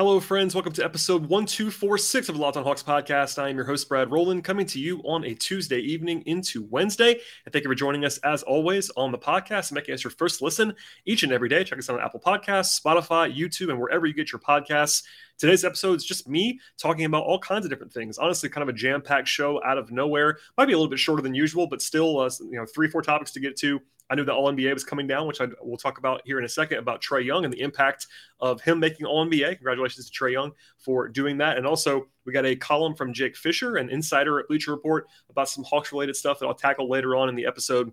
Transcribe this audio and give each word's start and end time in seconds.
Hello, 0.00 0.18
friends. 0.18 0.54
Welcome 0.54 0.72
to 0.72 0.82
episode 0.82 1.26
1246 1.26 2.30
of 2.30 2.34
the 2.34 2.40
Locked 2.40 2.56
on 2.56 2.64
Hawks 2.64 2.82
podcast. 2.82 3.38
I 3.38 3.50
am 3.50 3.56
your 3.56 3.66
host, 3.66 3.86
Brad 3.86 4.10
Rowland, 4.10 4.44
coming 4.44 4.64
to 4.64 4.80
you 4.80 5.00
on 5.00 5.24
a 5.24 5.34
Tuesday 5.34 5.78
evening 5.78 6.22
into 6.24 6.62
Wednesday. 6.70 7.20
And 7.44 7.52
thank 7.52 7.64
you 7.64 7.70
for 7.70 7.74
joining 7.74 8.06
us, 8.06 8.16
as 8.24 8.42
always, 8.42 8.88
on 8.96 9.12
the 9.12 9.18
podcast 9.18 9.68
and 9.68 9.74
making 9.74 9.92
us 9.92 10.02
your 10.02 10.12
first 10.12 10.40
listen 10.40 10.74
each 11.04 11.22
and 11.22 11.32
every 11.32 11.50
day. 11.50 11.64
Check 11.64 11.78
us 11.78 11.90
out 11.90 11.98
on 11.98 12.02
Apple 12.02 12.18
Podcasts, 12.18 12.80
Spotify, 12.80 13.30
YouTube, 13.30 13.68
and 13.68 13.78
wherever 13.78 14.06
you 14.06 14.14
get 14.14 14.32
your 14.32 14.38
podcasts. 14.38 15.02
Today's 15.36 15.66
episode 15.66 15.96
is 15.96 16.04
just 16.06 16.26
me 16.26 16.58
talking 16.78 17.04
about 17.04 17.24
all 17.24 17.38
kinds 17.38 17.66
of 17.66 17.70
different 17.70 17.92
things. 17.92 18.16
Honestly, 18.16 18.48
kind 18.48 18.62
of 18.62 18.70
a 18.70 18.78
jam-packed 18.78 19.28
show 19.28 19.62
out 19.66 19.76
of 19.76 19.90
nowhere. 19.90 20.38
Might 20.56 20.64
be 20.64 20.72
a 20.72 20.78
little 20.78 20.88
bit 20.88 20.98
shorter 20.98 21.20
than 21.20 21.34
usual, 21.34 21.66
but 21.66 21.82
still, 21.82 22.20
uh, 22.20 22.30
you 22.40 22.56
know, 22.56 22.64
three, 22.64 22.88
four 22.88 23.02
topics 23.02 23.32
to 23.32 23.40
get 23.40 23.54
to. 23.58 23.82
I 24.10 24.16
knew 24.16 24.24
the 24.24 24.34
All 24.34 24.52
NBA 24.52 24.74
was 24.74 24.84
coming 24.84 25.06
down, 25.06 25.28
which 25.28 25.40
I 25.40 25.46
will 25.62 25.76
talk 25.76 25.98
about 25.98 26.22
here 26.24 26.38
in 26.38 26.44
a 26.44 26.48
second 26.48 26.78
about 26.78 27.00
Trae 27.00 27.24
Young 27.24 27.44
and 27.44 27.54
the 27.54 27.60
impact 27.60 28.08
of 28.40 28.60
him 28.60 28.80
making 28.80 29.06
All 29.06 29.24
NBA. 29.24 29.56
Congratulations 29.56 30.10
to 30.10 30.12
Trae 30.12 30.32
Young 30.32 30.52
for 30.78 31.08
doing 31.08 31.38
that. 31.38 31.56
And 31.56 31.66
also, 31.66 32.08
we 32.26 32.32
got 32.32 32.44
a 32.44 32.56
column 32.56 32.94
from 32.94 33.14
Jake 33.14 33.36
Fisher, 33.36 33.76
an 33.76 33.88
insider 33.88 34.40
at 34.40 34.48
Bleacher 34.48 34.72
Report, 34.72 35.06
about 35.30 35.48
some 35.48 35.64
Hawks 35.64 35.92
related 35.92 36.16
stuff 36.16 36.40
that 36.40 36.46
I'll 36.46 36.54
tackle 36.54 36.90
later 36.90 37.14
on 37.14 37.28
in 37.28 37.36
the 37.36 37.46
episode. 37.46 37.92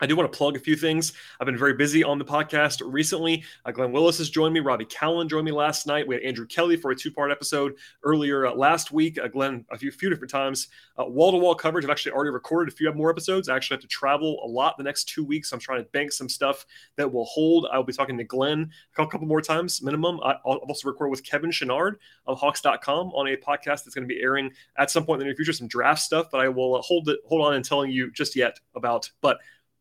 I 0.00 0.06
do 0.06 0.16
want 0.16 0.30
to 0.32 0.36
plug 0.36 0.56
a 0.56 0.60
few 0.60 0.76
things. 0.76 1.12
I've 1.40 1.46
been 1.46 1.58
very 1.58 1.74
busy 1.74 2.04
on 2.04 2.18
the 2.18 2.24
podcast 2.24 2.82
recently. 2.84 3.44
Uh, 3.64 3.72
Glenn 3.72 3.92
Willis 3.92 4.18
has 4.18 4.30
joined 4.30 4.54
me. 4.54 4.60
Robbie 4.60 4.84
Callan 4.84 5.28
joined 5.28 5.44
me 5.44 5.52
last 5.52 5.86
night. 5.86 6.06
We 6.06 6.14
had 6.14 6.24
Andrew 6.24 6.46
Kelly 6.46 6.76
for 6.76 6.90
a 6.90 6.96
two-part 6.96 7.30
episode 7.30 7.74
earlier 8.04 8.46
uh, 8.46 8.54
last 8.54 8.92
week. 8.92 9.18
Uh, 9.18 9.28
Glenn 9.28 9.64
a 9.70 9.78
few, 9.78 9.90
few 9.90 10.10
different 10.10 10.30
times. 10.30 10.68
Wall 10.96 11.32
to 11.32 11.38
wall 11.38 11.54
coverage. 11.54 11.84
I've 11.84 11.90
actually 11.90 12.12
already 12.12 12.30
recorded 12.30 12.72
a 12.72 12.76
few 12.76 12.92
more 12.92 13.10
episodes. 13.10 13.48
I 13.48 13.56
actually 13.56 13.76
have 13.76 13.82
to 13.82 13.88
travel 13.88 14.40
a 14.44 14.48
lot 14.48 14.76
the 14.76 14.84
next 14.84 15.08
two 15.08 15.24
weeks. 15.24 15.52
I'm 15.52 15.60
trying 15.60 15.82
to 15.82 15.90
bank 15.90 16.12
some 16.12 16.28
stuff 16.28 16.66
that 16.96 17.12
will 17.12 17.24
hold. 17.24 17.66
I'll 17.72 17.82
be 17.82 17.92
talking 17.92 18.18
to 18.18 18.24
Glenn 18.24 18.70
a 18.96 19.06
couple 19.06 19.26
more 19.26 19.40
times 19.40 19.82
minimum. 19.82 20.20
I'll 20.22 20.56
also 20.56 20.88
record 20.88 21.10
with 21.10 21.24
Kevin 21.24 21.50
Chouinard 21.50 21.96
of 22.26 22.38
Hawks.com 22.38 23.08
on 23.08 23.28
a 23.28 23.36
podcast 23.36 23.84
that's 23.84 23.94
going 23.94 24.08
to 24.08 24.12
be 24.12 24.20
airing 24.20 24.50
at 24.76 24.90
some 24.90 25.04
point 25.04 25.16
in 25.16 25.20
the 25.20 25.24
near 25.26 25.36
future. 25.36 25.52
Some 25.52 25.68
draft 25.68 26.00
stuff, 26.00 26.28
but 26.30 26.40
I 26.40 26.48
will 26.48 26.76
uh, 26.76 26.82
hold 26.82 27.08
it 27.08 27.20
hold 27.26 27.46
on 27.46 27.54
and 27.54 27.64
telling 27.64 27.90
you 27.90 28.10
just 28.10 28.36
yet 28.36 28.58
about. 28.74 29.10
But 29.20 29.38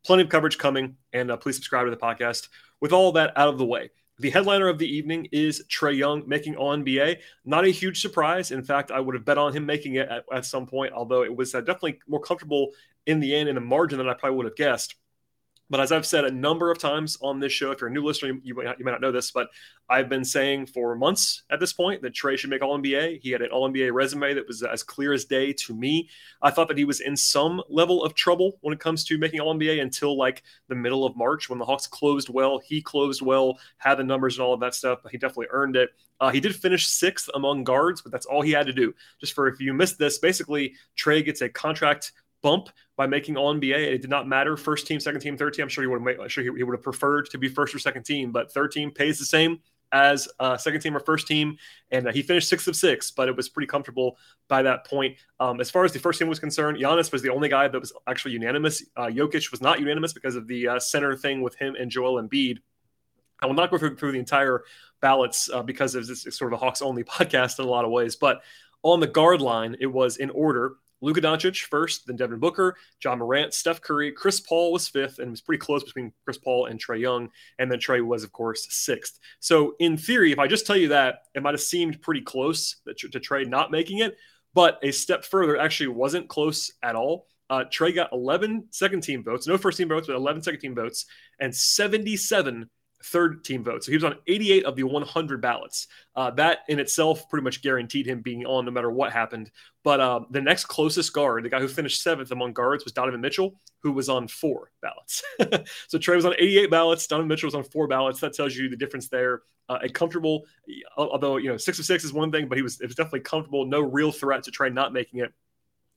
plenty 0.07 0.23
of 0.23 0.29
coverage 0.29 0.57
coming, 0.57 0.95
and 1.11 1.29
uh, 1.29 1.37
please 1.37 1.55
subscribe 1.55 1.85
to 1.85 1.91
the 1.91 1.97
podcast. 1.97 2.47
With 2.79 2.93
all 2.93 3.11
that 3.11 3.33
out 3.35 3.49
of 3.49 3.57
the 3.57 3.65
way, 3.65 3.91
the 4.19 4.29
headliner 4.29 4.69
of 4.69 4.79
the 4.79 4.87
evening 4.87 5.27
is 5.33 5.65
Trae 5.69 5.95
Young 5.95 6.23
making 6.25 6.55
All 6.55 6.75
NBA. 6.75 7.17
Not 7.43 7.65
a 7.65 7.69
huge 7.69 8.01
surprise. 8.01 8.51
In 8.51 8.63
fact, 8.63 8.89
I 8.89 9.01
would 9.01 9.15
have 9.15 9.25
bet 9.25 9.37
on 9.37 9.53
him 9.53 9.65
making 9.65 9.95
it 9.95 10.07
at, 10.07 10.23
at 10.33 10.45
some 10.45 10.65
point, 10.65 10.93
although 10.93 11.23
it 11.23 11.35
was 11.35 11.53
uh, 11.53 11.59
definitely 11.59 11.99
more 12.07 12.21
comfortable 12.21 12.71
in 13.05 13.19
the 13.19 13.35
end 13.35 13.49
in 13.49 13.55
the 13.55 13.61
margin 13.61 13.97
than 13.97 14.07
I 14.07 14.13
probably 14.13 14.37
would 14.37 14.45
have 14.45 14.55
guessed. 14.55 14.95
But 15.69 15.81
as 15.81 15.91
I've 15.91 16.05
said 16.05 16.23
a 16.23 16.31
number 16.31 16.71
of 16.71 16.77
times 16.77 17.17
on 17.21 17.39
this 17.39 17.51
show, 17.51 17.71
if 17.71 17.81
you're 17.81 17.89
a 17.89 17.93
new 17.93 18.03
listener, 18.03 18.39
you, 18.43 18.55
might, 18.55 18.65
not, 18.65 18.79
you 18.79 18.85
might 18.85 18.91
not 18.91 19.01
know 19.01 19.11
this, 19.11 19.31
but 19.31 19.49
I've 19.89 20.09
been 20.09 20.23
saying 20.23 20.67
for 20.67 20.95
months 20.95 21.43
at 21.49 21.59
this 21.59 21.73
point 21.73 22.01
that 22.01 22.13
Trae 22.13 22.37
should 22.37 22.49
make 22.49 22.61
All 22.61 22.77
NBA. 22.77 23.21
He 23.21 23.31
had 23.31 23.41
an 23.41 23.49
All 23.51 23.69
NBA 23.69 23.93
resume 23.93 24.33
that 24.33 24.47
was 24.47 24.63
as 24.63 24.83
clear 24.83 25.13
as 25.13 25.25
day 25.25 25.53
to 25.53 25.73
me. 25.73 26.09
I 26.41 26.51
thought 26.51 26.67
that 26.69 26.77
he 26.77 26.85
was 26.85 27.01
in 27.01 27.17
some 27.17 27.61
level 27.69 28.03
of 28.03 28.13
trouble 28.13 28.57
when 28.61 28.73
it 28.73 28.79
comes 28.79 29.03
to 29.05 29.17
making 29.17 29.39
All 29.39 29.53
NBA 29.53 29.81
until 29.81 30.17
like 30.17 30.43
the 30.69 30.75
middle 30.75 31.05
of 31.05 31.15
March 31.17 31.49
when 31.49 31.59
the 31.59 31.65
Hawks 31.65 31.87
closed 31.87 32.29
well. 32.29 32.59
He 32.59 32.81
closed 32.81 33.21
well, 33.21 33.59
had 33.77 33.95
the 33.95 34.03
numbers 34.03 34.37
and 34.37 34.45
all 34.45 34.53
of 34.53 34.59
that 34.61 34.75
stuff. 34.75 34.99
He 35.11 35.17
definitely 35.17 35.47
earned 35.51 35.75
it. 35.75 35.89
Uh, 36.19 36.31
he 36.31 36.39
did 36.39 36.55
finish 36.55 36.87
sixth 36.87 37.29
among 37.35 37.63
guards, 37.63 38.01
but 38.01 38.11
that's 38.11 38.25
all 38.25 38.41
he 38.41 38.51
had 38.51 38.65
to 38.65 38.73
do. 38.73 38.93
Just 39.19 39.33
for 39.33 39.47
if 39.47 39.59
you 39.59 39.73
missed 39.73 39.99
this, 39.99 40.17
basically, 40.17 40.73
Trae 40.97 41.23
gets 41.23 41.41
a 41.41 41.49
contract 41.49 42.13
bump 42.47 42.69
by 42.95 43.05
making 43.05 43.35
All 43.35 43.53
NBA. 43.53 43.77
It 43.77 44.01
did 44.01 44.09
not 44.09 44.25
matter 44.25 44.55
first 44.55 44.87
team, 44.87 45.01
second 45.01 45.19
team, 45.19 45.37
third 45.37 45.53
team. 45.53 45.63
I'm 45.63 45.69
sure 45.69 45.83
he 45.83 45.87
would 45.87 46.01
have 46.19 46.31
sure 46.31 46.43
he, 46.43 46.49
he, 46.55 46.63
would 46.63 46.75
have 46.75 46.83
preferred 46.83 47.29
to 47.31 47.37
be 47.37 47.49
first 47.49 47.75
or 47.75 47.79
second 47.79 48.03
team, 48.03 48.31
but 48.31 48.53
third 48.53 48.71
team 48.71 48.89
pays 48.89 49.19
the 49.19 49.25
same 49.25 49.59
as 49.91 50.29
uh, 50.39 50.55
second 50.55 50.79
team 50.81 50.95
or 50.95 51.01
first 51.01 51.27
team, 51.27 51.57
and 51.91 52.07
uh, 52.07 52.11
he 52.13 52.21
finished 52.21 52.47
six 52.47 52.65
of 52.67 52.75
six. 52.75 53.11
But 53.11 53.27
it 53.27 53.35
was 53.35 53.49
pretty 53.49 53.67
comfortable 53.67 54.17
by 54.47 54.61
that 54.61 54.85
point. 54.85 55.17
Um, 55.41 55.59
as 55.59 55.69
far 55.69 55.83
as 55.83 55.91
the 55.91 55.99
first 55.99 56.19
team 56.19 56.29
was 56.29 56.39
concerned, 56.39 56.77
Giannis 56.77 57.11
was 57.11 57.21
the 57.21 57.29
only 57.29 57.49
guy 57.49 57.67
that 57.67 57.79
was 57.79 57.91
actually 58.07 58.31
unanimous. 58.31 58.81
Uh, 58.95 59.07
Jokic 59.07 59.51
was 59.51 59.59
not 59.59 59.79
unanimous 59.79 60.13
because 60.13 60.37
of 60.37 60.47
the 60.47 60.69
uh, 60.69 60.79
center 60.79 61.17
thing 61.17 61.41
with 61.41 61.55
him 61.55 61.75
and 61.77 61.91
Joel 61.91 62.21
Embiid. 62.21 62.59
I 63.41 63.45
will 63.45 63.55
not 63.55 63.71
go 63.71 63.77
through, 63.77 63.97
through 63.97 64.13
the 64.13 64.19
entire 64.19 64.63
ballots 65.01 65.49
uh, 65.53 65.61
because 65.61 65.95
of 65.95 66.07
this 66.07 66.23
sort 66.31 66.53
of 66.53 66.59
a 66.59 66.63
Hawks 66.63 66.81
only 66.81 67.03
podcast 67.17 67.59
in 67.59 67.65
a 67.65 67.69
lot 67.69 67.83
of 67.83 67.91
ways, 67.91 68.15
but 68.15 68.41
on 68.83 68.99
the 68.99 69.07
guard 69.07 69.41
line, 69.41 69.75
it 69.79 69.87
was 69.87 70.17
in 70.17 70.29
order. 70.29 70.75
Luka 71.01 71.21
Doncic 71.21 71.63
first, 71.63 72.07
then 72.07 72.15
Devin 72.15 72.39
Booker, 72.39 72.75
Ja 73.03 73.15
Morant, 73.15 73.53
Steph 73.53 73.81
Curry, 73.81 74.11
Chris 74.11 74.39
Paul 74.39 74.71
was 74.71 74.87
fifth, 74.87 75.19
and 75.19 75.27
it 75.27 75.31
was 75.31 75.41
pretty 75.41 75.59
close 75.59 75.83
between 75.83 76.11
Chris 76.23 76.37
Paul 76.37 76.65
and 76.65 76.79
Trae 76.79 76.99
Young. 76.99 77.29
And 77.59 77.71
then 77.71 77.79
Trae 77.79 78.05
was, 78.05 78.23
of 78.23 78.31
course, 78.31 78.65
sixth. 78.69 79.19
So, 79.39 79.75
in 79.79 79.97
theory, 79.97 80.31
if 80.31 80.39
I 80.39 80.47
just 80.47 80.65
tell 80.65 80.77
you 80.77 80.89
that, 80.89 81.23
it 81.35 81.43
might 81.43 81.53
have 81.53 81.61
seemed 81.61 82.01
pretty 82.01 82.21
close 82.21 82.77
to, 82.85 83.19
Trae 83.19 83.47
not 83.47 83.71
making 83.71 83.99
it. 83.99 84.17
But 84.53 84.79
a 84.81 84.91
step 84.91 85.23
further, 85.23 85.57
actually 85.57 85.89
wasn't 85.89 86.29
close 86.29 86.71
at 86.81 86.95
all. 86.95 87.27
Uh, 87.49 87.63
Trae 87.71 87.93
got 87.93 88.11
11 88.11 88.67
second 88.71 89.01
team 89.01 89.23
votes, 89.23 89.47
no 89.47 89.57
first 89.57 89.77
team 89.77 89.87
votes, 89.87 90.07
but 90.07 90.15
11 90.15 90.41
second 90.41 90.59
team 90.59 90.75
votes, 90.75 91.05
and 91.39 91.55
77 91.55 92.69
third 93.03 93.43
team 93.43 93.63
vote. 93.63 93.83
So 93.83 93.91
he 93.91 93.97
was 93.97 94.03
on 94.03 94.15
88 94.27 94.65
of 94.65 94.75
the 94.75 94.83
100 94.83 95.41
ballots. 95.41 95.87
Uh, 96.15 96.31
that 96.31 96.59
in 96.67 96.79
itself 96.79 97.29
pretty 97.29 97.43
much 97.43 97.61
guaranteed 97.61 98.07
him 98.07 98.21
being 98.21 98.45
on 98.45 98.65
no 98.65 98.71
matter 98.71 98.89
what 98.89 99.11
happened. 99.11 99.51
But 99.83 99.99
uh, 99.99 100.21
the 100.31 100.41
next 100.41 100.65
closest 100.65 101.13
guard, 101.13 101.43
the 101.43 101.49
guy 101.49 101.59
who 101.59 101.67
finished 101.67 102.01
seventh 102.01 102.31
among 102.31 102.53
guards, 102.53 102.83
was 102.83 102.93
Donovan 102.93 103.21
Mitchell, 103.21 103.59
who 103.83 103.91
was 103.91 104.09
on 104.09 104.27
four 104.27 104.71
ballots. 104.81 105.23
so 105.87 105.97
Trae 105.97 106.15
was 106.15 106.25
on 106.25 106.33
88 106.33 106.71
ballots. 106.71 107.07
Donovan 107.07 107.27
Mitchell 107.27 107.47
was 107.47 107.55
on 107.55 107.63
four 107.63 107.87
ballots. 107.87 108.19
That 108.19 108.33
tells 108.33 108.55
you 108.55 108.69
the 108.69 108.77
difference 108.77 109.07
there. 109.09 109.41
Uh, 109.69 109.79
a 109.81 109.89
comfortable, 109.89 110.45
although 110.95 111.35
you 111.35 111.49
know 111.49 111.57
six 111.57 111.77
of 111.77 111.83
six 111.83 112.05
is 112.05 112.13
one 112.13 112.31
thing, 112.31 112.47
but 112.47 112.57
he 112.57 112.61
was 112.61 112.79
it 112.79 112.85
was 112.85 112.95
definitely 112.95 113.19
comfortable. 113.19 113.65
No 113.65 113.81
real 113.81 114.13
threat 114.13 114.43
to 114.43 114.51
try 114.51 114.69
not 114.69 114.93
making 114.93 115.19
it. 115.19 115.33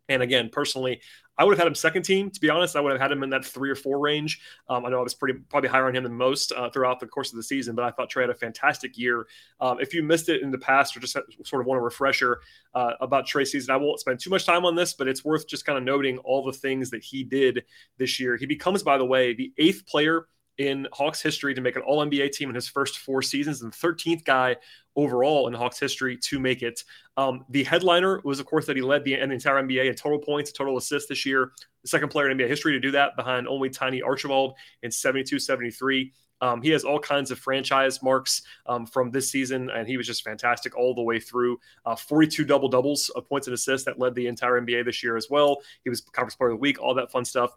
And 0.08 0.22
again, 0.24 0.48
personally, 0.50 1.02
I 1.40 1.44
would 1.44 1.52
have 1.52 1.58
had 1.58 1.66
him 1.68 1.74
second 1.74 2.02
team. 2.02 2.30
To 2.30 2.38
be 2.38 2.50
honest, 2.50 2.76
I 2.76 2.80
would 2.80 2.92
have 2.92 3.00
had 3.00 3.10
him 3.10 3.22
in 3.22 3.30
that 3.30 3.46
three 3.46 3.70
or 3.70 3.74
four 3.74 3.98
range. 3.98 4.42
Um, 4.68 4.84
I 4.84 4.90
know 4.90 5.00
I 5.00 5.02
was 5.02 5.14
pretty 5.14 5.38
probably 5.48 5.70
higher 5.70 5.86
on 5.86 5.96
him 5.96 6.02
than 6.02 6.12
most 6.12 6.52
uh, 6.52 6.68
throughout 6.68 7.00
the 7.00 7.06
course 7.06 7.30
of 7.32 7.36
the 7.36 7.42
season, 7.42 7.74
but 7.74 7.82
I 7.82 7.90
thought 7.90 8.10
Trae 8.10 8.20
had 8.20 8.30
a 8.30 8.34
fantastic 8.34 8.98
year. 8.98 9.26
Um, 9.58 9.80
if 9.80 9.94
you 9.94 10.02
missed 10.02 10.28
it 10.28 10.42
in 10.42 10.50
the 10.50 10.58
past 10.58 10.94
or 10.94 11.00
just 11.00 11.14
sort 11.14 11.62
of 11.62 11.66
want 11.66 11.80
a 11.80 11.82
refresher 11.82 12.42
uh, 12.74 12.92
about 13.00 13.26
Trae's 13.26 13.52
season, 13.52 13.74
I 13.74 13.78
won't 13.78 14.00
spend 14.00 14.20
too 14.20 14.28
much 14.28 14.44
time 14.44 14.66
on 14.66 14.74
this, 14.74 14.92
but 14.92 15.08
it's 15.08 15.24
worth 15.24 15.48
just 15.48 15.64
kind 15.64 15.78
of 15.78 15.84
noting 15.84 16.18
all 16.18 16.44
the 16.44 16.52
things 16.52 16.90
that 16.90 17.02
he 17.02 17.24
did 17.24 17.64
this 17.96 18.20
year. 18.20 18.36
He 18.36 18.44
becomes, 18.44 18.82
by 18.82 18.98
the 18.98 19.06
way, 19.06 19.32
the 19.32 19.50
eighth 19.56 19.86
player 19.86 20.26
in 20.60 20.87
Hawks 20.93 21.22
history 21.22 21.54
to 21.54 21.62
make 21.62 21.75
an 21.76 21.82
All 21.82 22.04
NBA 22.04 22.32
team 22.32 22.50
in 22.50 22.54
his 22.54 22.69
first 22.69 22.98
four 22.98 23.22
seasons, 23.22 23.62
and 23.62 23.72
the 23.72 23.76
13th 23.76 24.26
guy 24.26 24.56
overall 24.94 25.48
in 25.48 25.54
Hawks 25.54 25.81
history 25.81 26.19
to 26.19 26.38
make 26.38 26.60
it. 26.60 26.84
Um, 27.16 27.47
the 27.48 27.65
headliner 27.65 28.21
was, 28.25 28.41
of 28.41 28.47
course, 28.47 28.66
that 28.66 28.76
he 28.76 28.82
led 28.82 29.03
the, 29.03 29.15
the 29.15 29.22
entire 29.22 29.62
NBA 29.62 29.88
in 29.88 29.94
total 29.94 30.19
points, 30.19 30.53
total 30.53 30.76
assists 30.76 31.09
this 31.09 31.25
year. 31.25 31.53
The 31.81 31.88
second 31.88 32.10
player 32.10 32.28
in 32.28 32.37
NBA 32.37 32.47
history 32.47 32.72
to 32.72 32.78
do 32.78 32.91
that 32.91 33.16
behind 33.16 33.48
only 33.48 33.71
Tiny 33.71 34.03
Archibald 34.03 34.53
in 34.82 34.91
72 34.91 35.38
73. 35.38 36.12
Um, 36.43 36.60
he 36.60 36.69
has 36.71 36.84
all 36.84 36.98
kinds 36.98 37.31
of 37.31 37.38
franchise 37.38 38.03
marks 38.03 38.42
um, 38.66 38.84
from 38.84 39.10
this 39.10 39.31
season, 39.31 39.71
and 39.71 39.88
he 39.88 39.97
was 39.97 40.06
just 40.06 40.22
fantastic 40.22 40.77
all 40.77 40.94
the 40.94 41.03
way 41.03 41.19
through. 41.19 41.59
Uh, 41.87 41.97
42 41.97 42.44
double 42.44 42.69
doubles 42.69 43.09
of 43.10 43.27
points 43.27 43.47
and 43.47 43.54
assists 43.54 43.87
that 43.87 43.98
led 43.98 44.15
the 44.15 44.27
entire 44.27 44.60
NBA 44.60 44.84
this 44.84 45.03
year 45.03 45.16
as 45.16 45.28
well. 45.31 45.62
He 45.84 45.91
was 45.91 46.03
conference 46.03 46.34
player 46.34 46.50
of 46.50 46.56
the 46.56 46.60
week, 46.60 46.78
all 46.82 46.94
that 46.94 47.10
fun 47.10 47.25
stuff. 47.25 47.56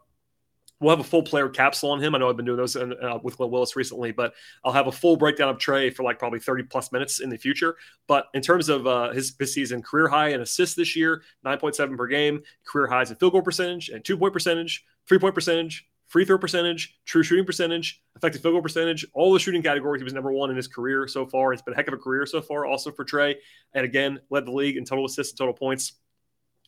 We'll 0.80 0.96
have 0.96 1.06
a 1.06 1.08
full 1.08 1.24
player 1.24 1.48
capsule 1.48 1.92
on 1.92 2.04
him. 2.04 2.14
I 2.14 2.18
know 2.18 2.30
I've 2.30 2.36
been 2.36 2.46
doing 2.46 2.58
those 2.58 2.76
in, 2.76 2.94
uh, 3.02 3.20
with 3.24 3.38
Glenn 3.38 3.52
Willis 3.52 3.76
recently, 3.76 4.12
but 4.12 4.34
I'll 4.66 4.74
have 4.74 4.88
a 4.88 4.92
full 4.92 5.16
breakdown 5.16 5.50
of 5.50 5.58
Trae 5.58 5.94
for 5.94 6.04
like 6.04 6.20
probably 6.20 6.40
30 6.40 6.64
plus 6.64 6.92
minutes 6.92 7.22
in 7.22 7.30
the 7.30 7.38
future. 7.38 7.78
But 8.08 8.26
in 8.34 8.42
terms 8.42 8.68
of 8.68 8.86
uh, 8.86 9.12
his, 9.12 9.34
his 9.40 9.54
season, 9.54 9.82
career 9.82 10.08
high 10.08 10.30
in 10.30 10.42
assists 10.42 10.76
this 10.76 10.96
year, 10.96 11.24
9.7 11.46 11.96
per 11.96 12.08
game, 12.08 12.42
career 12.66 12.88
highs 12.88 13.12
in 13.12 13.16
field 13.16 13.32
goal 13.32 13.42
percentage 13.42 13.90
and 13.90 14.04
two 14.04 14.18
point 14.18 14.34
percentage, 14.34 14.84
three 15.08 15.20
point 15.20 15.36
percentage, 15.36 15.88
free 16.14 16.26
throw 16.26 16.38
percentage, 16.38 16.96
true 17.06 17.24
shooting 17.24 17.44
percentage, 17.44 18.00
effective 18.16 18.40
field 18.40 18.54
goal 18.54 18.62
percentage, 18.62 19.04
all 19.14 19.34
the 19.34 19.40
shooting 19.40 19.64
categories. 19.64 20.00
He 20.00 20.04
was 20.04 20.14
number 20.14 20.32
one 20.32 20.52
in 20.52 20.56
his 20.56 20.68
career 20.68 21.08
so 21.08 21.26
far. 21.26 21.54
It's 21.54 21.64
been 21.64 21.74
a 21.74 21.76
heck 21.76 21.88
of 21.88 21.94
a 21.96 21.98
career 21.98 22.28
so 22.28 22.40
far, 22.40 22.68
also 22.68 22.92
for 22.92 23.04
Trae. 23.04 23.34
And 23.74 23.84
again, 23.84 24.20
led 24.30 24.46
the 24.46 24.52
league 24.52 24.78
in 24.78 24.86
total 24.86 25.06
assists 25.06 25.34
and 25.34 25.40
total 25.40 25.56
points. 25.56 25.94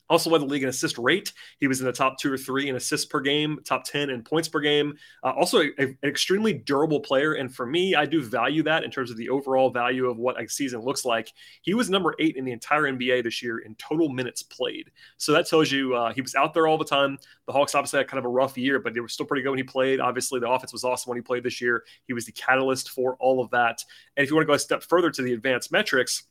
Also 0.10 0.30
led 0.30 0.42
the 0.42 0.46
league 0.46 0.64
in 0.64 0.70
assist 0.70 0.98
rate. 0.98 1.34
He 1.60 1.68
was 1.68 1.80
in 1.80 1.86
the 1.86 1.92
top 1.92 2.20
two 2.20 2.32
or 2.32 2.38
three 2.38 2.70
in 2.70 2.76
assists 2.76 3.06
per 3.06 3.22
game, 3.22 3.60
top 3.66 3.84
10 3.86 4.10
in 4.10 4.24
points 4.24 4.48
per 4.48 4.60
game. 4.60 4.94
Uh, 5.24 5.32
also, 5.32 5.62
a, 5.62 5.72
a, 5.80 5.84
an 5.86 5.98
extremely 6.04 6.54
durable 6.54 7.00
player. 7.00 7.34
And 7.34 7.54
for 7.54 7.66
me, 7.66 7.96
I 7.96 8.06
do 8.06 8.22
value 8.22 8.62
that 8.64 8.84
in 8.84 8.92
terms 8.92 9.10
of 9.10 9.18
the 9.18 9.30
overall 9.30 9.70
value 9.72 10.10
of 10.10 10.18
what 10.18 10.42
a 10.42 10.48
season 10.48 10.82
looks 10.82 11.06
like. 11.06 11.32
He 11.62 11.74
was 11.74 11.90
number 11.90 12.14
eight 12.20 12.36
in 12.36 12.46
the 12.46 12.52
entire 12.52 12.84
NBA 12.84 13.24
this 13.24 13.42
year 13.42 13.60
in 13.60 13.76
total 13.76 14.10
minutes 14.10 14.44
played. 14.44 14.92
So 15.18 15.32
that 15.32 15.48
tells 15.48 15.72
you 15.72 15.96
uh, 15.96 16.14
he 16.14 16.22
was 16.22 16.36
out 16.36 16.54
there 16.54 16.68
all 16.68 16.78
the 16.78 16.86
time. 16.86 17.18
The 17.48 17.54
Hawks 17.54 17.74
obviously 17.74 18.00
had 18.00 18.08
kind 18.08 18.20
of 18.20 18.26
a 18.26 18.30
rough 18.30 18.58
year, 18.58 18.80
but 18.80 18.94
they 18.94 19.00
were 19.00 19.08
still 19.08 19.26
pretty 19.26 19.42
good 19.42 19.50
when 19.50 19.60
he 19.60 19.64
played. 19.64 20.00
Obviously, 20.00 20.40
the 20.40 20.50
offense 20.50 20.72
was 20.72 20.84
awesome 20.84 21.10
when 21.10 21.18
he 21.18 21.22
played 21.22 21.44
this 21.44 21.62
year. 21.62 21.84
He 22.08 22.14
was 22.14 22.26
the 22.26 22.32
catalyst 22.32 22.90
for 22.90 23.16
all 23.20 23.44
of 23.44 23.50
that. 23.52 23.84
And 24.16 24.24
if 24.24 24.30
you 24.30 24.36
want 24.36 24.46
to 24.46 24.48
go 24.48 24.54
a 24.54 24.60
step 24.60 24.84
further 24.84 25.10
to 25.12 25.22
the 25.22 25.34
advanced 25.34 25.72
metrics, 25.72 26.24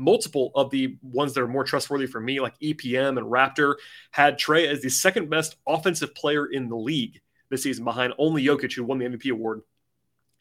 multiple 0.00 0.50
of 0.54 0.70
the 0.70 0.96
ones 1.02 1.34
that 1.34 1.42
are 1.42 1.48
more 1.48 1.64
trustworthy 1.64 2.06
for 2.06 2.20
me, 2.20 2.40
like 2.40 2.58
EPM 2.60 3.18
and 3.18 3.26
Raptor, 3.26 3.74
had 4.10 4.38
Trae 4.38 4.66
as 4.66 4.80
the 4.80 4.88
second 4.88 5.30
best 5.30 5.56
offensive 5.66 6.14
player 6.14 6.46
in 6.46 6.68
the 6.68 6.76
league 6.76 7.20
this 7.50 7.62
season, 7.62 7.84
behind 7.84 8.14
only 8.18 8.44
Jokic, 8.44 8.74
who 8.74 8.84
won 8.84 8.98
the 8.98 9.06
MVP 9.06 9.30
award. 9.30 9.60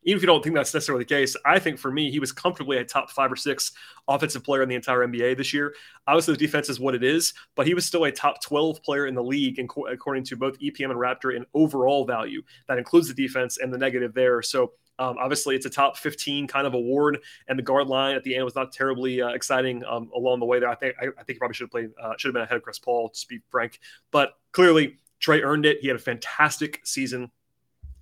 Even 0.04 0.18
if 0.18 0.24
you 0.24 0.28
don't 0.28 0.42
think 0.42 0.56
that's 0.56 0.74
necessarily 0.74 1.04
the 1.04 1.10
case, 1.10 1.36
I 1.46 1.60
think 1.60 1.78
for 1.78 1.92
me, 1.92 2.10
he 2.10 2.22
was 2.22 2.32
comfortably 2.32 2.78
a 2.78 2.86
top 2.86 3.12
five 3.12 3.30
or 3.30 3.36
six 3.36 3.74
offensive 4.08 4.46
player 4.46 4.64
in 4.64 4.70
the 4.70 4.76
entire 4.76 5.06
NBA 5.06 5.36
this 5.36 5.54
year. 5.54 5.76
Obviously, 6.08 6.36
the 6.36 6.40
defense 6.40 6.70
is 6.70 6.80
what 6.80 6.96
it 6.96 7.04
is, 7.04 7.34
but 7.56 7.68
he 7.68 7.74
was 7.74 7.86
still 7.86 8.06
a 8.06 8.12
top 8.12 8.42
12 8.42 8.82
player 8.82 9.08
in 9.08 9.14
the 9.14 9.22
league, 9.22 9.60
according 9.60 10.24
to 10.24 10.38
both 10.38 10.58
EPM 10.60 10.92
and 10.92 11.00
Raptor 11.00 11.36
in 11.36 11.46
overall 11.54 12.06
value. 12.06 12.42
That 12.70 12.78
includes 12.78 13.10
the 13.10 13.14
defense 13.14 13.58
and 13.58 13.74
the 13.74 13.78
negative 13.78 14.14
there. 14.14 14.42
So 14.42 14.72
um, 15.00 15.18
obviously, 15.18 15.56
it's 15.56 15.66
a 15.66 15.70
top 15.70 15.98
15 15.98 16.46
kind 16.48 16.68
of 16.68 16.74
award, 16.74 17.20
and 17.48 17.58
the 17.58 17.64
guard 17.64 17.88
line 17.88 18.16
at 18.16 18.24
the 18.24 18.36
end 18.36 18.44
was 18.44 18.54
not 18.54 18.74
terribly 18.74 19.22
uh, 19.22 19.30
exciting 19.30 19.84
um, 19.86 20.12
along 20.14 20.42
the 20.42 20.46
way 20.46 20.60
there. 20.60 20.70
I 20.70 20.76
think 20.76 20.96
I, 21.02 21.06
I 21.06 21.24
think 21.24 21.30
he 21.30 21.34
probably 21.36 21.56
should 21.56 21.66
have 21.66 21.72
played, 21.72 21.92
uh, 22.02 22.14
should 22.18 22.28
have 22.28 22.34
been 22.34 22.44
ahead 22.44 22.58
of 22.58 22.64
Chris 22.64 22.80
Paul, 22.80 23.10
to 23.10 23.28
be 23.28 23.40
frank. 23.50 23.80
But 24.12 24.34
clearly, 24.52 24.98
Trae 25.22 25.42
earned 25.42 25.66
it. 25.66 25.80
He 25.82 25.88
had 25.88 25.96
a 25.96 26.00
fantastic 26.00 26.82
season. 26.84 27.32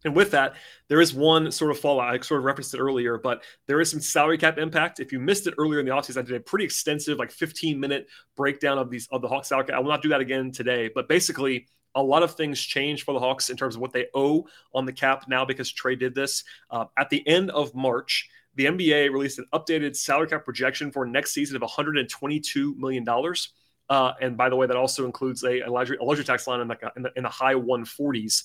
And 0.06 0.16
with 0.16 0.32
that, 0.32 0.56
there 0.88 1.02
is 1.02 1.14
one 1.14 1.52
sort 1.52 1.72
of 1.72 1.80
fallout. 1.80 2.14
I 2.14 2.20
sort 2.20 2.40
of 2.40 2.46
referenced 2.46 2.74
it 2.74 2.80
earlier, 2.80 3.18
but 3.18 3.44
there 3.68 3.82
is 3.82 3.92
some 3.92 4.00
salary 4.00 4.38
cap 4.38 4.58
impact. 4.58 5.00
If 5.00 5.12
you 5.12 5.20
missed 5.20 5.48
it 5.48 5.54
earlier 5.58 5.80
in 5.80 5.86
the 5.86 5.92
offseason, 5.92 6.18
I 6.18 6.22
did 6.22 6.36
a 6.36 6.40
pretty 6.40 6.66
extensive, 6.66 7.18
like 7.18 7.32
15 7.32 7.80
minute 7.80 8.08
breakdown 8.36 8.78
of 8.78 8.90
these 8.90 9.08
of 9.12 9.22
the 9.22 9.28
Hawks 9.28 9.50
salary 9.50 9.66
cap. 9.66 9.76
I 9.76 9.80
will 9.80 9.90
not 9.90 10.02
do 10.02 10.10
that 10.10 10.22
again 10.22 10.52
today, 10.52 10.90
but 10.94 11.10
basically, 11.10 11.68
a 11.98 12.02
lot 12.02 12.24
of 12.24 12.36
things 12.36 12.62
change 12.62 13.04
for 13.04 13.14
the 13.14 13.20
Hawks 13.20 13.50
in 13.50 13.58
terms 13.58 13.76
of 13.76 13.82
what 13.82 13.92
they 13.92 14.06
owe 14.14 14.48
on 14.74 14.86
the 14.86 14.94
cap 14.94 15.26
now 15.28 15.44
because 15.44 15.74
Trae 15.74 16.00
did 16.00 16.14
this. 16.16 16.44
Uh, 16.70 16.86
at 16.98 17.10
the 17.10 17.28
end 17.28 17.50
of 17.52 17.74
March, 17.76 18.30
the 18.56 18.66
NBA 18.66 19.12
released 19.12 19.40
an 19.40 19.46
updated 19.52 19.96
salary 19.96 20.28
cap 20.28 20.46
projection 20.46 20.92
for 20.92 21.06
next 21.06 21.32
season 21.34 21.56
of 21.56 21.64
$122 21.64 22.78
million. 22.78 23.06
Uh, 23.90 24.14
and 24.22 24.38
by 24.38 24.48
the 24.48 24.56
way, 24.56 24.68
that 24.68 24.78
also 24.78 25.06
includes 25.06 25.44
a, 25.44 25.62
a, 25.62 25.72
luxury, 25.72 25.98
a 26.00 26.04
luxury 26.04 26.24
tax 26.24 26.48
line 26.48 26.62
in 26.62 26.68
the, 26.68 26.78
in 26.96 27.02
the, 27.02 27.12
in 27.16 27.24
the 27.24 27.30
high 27.30 27.56
140s. 27.56 28.44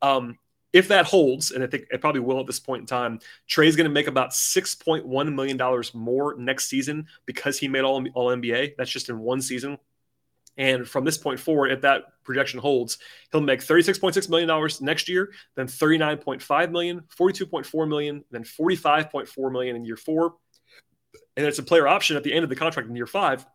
Um, 0.00 0.38
if 0.72 0.88
that 0.88 1.04
holds, 1.04 1.50
and 1.50 1.62
I 1.62 1.66
think 1.66 1.86
it 1.90 2.00
probably 2.00 2.20
will 2.20 2.40
at 2.40 2.46
this 2.46 2.60
point 2.60 2.80
in 2.80 2.86
time, 2.86 3.18
Trae's 3.48 3.76
going 3.76 3.88
to 3.88 3.92
make 3.92 4.06
about 4.06 4.30
$6.1 4.30 5.34
million 5.34 5.82
more 5.92 6.34
next 6.38 6.68
season 6.68 7.06
because 7.26 7.58
he 7.58 7.68
made 7.68 7.82
all, 7.82 8.04
all 8.14 8.28
NBA. 8.28 8.76
That's 8.78 8.90
just 8.90 9.10
in 9.10 9.18
one 9.18 9.42
season. 9.42 9.76
And 10.56 10.86
from 10.86 11.04
this 11.04 11.18
point 11.18 11.40
forward, 11.40 11.72
if 11.72 11.80
that 11.82 12.04
projection 12.24 12.60
holds, 12.60 12.98
he'll 13.30 13.40
make 13.40 13.60
$36.6 13.60 14.28
million 14.28 14.70
next 14.80 15.08
year, 15.08 15.32
then 15.56 15.66
$39.5 15.66 16.70
million, 16.70 17.02
$42.4 17.18 17.88
million, 17.88 18.24
then 18.30 18.44
45.4 18.44 19.52
million 19.52 19.76
in 19.76 19.84
year 19.84 19.96
four. 19.96 20.34
And 21.36 21.46
it's 21.46 21.58
a 21.58 21.62
player 21.62 21.88
option 21.88 22.16
at 22.16 22.22
the 22.22 22.32
end 22.32 22.44
of 22.44 22.50
the 22.50 22.56
contract 22.56 22.88
in 22.88 22.96
year 22.96 23.06
five. 23.06 23.46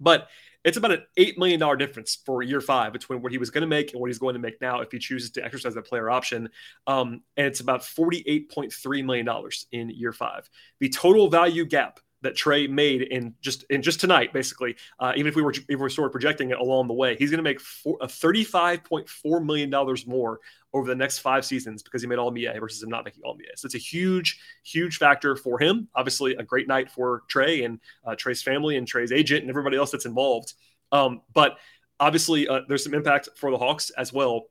But 0.00 0.28
it's 0.66 0.76
about 0.76 0.90
an 0.90 1.02
$8 1.16 1.38
million 1.38 1.78
difference 1.78 2.18
for 2.26 2.42
year 2.42 2.60
five 2.60 2.92
between 2.92 3.22
what 3.22 3.30
he 3.30 3.38
was 3.38 3.50
going 3.50 3.62
to 3.62 3.68
make 3.68 3.92
and 3.92 4.00
what 4.00 4.08
he's 4.08 4.18
going 4.18 4.34
to 4.34 4.40
make 4.40 4.60
now 4.60 4.80
if 4.80 4.90
he 4.90 4.98
chooses 4.98 5.30
to 5.30 5.44
exercise 5.44 5.74
that 5.74 5.86
player 5.86 6.10
option. 6.10 6.50
Um, 6.88 7.22
and 7.36 7.46
it's 7.46 7.60
about 7.60 7.82
$48.3 7.82 9.04
million 9.04 9.28
in 9.70 9.90
year 9.90 10.12
five. 10.12 10.50
The 10.80 10.88
total 10.88 11.30
value 11.30 11.64
gap 11.64 12.00
that 12.22 12.34
Trae 12.34 12.68
made 12.68 13.02
in 13.02 13.34
just 13.40 13.64
in 13.70 13.82
just 13.82 14.00
tonight, 14.00 14.32
basically. 14.32 14.76
Uh, 14.98 15.12
even 15.16 15.28
if 15.28 15.36
we 15.36 15.42
were 15.42 15.52
if 15.68 15.80
we 15.80 15.90
sort 15.90 16.06
of 16.06 16.12
projecting 16.12 16.50
it 16.50 16.58
along 16.58 16.88
the 16.88 16.94
way, 16.94 17.16
he's 17.16 17.30
going 17.30 17.38
to 17.38 17.42
make 17.42 17.60
four, 17.60 17.96
a 18.00 18.08
thirty-five 18.08 18.84
point 18.84 19.08
four 19.08 19.40
million 19.40 19.70
dollars 19.70 20.06
more 20.06 20.40
over 20.72 20.88
the 20.88 20.94
next 20.94 21.18
five 21.18 21.44
seasons 21.44 21.82
because 21.82 22.02
he 22.02 22.08
made 22.08 22.18
All 22.18 22.30
NBA 22.32 22.58
versus 22.60 22.82
him 22.82 22.88
not 22.88 23.04
making 23.04 23.22
All 23.24 23.34
NBA. 23.34 23.56
So 23.56 23.66
it's 23.66 23.74
a 23.74 23.78
huge, 23.78 24.38
huge 24.64 24.98
factor 24.98 25.36
for 25.36 25.58
him. 25.58 25.88
Obviously, 25.94 26.34
a 26.34 26.42
great 26.42 26.68
night 26.68 26.90
for 26.90 27.22
Trae 27.30 27.64
and 27.64 27.80
uh, 28.04 28.16
Trae's 28.16 28.42
family 28.42 28.76
and 28.76 28.86
Trae's 28.86 29.12
agent 29.12 29.42
and 29.42 29.50
everybody 29.50 29.76
else 29.76 29.90
that's 29.90 30.06
involved. 30.06 30.54
Um, 30.92 31.22
but 31.32 31.58
obviously, 32.00 32.48
uh, 32.48 32.60
there's 32.68 32.84
some 32.84 32.94
impact 32.94 33.28
for 33.36 33.50
the 33.50 33.58
Hawks 33.58 33.90
as 33.90 34.12
well 34.12 34.46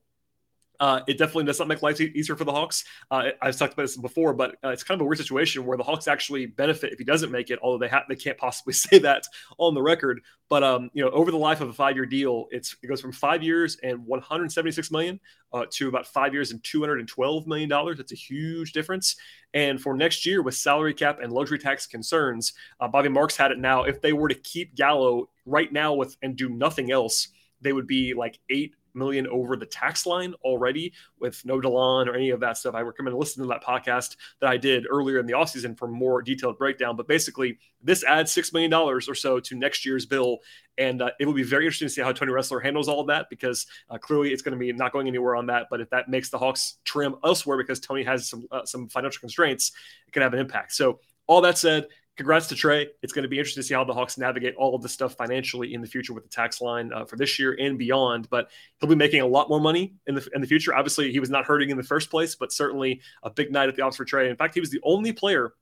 uh, 0.80 1.02
it 1.08 1.18
definitely 1.18 1.46
does 1.46 1.60
not 1.60 1.68
make 1.68 1.82
life 1.82 2.00
easier 2.02 2.36
for 2.36 2.44
the 2.44 2.52
Hawks. 2.52 2.84
Uh, 3.10 3.30
I've 3.42 3.58
talked 3.58 3.74
about 3.74 3.84
this 3.84 3.98
before, 3.98 4.34
but 4.34 4.56
uh, 4.64 4.70
it's 4.70 4.84
kind 4.84 5.00
of 5.00 5.06
a 5.06 5.08
weird 5.08 5.18
situation 5.18 5.66
where 5.66 5.78
the 5.78 5.84
Hawks 5.84 6.08
actually 6.08 6.46
benefit 6.46 6.94
if 6.94 7.00
he 7.00 7.06
doesn't 7.06 7.32
make 7.32 7.50
it, 7.50 7.60
although 7.62 7.78
they 7.78 7.88
ha- 7.88 8.06
they 8.08 8.16
can't 8.16 8.38
possibly 8.38 8.74
say 8.74 9.00
that 9.00 9.28
on 9.58 9.74
the 9.74 9.82
record. 9.82 10.22
But 10.50 10.64
um, 10.64 10.90
you 10.94 11.04
know, 11.04 11.10
over 11.12 11.32
the 11.32 11.38
life 11.38 11.62
of 11.62 11.70
a 11.70 11.74
five-year 11.74 12.06
deal, 12.06 12.46
it's 12.52 12.76
it 12.84 12.88
goes 12.88 13.02
from 13.02 13.12
five 13.12 13.42
years 13.42 13.78
and 13.84 14.06
176 14.06 14.92
million 14.92 15.20
uh, 15.54 15.66
to 15.72 15.88
about 15.88 16.08
five 16.08 16.34
years 16.34 16.52
and 16.52 16.64
212 16.64 17.48
million 17.48 17.70
dollars. 17.70 17.98
That's 17.98 18.12
a 18.12 18.16
huge 18.16 18.74
difference. 18.74 19.16
And 19.54 19.82
for 19.82 19.96
next 19.96 20.26
year, 20.26 20.42
with 20.42 20.56
salary 20.56 20.94
cap 20.94 21.20
and 21.22 21.32
luxury 21.32 21.58
tax 21.58 21.88
concerns, 21.88 22.54
uh, 22.80 22.88
Bobby 22.88 23.10
Marks 23.10 23.38
had 23.38 23.52
it 23.52 23.58
now. 23.58 23.84
If 23.84 24.02
they 24.02 24.14
were 24.14 24.28
to 24.28 24.36
keep 24.36 24.76
Gallo 24.76 25.30
right 25.46 25.72
now 25.72 25.94
with 25.94 26.18
and 26.22 26.36
do 26.36 26.50
nothing 26.50 26.92
else, 26.92 27.30
they 27.62 27.74
would 27.74 27.88
be 27.88 28.14
like 28.14 28.38
eight 28.50 28.76
million 28.96 29.28
over 29.28 29.56
the 29.56 29.66
tax 29.66 30.06
line 30.06 30.34
already 30.44 30.94
with 31.20 31.44
no 31.46 31.60
Delon 31.60 32.08
or 32.08 32.16
any 32.16 32.30
of 32.30 32.40
that 32.40 32.58
stuff. 32.58 32.76
I 32.76 32.82
recommend 32.82 33.18
listening 33.18 33.48
to 33.48 33.54
that 33.54 33.64
podcast 33.64 34.16
that 34.42 34.50
I 34.50 34.58
did 34.58 34.86
earlier 34.90 35.20
in 35.20 35.26
the 35.26 35.34
offseason 35.34 35.78
for 35.78 35.88
more 35.88 36.22
detailed 36.22 36.58
breakdown. 36.58 36.96
But 36.96 37.08
basically, 37.08 37.60
this 37.82 38.04
adds 38.04 38.34
$6 38.34 38.54
million 38.54 38.74
or 38.74 39.02
so 39.02 39.40
to 39.40 39.56
next 39.56 39.86
year's 39.86 40.06
bill. 40.06 40.40
And 40.78 41.02
uh, 41.02 41.12
it 41.20 41.26
will 41.26 41.34
be 41.34 41.44
very 41.44 41.66
interesting 41.66 41.88
to 41.88 41.94
see 41.94 42.02
how 42.02 42.12
Tony 42.12 42.32
Ressler 42.32 42.62
handles 42.62 42.88
all 42.88 43.00
of 43.02 43.08
that 43.08 43.28
because 43.30 43.66
uh, 43.90 43.98
clearly 43.98 44.34
it's 44.34 44.42
going 44.42 44.54
to 44.54 44.60
be 44.60 44.72
not 44.74 44.92
going 44.92 45.08
anywhere 45.08 45.36
on 45.36 45.46
that. 45.48 45.68
But 45.70 45.82
if 45.82 45.90
that 45.92 46.10
makes 46.10 46.30
the 46.30 46.38
Hawks 46.38 46.78
trim 46.84 47.16
elsewhere 47.24 47.58
because 47.58 47.80
Tony 47.80 48.04
has 48.04 48.30
some, 48.30 48.46
uh, 48.52 48.66
some 48.66 48.90
financial 48.90 49.20
constraints, 49.20 49.72
it 50.08 50.12
can 50.12 50.22
have 50.22 50.34
an 50.34 50.40
impact. 50.40 50.74
So, 50.74 51.00
all 51.28 51.42
that 51.42 51.58
said, 51.58 51.88
congrats 52.16 52.48
to 52.48 52.56
Trae. 52.56 52.88
It's 53.02 53.14
going 53.14 53.24
to 53.24 53.30
be 53.30 53.38
interesting 53.38 53.62
to 53.62 53.68
see 53.68 53.74
how 53.74 53.84
the 53.84 53.94
Hawks 53.94 54.18
navigate 54.18 54.56
all 54.56 54.76
of 54.76 54.82
this 54.82 54.92
stuff 54.92 55.16
financially 55.16 55.74
in 55.74 55.82
the 55.82 55.88
future 55.88 56.14
with 56.14 56.24
the 56.24 56.30
tax 56.30 56.62
line 56.62 56.92
uh, 56.94 57.06
for 57.06 57.16
this 57.16 57.38
year 57.40 57.56
and 57.60 57.78
beyond. 57.78 58.30
But 58.30 58.50
he'll 58.80 58.90
be 58.90 58.96
making 58.96 59.22
a 59.22 59.28
lot 59.28 59.50
more 59.50 59.60
money 59.60 59.96
in 60.08 60.16
the 60.16 60.28
in 60.34 60.42
the 60.42 60.48
future. 60.48 60.74
Obviously, 60.74 61.12
he 61.12 61.20
was 61.20 61.30
not 61.30 61.46
hurting 61.46 61.70
in 61.70 61.78
the 61.78 61.84
first 61.84 62.10
place, 62.10 62.36
but 62.36 62.52
certainly 62.52 63.02
a 63.24 63.30
big 63.30 63.52
night 63.52 63.70
at 63.70 63.76
the 63.76 63.82
office 63.82 63.98
for 63.98 64.06
Trae. 64.06 64.30
In 64.30 64.36
fact, 64.36 64.54
he 64.54 64.60
was 64.60 64.70
the 64.70 64.82
only 64.84 65.12
player 65.12 65.54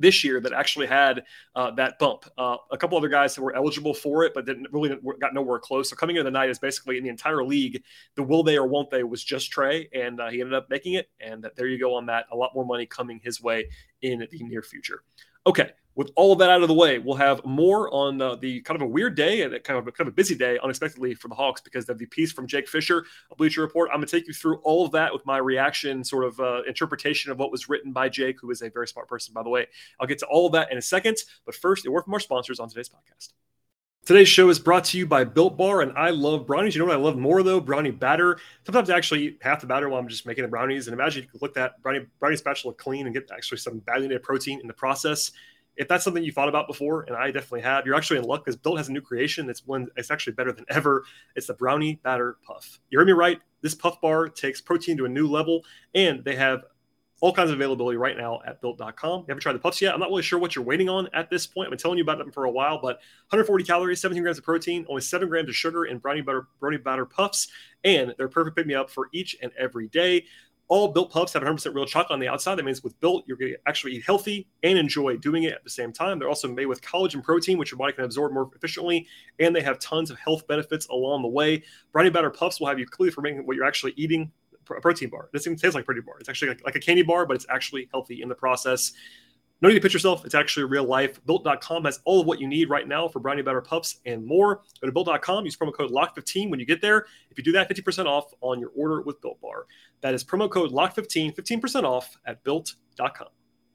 this 0.00 0.22
year 0.22 0.40
that 0.40 0.52
actually 0.52 0.86
had 0.86 1.24
uh, 1.56 1.70
that 1.72 1.98
bump. 1.98 2.24
Uh, 2.38 2.56
a 2.70 2.78
couple 2.78 2.96
other 2.96 3.08
guys 3.08 3.34
that 3.34 3.42
were 3.42 3.54
eligible 3.56 3.92
for 3.92 4.22
it, 4.24 4.32
but 4.32 4.46
didn't 4.46 4.68
really 4.72 4.96
got 5.20 5.34
nowhere 5.34 5.58
close. 5.58 5.90
So 5.90 5.96
coming 5.96 6.16
into 6.16 6.24
the 6.24 6.30
night 6.30 6.50
is 6.50 6.58
basically 6.58 6.98
in 6.98 7.02
the 7.02 7.10
entire 7.10 7.42
league, 7.44 7.82
the 8.14 8.22
will 8.22 8.42
they 8.42 8.56
or 8.56 8.66
won't 8.66 8.90
they 8.90 9.02
was 9.02 9.22
just 9.24 9.52
Trae, 9.52 9.88
and 9.92 10.20
uh, 10.20 10.28
he 10.28 10.40
ended 10.40 10.54
up 10.54 10.70
making 10.70 10.94
it. 10.94 11.10
And 11.20 11.48
there 11.56 11.66
you 11.66 11.80
go 11.80 11.94
on 11.94 12.06
that. 12.06 12.26
A 12.30 12.36
lot 12.36 12.54
more 12.54 12.64
money 12.64 12.86
coming 12.86 13.20
his 13.22 13.42
way 13.42 13.68
in 14.02 14.20
the 14.20 14.44
near 14.44 14.62
future. 14.62 15.02
Okay, 15.48 15.70
with 15.94 16.10
all 16.14 16.34
of 16.34 16.38
that 16.40 16.50
out 16.50 16.60
of 16.60 16.68
the 16.68 16.74
way, 16.74 16.98
we'll 16.98 17.16
have 17.16 17.42
more 17.42 17.90
on 17.90 18.20
uh, 18.20 18.36
the 18.36 18.60
kind 18.60 18.76
of 18.76 18.82
a 18.82 18.86
weird 18.86 19.14
day 19.16 19.40
and 19.40 19.52
kind 19.64 19.78
of 19.78 19.88
a, 19.88 19.92
kind 19.92 20.06
of 20.06 20.12
a 20.12 20.14
busy 20.14 20.34
day, 20.34 20.58
unexpectedly 20.62 21.14
for 21.14 21.28
the 21.28 21.34
Hawks, 21.34 21.62
because 21.62 21.88
of 21.88 21.96
the 21.96 22.04
piece 22.04 22.32
from 22.32 22.46
Jake 22.46 22.68
Fisher, 22.68 23.06
a 23.30 23.34
Bleacher 23.34 23.62
Report. 23.62 23.88
I'm 23.90 23.96
going 23.96 24.06
to 24.06 24.14
take 24.14 24.28
you 24.28 24.34
through 24.34 24.56
all 24.56 24.84
of 24.84 24.92
that 24.92 25.10
with 25.10 25.24
my 25.24 25.38
reaction, 25.38 26.04
sort 26.04 26.24
of 26.24 26.38
uh, 26.38 26.64
interpretation 26.68 27.32
of 27.32 27.38
what 27.38 27.50
was 27.50 27.66
written 27.66 27.92
by 27.92 28.10
Jake, 28.10 28.36
who 28.38 28.50
is 28.50 28.60
a 28.60 28.68
very 28.68 28.86
smart 28.86 29.08
person, 29.08 29.32
by 29.32 29.42
the 29.42 29.48
way. 29.48 29.68
I'll 29.98 30.06
get 30.06 30.18
to 30.18 30.26
all 30.26 30.44
of 30.44 30.52
that 30.52 30.70
in 30.70 30.76
a 30.76 30.82
second, 30.82 31.16
but 31.46 31.54
first, 31.54 31.86
a 31.86 31.90
word 31.90 32.04
from 32.04 32.12
our 32.12 32.20
sponsors 32.20 32.60
on 32.60 32.68
today's 32.68 32.90
podcast. 32.90 33.32
Today's 34.08 34.26
show 34.26 34.48
is 34.48 34.58
brought 34.58 34.84
to 34.84 34.96
you 34.96 35.04
by 35.04 35.24
Built 35.24 35.58
Bar, 35.58 35.82
and 35.82 35.92
I 35.92 36.08
love 36.08 36.46
brownies. 36.46 36.74
You 36.74 36.78
know 36.78 36.86
what 36.86 36.96
I 36.96 36.98
love 36.98 37.18
more 37.18 37.42
though? 37.42 37.60
Brownie 37.60 37.90
batter. 37.90 38.38
Sometimes 38.64 38.88
I 38.88 38.96
actually 38.96 39.26
eat 39.26 39.38
half 39.42 39.60
the 39.60 39.66
batter 39.66 39.90
while 39.90 40.00
I'm 40.00 40.08
just 40.08 40.24
making 40.24 40.44
the 40.44 40.48
brownies. 40.48 40.86
And 40.86 40.94
imagine 40.94 41.24
you 41.24 41.28
could 41.28 41.42
look 41.42 41.52
that 41.56 41.82
brownie 41.82 42.06
brownie 42.18 42.36
spatula 42.36 42.72
clean 42.72 43.04
and 43.04 43.14
get 43.14 43.30
actually 43.30 43.58
some 43.58 43.82
valuable 43.84 44.18
protein 44.20 44.62
in 44.62 44.66
the 44.66 44.72
process 44.72 45.32
if 45.78 45.86
that's 45.86 46.04
something 46.04 46.24
you 46.24 46.32
thought 46.32 46.48
about 46.48 46.66
before, 46.66 47.02
and 47.02 47.16
I 47.16 47.30
definitely 47.30 47.60
have, 47.60 47.86
you're 47.86 47.94
actually 47.94 48.18
in 48.18 48.24
luck 48.24 48.44
because 48.44 48.56
Built 48.56 48.78
has 48.78 48.88
a 48.88 48.92
new 48.92 49.00
creation. 49.00 49.48
It's 49.48 49.64
one 49.64 49.86
it's 49.96 50.10
actually 50.10 50.32
better 50.32 50.52
than 50.52 50.64
ever. 50.68 51.04
It's 51.36 51.46
the 51.46 51.54
brownie 51.54 52.00
batter 52.02 52.36
puff. 52.42 52.80
You 52.90 52.98
heard 52.98 53.06
me 53.06 53.12
right. 53.12 53.38
This 53.60 53.74
puff 53.74 54.00
bar 54.00 54.28
takes 54.28 54.60
protein 54.60 54.96
to 54.96 55.04
a 55.04 55.08
new 55.08 55.28
level, 55.28 55.64
and 55.94 56.24
they 56.24 56.34
have 56.34 56.64
all 57.20 57.32
kinds 57.32 57.50
of 57.50 57.56
availability 57.56 57.96
right 57.96 58.16
now 58.16 58.40
at 58.46 58.60
built.com. 58.60 59.20
You 59.20 59.24
haven't 59.28 59.40
tried 59.40 59.54
the 59.54 59.58
puffs 59.58 59.82
yet? 59.82 59.92
I'm 59.92 60.00
not 60.00 60.08
really 60.08 60.22
sure 60.22 60.38
what 60.38 60.54
you're 60.54 60.64
waiting 60.64 60.88
on 60.88 61.08
at 61.12 61.30
this 61.30 61.46
point. 61.46 61.66
I've 61.66 61.70
been 61.70 61.78
telling 61.78 61.98
you 61.98 62.04
about 62.04 62.18
them 62.18 62.30
for 62.30 62.44
a 62.44 62.50
while, 62.50 62.80
but 62.80 62.96
140 63.30 63.64
calories, 63.64 64.00
17 64.00 64.22
grams 64.22 64.38
of 64.38 64.44
protein, 64.44 64.86
only 64.88 65.02
seven 65.02 65.28
grams 65.28 65.48
of 65.48 65.56
sugar 65.56 65.84
in 65.84 65.98
brownie 65.98 66.20
butter 66.20 66.46
brownie 66.60 66.76
batter 66.76 67.04
puffs, 67.04 67.48
and 67.82 68.14
they're 68.16 68.28
perfect 68.28 68.56
pick 68.56 68.66
me 68.66 68.74
up 68.74 68.90
for 68.90 69.08
each 69.12 69.36
and 69.42 69.52
every 69.58 69.88
day 69.88 70.24
all 70.68 70.88
built 70.88 71.10
puffs 71.10 71.32
have 71.32 71.42
100% 71.42 71.74
real 71.74 71.86
chocolate 71.86 72.12
on 72.12 72.20
the 72.20 72.28
outside. 72.28 72.56
That 72.56 72.64
means 72.64 72.84
with 72.84 72.98
built, 73.00 73.24
you're 73.26 73.38
going 73.38 73.52
to 73.52 73.58
actually 73.66 73.94
eat 73.94 74.04
healthy 74.04 74.46
and 74.62 74.78
enjoy 74.78 75.16
doing 75.16 75.44
it 75.44 75.54
at 75.54 75.64
the 75.64 75.70
same 75.70 75.92
time. 75.92 76.18
They're 76.18 76.28
also 76.28 76.52
made 76.52 76.66
with 76.66 76.82
collagen 76.82 77.22
protein, 77.22 77.58
which 77.58 77.70
your 77.70 77.78
body 77.78 77.94
can 77.94 78.04
absorb 78.04 78.32
more 78.32 78.50
efficiently, 78.54 79.06
and 79.38 79.56
they 79.56 79.62
have 79.62 79.78
tons 79.78 80.10
of 80.10 80.18
health 80.18 80.46
benefits 80.46 80.86
along 80.88 81.22
the 81.22 81.28
way. 81.28 81.64
Brownie 81.92 82.10
batter 82.10 82.30
puffs 82.30 82.60
will 82.60 82.66
have 82.66 82.78
you 82.78 82.86
clearly 82.86 83.12
fermenting 83.12 83.46
what 83.46 83.56
you're 83.56 83.64
actually 83.64 83.94
eating 83.96 84.30
a 84.76 84.80
protein 84.80 85.10
bar. 85.10 85.24
It 85.24 85.32
doesn't 85.32 85.52
even 85.52 85.60
taste 85.60 85.74
like 85.74 85.82
a 85.82 85.84
protein 85.84 86.04
bar. 86.04 86.18
It's 86.18 86.28
actually 86.28 86.48
like, 86.48 86.64
like 86.64 86.76
a 86.76 86.80
candy 86.80 87.02
bar, 87.02 87.26
but 87.26 87.36
it's 87.36 87.46
actually 87.48 87.88
healthy 87.92 88.22
in 88.22 88.28
the 88.28 88.34
process. 88.34 88.92
No 89.60 89.68
need 89.68 89.74
to 89.74 89.80
pitch 89.80 89.92
yourself. 89.92 90.24
It's 90.24 90.36
actually 90.36 90.66
real 90.66 90.84
life. 90.84 91.24
Built.com 91.26 91.84
has 91.84 92.00
all 92.04 92.20
of 92.20 92.26
what 92.26 92.40
you 92.40 92.46
need 92.46 92.70
right 92.70 92.86
now 92.86 93.08
for 93.08 93.18
brownie 93.18 93.42
batter 93.42 93.60
puffs 93.60 93.98
and 94.06 94.24
more. 94.24 94.62
Go 94.80 94.86
to 94.86 94.92
built.com, 94.92 95.44
use 95.44 95.56
promo 95.56 95.72
code 95.74 95.90
LOCK15 95.90 96.50
when 96.50 96.60
you 96.60 96.66
get 96.66 96.80
there. 96.80 97.06
If 97.30 97.38
you 97.38 97.44
do 97.44 97.52
that, 97.52 97.68
50% 97.68 98.06
off 98.06 98.32
on 98.40 98.60
your 98.60 98.70
order 98.76 99.02
with 99.02 99.20
Built 99.20 99.40
Bar. 99.40 99.66
That 100.00 100.14
is 100.14 100.22
promo 100.22 100.48
code 100.48 100.70
LOCK15, 100.70 101.34
15% 101.34 101.82
off 101.82 102.16
at 102.24 102.44
built.com. 102.44 103.28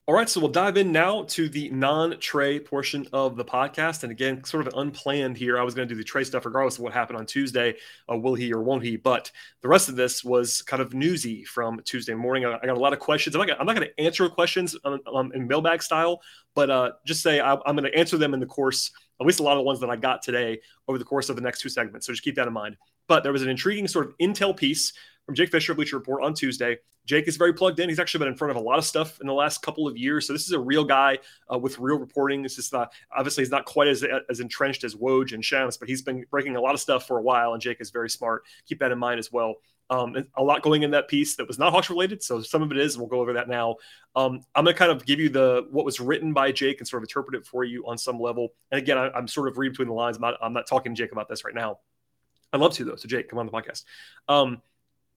All 0.05 0.13
right, 0.13 0.27
so 0.27 0.41
we'll 0.41 0.51
dive 0.51 0.75
in 0.75 0.91
now 0.91 1.23
to 1.29 1.47
the 1.47 1.69
non 1.69 2.11
Trae 2.15 2.65
portion 2.65 3.07
of 3.13 3.37
the 3.37 3.45
podcast. 3.45 4.03
And 4.03 4.11
again, 4.11 4.43
sort 4.43 4.67
of 4.67 4.73
unplanned 4.75 5.37
here. 5.37 5.57
I 5.57 5.63
was 5.63 5.73
going 5.73 5.87
to 5.87 5.95
do 5.95 5.97
the 5.97 6.05
Trae 6.05 6.25
stuff 6.25 6.45
regardless 6.45 6.75
of 6.75 6.83
what 6.83 6.91
happened 6.91 7.19
on 7.19 7.25
Tuesday. 7.25 7.75
Uh, 8.11 8.17
will 8.17 8.35
he 8.35 8.51
or 8.51 8.61
won't 8.61 8.83
he? 8.83 8.97
But 8.97 9.31
the 9.61 9.69
rest 9.69 9.87
of 9.87 9.95
this 9.95 10.21
was 10.21 10.61
kind 10.63 10.81
of 10.81 10.93
newsy 10.93 11.45
from 11.45 11.79
Tuesday 11.85 12.15
morning. 12.15 12.45
I, 12.45 12.59
got 12.65 12.75
a 12.75 12.79
lot 12.81 12.91
of 12.91 12.99
questions. 12.99 13.33
I'm 13.33 13.47
not, 13.47 13.57
I'm 13.57 13.65
not 13.65 13.77
going 13.77 13.87
to 13.87 14.03
answer 14.03 14.27
questions 14.27 14.75
um, 14.83 14.99
um, 15.07 15.31
in 15.31 15.47
mailbag 15.47 15.81
style, 15.81 16.21
but 16.53 16.69
uh, 16.69 16.91
just 17.05 17.23
say 17.23 17.39
I, 17.39 17.53
I'm 17.53 17.77
going 17.77 17.89
to 17.89 17.97
answer 17.97 18.17
them 18.17 18.33
in 18.33 18.41
the 18.41 18.45
course, 18.45 18.91
at 19.21 19.25
least 19.25 19.39
a 19.39 19.43
lot 19.43 19.53
of 19.53 19.59
the 19.59 19.63
ones 19.63 19.79
that 19.79 19.89
I 19.89 19.95
got 19.95 20.21
today 20.21 20.59
over 20.89 20.97
the 20.97 21.05
course 21.05 21.29
of 21.29 21.37
the 21.37 21.41
next 21.41 21.61
two 21.61 21.69
segments. 21.69 22.07
So 22.07 22.11
just 22.11 22.23
keep 22.23 22.35
that 22.35 22.47
in 22.47 22.51
mind. 22.51 22.75
But 23.07 23.23
there 23.23 23.31
was 23.31 23.41
an 23.41 23.47
intriguing 23.47 23.87
sort 23.87 24.07
of 24.07 24.17
intel 24.17 24.55
piece 24.55 24.91
from 25.25 25.35
Jake 25.35 25.51
Fisher, 25.51 25.73
Bleacher 25.73 25.97
Report 25.97 26.23
on 26.23 26.33
Tuesday. 26.33 26.77
Jake 27.05 27.27
is 27.27 27.37
very 27.37 27.53
plugged 27.53 27.79
in. 27.79 27.89
He's 27.89 27.99
actually 27.99 28.19
been 28.19 28.29
in 28.29 28.35
front 28.35 28.51
of 28.51 28.57
a 28.57 28.61
lot 28.61 28.77
of 28.77 28.85
stuff 28.85 29.19
in 29.19 29.27
the 29.27 29.33
last 29.33 29.61
couple 29.61 29.87
of 29.87 29.97
years. 29.97 30.27
So 30.27 30.33
this 30.33 30.45
is 30.45 30.51
a 30.51 30.59
real 30.59 30.85
guy 30.85 31.19
uh, 31.51 31.57
with 31.57 31.77
real 31.79 31.97
reporting. 31.97 32.41
This 32.41 32.57
is 32.57 32.71
not 32.71 32.93
obviously 33.15 33.43
he's 33.43 33.51
not 33.51 33.65
quite 33.65 33.87
as 33.87 34.05
as 34.29 34.39
entrenched 34.39 34.83
as 34.83 34.95
Woj 34.95 35.33
and 35.33 35.43
Shams, 35.43 35.77
but 35.77 35.89
he's 35.89 36.01
been 36.01 36.25
breaking 36.31 36.55
a 36.55 36.61
lot 36.61 36.73
of 36.73 36.79
stuff 36.79 37.07
for 37.07 37.17
a 37.17 37.21
while. 37.21 37.53
And 37.53 37.61
Jake 37.61 37.81
is 37.81 37.91
very 37.91 38.09
smart. 38.09 38.43
Keep 38.67 38.79
that 38.79 38.91
in 38.91 38.99
mind 38.99 39.19
as 39.19 39.31
well. 39.31 39.55
Um, 39.89 40.15
a 40.37 40.43
lot 40.43 40.61
going 40.63 40.83
in 40.83 40.91
that 40.91 41.07
piece 41.07 41.35
that 41.35 41.47
was 41.47 41.59
not 41.59 41.71
Hawks 41.71 41.89
related. 41.89 42.23
So 42.23 42.41
some 42.41 42.63
of 42.63 42.71
it 42.71 42.77
is, 42.77 42.97
we'll 42.97 43.07
go 43.07 43.19
over 43.19 43.33
that 43.33 43.49
now. 43.49 43.75
Um, 44.15 44.39
I'm 44.55 44.63
going 44.63 44.73
to 44.73 44.79
kind 44.79 44.91
of 44.91 45.05
give 45.05 45.19
you 45.19 45.29
the 45.29 45.67
what 45.71 45.85
was 45.85 45.99
written 45.99 46.33
by 46.33 46.51
Jake 46.51 46.79
and 46.79 46.87
sort 46.87 47.03
of 47.03 47.03
interpret 47.03 47.35
it 47.35 47.45
for 47.45 47.63
you 47.63 47.85
on 47.85 47.97
some 47.97 48.19
level. 48.19 48.53
And 48.71 48.79
again, 48.79 48.97
I, 48.97 49.15
am 49.15 49.27
sort 49.27 49.49
of 49.49 49.57
reading 49.57 49.73
between 49.73 49.89
the 49.89 49.93
lines. 49.93 50.15
I'm 50.17 50.21
not, 50.21 50.35
I'm 50.41 50.53
not 50.53 50.67
talking 50.67 50.95
to 50.95 50.97
Jake 50.97 51.11
about 51.11 51.27
this 51.27 51.43
right 51.43 51.53
now. 51.53 51.79
I'd 52.53 52.61
love 52.61 52.73
to 52.73 52.85
though. 52.85 52.95
So 52.95 53.07
Jake, 53.07 53.29
come 53.29 53.39
on 53.39 53.45
the 53.45 53.51
podcast. 53.51 53.83
Um, 54.29 54.61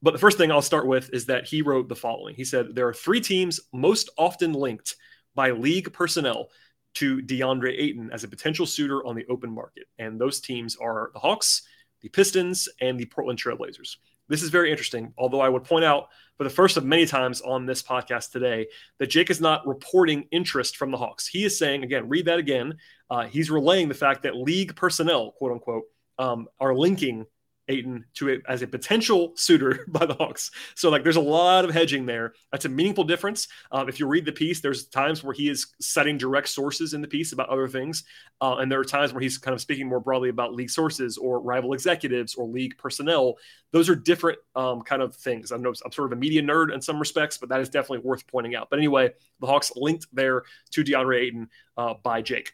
but 0.03 0.13
the 0.13 0.19
first 0.19 0.39
thing 0.39 0.51
I'll 0.51 0.63
start 0.63 0.87
with 0.87 1.11
is 1.13 1.27
that 1.27 1.47
he 1.47 1.63
wrote 1.63 1.89
the 1.89 1.97
following. 1.97 2.35
He 2.35 2.45
said, 2.45 2.75
There 2.75 2.89
are 2.89 2.95
three 2.95 3.21
teams 3.21 3.61
most 3.73 4.11
often 4.19 4.53
linked 4.53 4.97
by 5.35 5.51
league 5.51 5.93
personnel 5.93 6.51
to 6.95 7.19
DeAndre 7.19 7.79
Ayton 7.79 8.11
as 8.13 8.25
a 8.25 8.29
potential 8.29 8.67
suitor 8.67 9.05
on 9.05 9.15
the 9.15 9.27
open 9.29 9.53
market. 9.53 9.85
And 9.99 10.19
those 10.19 10.41
teams 10.41 10.77
are 10.77 11.11
the 11.13 11.19
Hawks, 11.19 11.63
the 12.01 12.09
Pistons, 12.09 12.69
and 12.81 12.99
the 12.99 13.05
Portland 13.07 13.39
Trailblazers. 13.39 13.97
This 14.29 14.43
is 14.43 14.51
very 14.51 14.71
interesting, 14.71 15.13
although 15.19 15.41
I 15.41 15.49
would 15.49 15.65
point 15.65 15.85
out 15.85 16.09
for 16.37 16.45
the 16.45 16.51
first 16.51 16.77
of 16.77 16.85
many 16.85 17.07
times 17.07 17.41
on 17.43 17.65
this 17.65 17.83
podcast 17.83 18.33
today 18.33 18.67
that 18.99 19.09
Jake 19.09 19.31
is 19.31 19.41
not 19.41 19.67
reporting 19.67 20.27
interest 20.33 20.77
from 20.77 20.91
the 20.91 20.97
Hawks. 20.97 21.29
He 21.29 21.45
is 21.45 21.59
saying, 21.59 21.85
again, 21.85 22.09
read 22.09 22.27
that 22.27 22.39
again. 22.39 22.77
Uh, 23.09 23.27
he's 23.27 23.51
relaying 23.51 23.89
the 23.89 23.95
fact 23.95 24.25
that 24.25 24.35
league 24.35 24.75
personnel, 24.75 25.33
quote 25.33 25.53
unquote, 25.53 25.85
um, 26.19 26.49
are 26.59 26.75
linking 26.75 27.27
Ayton 27.69 28.05
to 28.15 28.29
it 28.29 28.43
as 28.49 28.63
a 28.63 28.67
potential 28.67 29.33
suitor 29.35 29.85
by 29.89 30.07
the 30.07 30.15
Hawks. 30.15 30.51
So 30.75 30.91
like 30.91 31.03
there's 31.03 31.17
a 31.17 31.21
lot 31.21 31.65
of 31.65 31.73
hedging 31.73 32.07
there. 32.07 32.35
That's 32.53 32.65
a 32.65 32.69
meaningful 32.69 33.05
difference. 33.05 33.49
Um, 33.73 33.89
if 33.89 33.99
you 33.99 34.07
read 34.07 34.25
the 34.25 34.33
piece, 34.33 34.61
there's 34.61 34.87
times 34.87 35.25
where 35.25 35.35
he 35.35 35.49
is 35.49 35.67
citing 35.81 36.19
direct 36.19 36.49
sources 36.49 36.95
in 36.95 37.01
the 37.01 37.09
piece 37.09 37.33
about 37.33 37.49
other 37.49 37.69
things, 37.69 38.05
uh, 38.41 38.57
and 38.57 38.71
there 38.71 38.81
are 38.81 38.85
times 38.85 39.13
where 39.13 39.21
he's 39.21 39.39
kind 39.39 39.55
of 39.55 39.61
speaking 39.61 39.89
more 39.89 40.01
broadly 40.01 40.29
about 40.29 40.55
league 40.55 40.71
sources 40.71 41.17
or 41.19 41.41
rival 41.41 41.73
executives 41.73 42.35
or 42.35 42.47
league 42.47 42.77
personnel. 42.79 43.37
Those 43.73 43.89
are 43.89 43.97
different 43.97 44.39
um, 44.55 44.83
kind 44.83 45.03
of 45.03 45.15
things. 45.15 45.53
I 45.53 45.57
know 45.57 45.73
I'm 45.85 45.93
sort 45.93 46.13
of 46.13 46.17
a 46.17 46.21
media 46.21 46.43
nerd 46.43 46.73
in 46.73 46.81
some 46.81 46.99
respects, 46.99 47.39
but 47.39 47.49
that 47.49 47.61
is 47.61 47.69
definitely 47.69 48.07
worth 48.07 48.27
pointing 48.27 48.55
out. 48.55 48.71
But 48.71 48.79
anyway, 48.79 49.11
the 49.41 49.47
Hawks 49.47 49.73
linked 49.75 50.07
there 50.13 50.45
to 50.73 50.85
DeAndre 50.85 51.23
Ayton 51.23 51.49
uh, 51.77 51.95
by 52.03 52.23
Jake. 52.23 52.53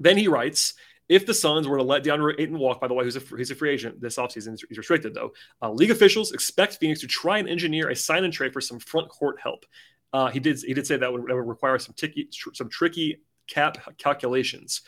Then 0.00 0.16
he 0.16 0.28
writes, 0.28 0.74
if 1.08 1.26
the 1.26 1.34
Suns 1.34 1.66
were 1.66 1.78
to 1.78 1.82
let 1.82 2.04
DeAndre 2.04 2.34
Ayton 2.38 2.58
walk, 2.58 2.80
by 2.80 2.88
the 2.88 2.94
way, 2.94 3.04
he's 3.04 3.16
a, 3.16 3.20
a 3.20 3.54
free 3.54 3.70
agent 3.70 4.00
this 4.00 4.16
offseason, 4.16 4.58
he's 4.68 4.78
restricted 4.78 5.14
though. 5.14 5.32
Uh, 5.62 5.70
league 5.70 5.90
officials 5.90 6.32
expect 6.32 6.76
Phoenix 6.76 7.00
to 7.00 7.06
try 7.06 7.38
and 7.38 7.48
engineer 7.48 7.88
a 7.88 7.96
sign 7.96 8.24
and 8.24 8.32
trade 8.32 8.52
for 8.52 8.60
some 8.60 8.78
front 8.78 9.08
court 9.08 9.38
help. 9.42 9.64
Uh, 10.12 10.28
he 10.28 10.40
did 10.40 10.58
he 10.60 10.74
did 10.74 10.86
say 10.86 10.96
that 10.96 11.12
would, 11.12 11.22
that 11.26 11.34
would 11.34 11.48
require 11.48 11.78
some 11.78 11.94
ticky, 11.94 12.24
tr- 12.24 12.54
some 12.54 12.68
tricky 12.68 13.20
cap 13.46 13.78
calculations. 13.98 14.82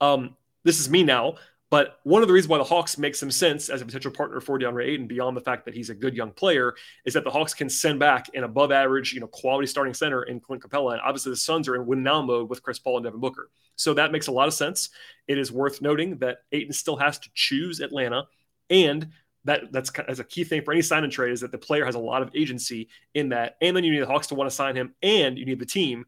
Um, 0.00 0.36
this 0.64 0.80
is 0.80 0.90
me 0.90 1.02
now. 1.02 1.34
But 1.68 1.98
one 2.04 2.22
of 2.22 2.28
the 2.28 2.34
reasons 2.34 2.48
why 2.48 2.58
the 2.58 2.64
Hawks 2.64 2.96
make 2.96 3.16
some 3.16 3.30
sense 3.30 3.68
as 3.68 3.82
a 3.82 3.84
potential 3.84 4.12
partner 4.12 4.40
for 4.40 4.58
DeAndre 4.58 4.86
Ayton, 4.86 5.06
beyond 5.08 5.36
the 5.36 5.40
fact 5.40 5.64
that 5.64 5.74
he's 5.74 5.90
a 5.90 5.94
good 5.94 6.14
young 6.14 6.30
player, 6.30 6.74
is 7.04 7.14
that 7.14 7.24
the 7.24 7.30
Hawks 7.30 7.54
can 7.54 7.68
send 7.68 7.98
back 7.98 8.26
an 8.34 8.44
above 8.44 8.70
average, 8.70 9.12
you 9.12 9.20
know, 9.20 9.26
quality 9.26 9.66
starting 9.66 9.92
center 9.92 10.22
in 10.22 10.38
Clint 10.38 10.62
Capela. 10.62 10.92
And 10.92 11.00
obviously 11.00 11.30
the 11.30 11.36
Suns 11.36 11.66
are 11.68 11.74
in 11.74 11.84
win 11.84 12.04
now 12.04 12.22
mode 12.22 12.48
with 12.48 12.62
Chris 12.62 12.78
Paul 12.78 12.98
and 12.98 13.04
Devin 13.04 13.20
Booker. 13.20 13.50
So 13.74 13.94
that 13.94 14.12
makes 14.12 14.28
a 14.28 14.32
lot 14.32 14.46
of 14.46 14.54
sense. 14.54 14.90
It 15.26 15.38
is 15.38 15.50
worth 15.50 15.82
noting 15.82 16.18
that 16.18 16.38
Ayton 16.52 16.72
still 16.72 16.96
has 16.96 17.18
to 17.18 17.30
choose 17.34 17.80
Atlanta. 17.80 18.26
And 18.70 19.08
that 19.44 19.72
that's, 19.72 19.90
that's 19.90 20.18
a 20.18 20.24
key 20.24 20.44
thing 20.44 20.62
for 20.62 20.72
any 20.72 20.82
sign 20.82 21.04
and 21.04 21.12
trade 21.12 21.32
is 21.32 21.40
that 21.40 21.52
the 21.52 21.58
player 21.58 21.84
has 21.84 21.94
a 21.94 22.00
lot 22.00 22.22
of 22.22 22.30
agency 22.34 22.88
in 23.14 23.30
that. 23.30 23.56
And 23.60 23.76
then 23.76 23.84
you 23.84 23.92
need 23.92 24.00
the 24.00 24.06
Hawks 24.06 24.26
to 24.28 24.34
want 24.34 24.50
to 24.50 24.54
sign 24.54 24.76
him, 24.76 24.94
and 25.02 25.38
you 25.38 25.46
need 25.46 25.60
the 25.60 25.66
team, 25.66 26.04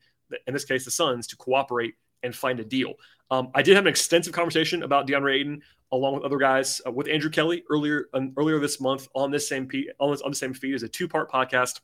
in 0.46 0.54
this 0.54 0.64
case, 0.64 0.84
the 0.84 0.90
Suns, 0.90 1.26
to 1.28 1.36
cooperate 1.36 1.94
and 2.22 2.34
find 2.34 2.60
a 2.60 2.64
deal. 2.64 2.94
Um, 3.30 3.50
I 3.54 3.62
did 3.62 3.76
have 3.76 3.84
an 3.84 3.90
extensive 3.90 4.32
conversation 4.32 4.82
about 4.82 5.06
DeAndre 5.06 5.40
Ayton 5.40 5.62
along 5.92 6.14
with 6.14 6.24
other 6.24 6.38
guys 6.38 6.80
uh, 6.86 6.90
with 6.90 7.08
Andrew 7.08 7.30
Kelly 7.30 7.64
earlier 7.70 8.08
um, 8.14 8.32
earlier 8.36 8.58
this 8.58 8.80
month 8.80 9.08
on 9.14 9.30
this 9.30 9.48
same 9.48 9.66
pe- 9.66 9.86
on, 10.00 10.10
this, 10.10 10.20
on 10.22 10.30
the 10.30 10.36
same 10.36 10.54
feed 10.54 10.74
as 10.74 10.82
a 10.82 10.88
two 10.88 11.08
part 11.08 11.30
podcast. 11.30 11.80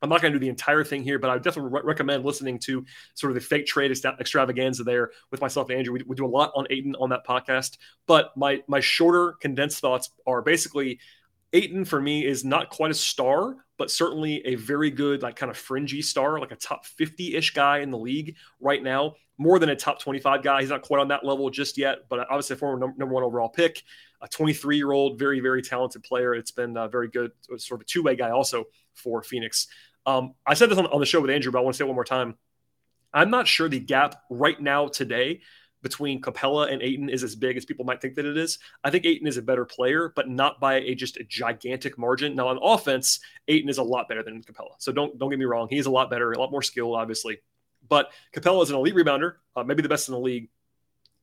I'm 0.00 0.08
not 0.08 0.20
going 0.20 0.32
to 0.32 0.38
do 0.38 0.44
the 0.44 0.50
entire 0.50 0.82
thing 0.82 1.04
here, 1.04 1.20
but 1.20 1.30
I 1.30 1.38
definitely 1.38 1.70
re- 1.70 1.82
recommend 1.84 2.24
listening 2.24 2.58
to 2.60 2.84
sort 3.14 3.30
of 3.30 3.34
the 3.34 3.40
fake 3.40 3.66
trade 3.66 3.92
extravaganza 3.92 4.82
there 4.82 5.12
with 5.30 5.40
myself 5.40 5.70
and 5.70 5.78
Andrew. 5.78 5.94
We, 5.94 6.02
we 6.04 6.16
do 6.16 6.26
a 6.26 6.26
lot 6.26 6.50
on 6.56 6.66
Ayton 6.70 6.96
on 6.98 7.10
that 7.10 7.24
podcast, 7.24 7.78
but 8.06 8.36
my 8.36 8.62
my 8.66 8.80
shorter 8.80 9.34
condensed 9.40 9.80
thoughts 9.80 10.10
are 10.26 10.42
basically 10.42 10.98
Ayton 11.52 11.84
for 11.84 12.00
me 12.00 12.24
is 12.24 12.44
not 12.44 12.70
quite 12.70 12.90
a 12.90 12.94
star, 12.94 13.56
but 13.78 13.90
certainly 13.90 14.44
a 14.46 14.54
very 14.54 14.90
good, 14.90 15.22
like 15.22 15.36
kind 15.36 15.50
of 15.50 15.56
fringy 15.56 16.02
star, 16.02 16.38
like 16.40 16.52
a 16.52 16.56
top 16.56 16.86
50 16.86 17.36
ish 17.36 17.52
guy 17.52 17.78
in 17.78 17.90
the 17.90 17.98
league 17.98 18.36
right 18.60 18.82
now, 18.82 19.14
more 19.38 19.58
than 19.58 19.68
a 19.68 19.76
top 19.76 20.00
25 20.00 20.42
guy. 20.42 20.60
He's 20.60 20.70
not 20.70 20.82
quite 20.82 21.00
on 21.00 21.08
that 21.08 21.24
level 21.24 21.50
just 21.50 21.76
yet, 21.76 22.08
but 22.08 22.20
obviously 22.20 22.54
a 22.54 22.56
former 22.58 22.78
number, 22.78 23.06
one 23.06 23.22
overall 23.22 23.48
pick, 23.48 23.82
a 24.20 24.28
23 24.28 24.76
year 24.76 24.92
old, 24.92 25.18
very, 25.18 25.40
very 25.40 25.62
talented 25.62 26.02
player. 26.02 26.34
It's 26.34 26.52
been 26.52 26.76
uh, 26.76 26.88
very 26.88 27.08
good, 27.08 27.32
sort 27.58 27.80
of 27.80 27.82
a 27.82 27.84
two 27.84 28.02
way 28.02 28.16
guy 28.16 28.30
also 28.30 28.64
for 28.94 29.22
Phoenix. 29.22 29.66
Um, 30.06 30.34
I 30.46 30.54
said 30.54 30.70
this 30.70 30.78
on, 30.78 30.86
on 30.86 31.00
the 31.00 31.06
show 31.06 31.20
with 31.20 31.30
Andrew, 31.30 31.52
but 31.52 31.58
I 31.58 31.62
want 31.62 31.74
to 31.74 31.78
say 31.78 31.84
it 31.84 31.88
one 31.88 31.94
more 31.94 32.04
time. 32.04 32.36
I'm 33.12 33.30
not 33.30 33.46
sure 33.46 33.68
the 33.68 33.78
gap 33.78 34.22
right 34.30 34.60
now 34.60 34.88
today 34.88 35.42
between 35.82 36.20
Capela 36.20 36.72
and 36.72 36.80
Ayton 36.80 37.08
is 37.08 37.22
as 37.24 37.34
big 37.34 37.56
as 37.56 37.64
people 37.64 37.84
might 37.84 38.00
think 38.00 38.14
that 38.14 38.24
it 38.24 38.36
is. 38.36 38.58
I 38.82 38.90
think 38.90 39.04
Ayton 39.04 39.26
is 39.26 39.36
a 39.36 39.42
better 39.42 39.64
player, 39.64 40.12
but 40.14 40.28
not 40.28 40.60
by 40.60 40.76
a 40.76 40.94
just 40.94 41.16
a 41.16 41.24
gigantic 41.24 41.98
margin. 41.98 42.34
Now 42.34 42.48
on 42.48 42.58
offense, 42.62 43.20
Ayton 43.48 43.68
is 43.68 43.78
a 43.78 43.82
lot 43.82 44.08
better 44.08 44.22
than 44.22 44.42
Capela. 44.42 44.74
So 44.78 44.92
don't 44.92 45.18
don't 45.18 45.30
get 45.30 45.38
me 45.38 45.44
wrong, 45.44 45.68
he's 45.68 45.86
a 45.86 45.90
lot 45.90 46.10
better, 46.10 46.32
a 46.32 46.38
lot 46.38 46.50
more 46.50 46.62
skill, 46.62 46.94
obviously. 46.94 47.38
But 47.88 48.10
Capela 48.34 48.62
is 48.62 48.70
an 48.70 48.76
elite 48.76 48.94
rebounder, 48.94 49.34
uh, 49.56 49.64
maybe 49.64 49.82
the 49.82 49.88
best 49.88 50.08
in 50.08 50.14
the 50.14 50.20
league. 50.20 50.48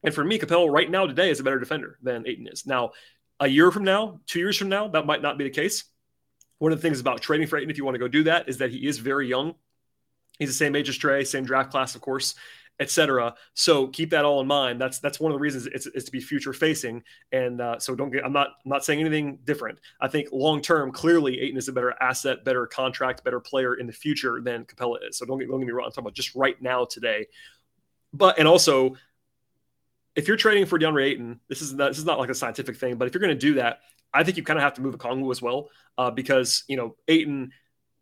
And 0.04 0.14
for 0.14 0.24
me, 0.24 0.38
Capela 0.38 0.72
right 0.72 0.90
now 0.90 1.08
today 1.08 1.30
is 1.30 1.40
a 1.40 1.44
better 1.44 1.60
defender 1.60 1.98
than 2.04 2.28
Ayton 2.28 2.48
is. 2.48 2.66
Now, 2.66 2.92
a 3.40 3.48
year 3.48 3.72
from 3.72 3.86
now, 3.86 4.20
two 4.28 4.40
years 4.40 4.58
from 4.58 4.70
now, 4.70 4.90
that 4.90 5.06
might 5.06 5.22
not 5.22 5.38
be 5.38 5.46
the 5.46 5.50
case. 5.50 5.86
One 6.58 6.74
of 6.74 6.78
the 6.78 6.82
things 6.82 7.00
about 7.00 7.22
trading 7.22 7.48
for 7.48 7.58
Ayton, 7.58 7.70
if 7.70 7.78
you 7.78 7.86
want 7.86 7.96
to 7.96 8.00
go 8.00 8.10
do 8.10 8.24
that, 8.24 8.50
is 8.50 8.58
that 8.58 8.72
he 8.72 8.86
is 8.86 9.00
very 9.00 9.28
young. 9.28 9.56
He's 10.38 10.50
the 10.50 10.54
same 10.54 10.76
age 10.76 10.90
as 10.90 10.98
Trae, 10.98 11.26
same 11.26 11.46
draft 11.46 11.72
class, 11.72 11.96
of 11.96 12.02
course 12.02 12.36
etc. 12.80 13.36
So 13.54 13.88
keep 13.88 14.10
that 14.12 14.26
all 14.26 14.42
in 14.42 14.48
mind. 14.48 14.80
That's 14.80 15.00
that's 15.00 15.20
one 15.20 15.32
of 15.32 15.36
the 15.36 15.42
reasons 15.42 15.68
it's, 15.68 15.86
it's 15.88 16.06
to 16.06 16.12
be 16.12 16.22
future 16.22 16.54
facing. 16.54 17.04
And 17.32 17.62
uh, 17.62 17.80
so 17.80 17.96
don't 17.96 18.12
get. 18.12 18.26
I'm 18.26 18.34
not 18.34 18.48
I'm 18.66 18.70
not 18.70 18.86
saying 18.86 19.00
anything 19.00 19.40
different. 19.44 19.80
I 20.00 20.08
think 20.08 20.30
long 20.32 20.62
term, 20.62 20.92
clearly 20.92 21.40
Ayton 21.42 21.58
is 21.58 21.68
a 21.68 21.74
better 21.74 21.94
asset, 22.02 22.46
better 22.46 22.66
contract, 22.66 23.24
better 23.24 23.40
player 23.40 23.76
in 23.76 23.88
the 23.88 23.94
future 23.94 24.40
than 24.42 24.66
Capela 24.66 24.98
is. 25.08 25.18
So 25.18 25.26
don't 25.26 25.40
get, 25.40 25.50
don't 25.50 25.60
get 25.60 25.68
me 25.68 25.74
wrong. 25.74 25.86
I'm 25.86 25.92
talking 25.92 26.06
about 26.06 26.14
just 26.14 26.36
right 26.36 26.60
now 26.62 26.86
today. 26.86 27.28
But 28.14 28.40
and 28.40 28.48
also, 28.48 28.96
if 30.16 30.28
you're 30.28 30.38
trading 30.38 30.66
for 30.66 30.80
DeAndre 30.80 31.06
Ayton, 31.06 31.40
this 31.48 31.62
is 31.62 31.74
not, 31.74 31.90
this 31.90 32.00
is 32.00 32.06
not 32.06 32.20
like 32.20 32.30
a 32.30 32.36
scientific 32.36 32.78
thing. 32.78 32.96
But 32.96 33.08
if 33.08 33.14
you're 33.14 33.22
going 33.22 33.30
to 33.30 33.40
do 33.40 33.56
that, 33.56 33.80
I 34.14 34.24
think 34.24 34.38
you 34.38 34.44
kind 34.44 34.58
of 34.58 34.64
have 34.64 34.74
to 34.76 34.82
move 34.82 34.98
Okongwu 34.98 35.30
as 35.32 35.42
well, 35.42 35.70
uh, 35.98 36.12
because 36.12 36.64
you 36.68 36.78
know 36.78 36.96
Ayton 37.08 37.52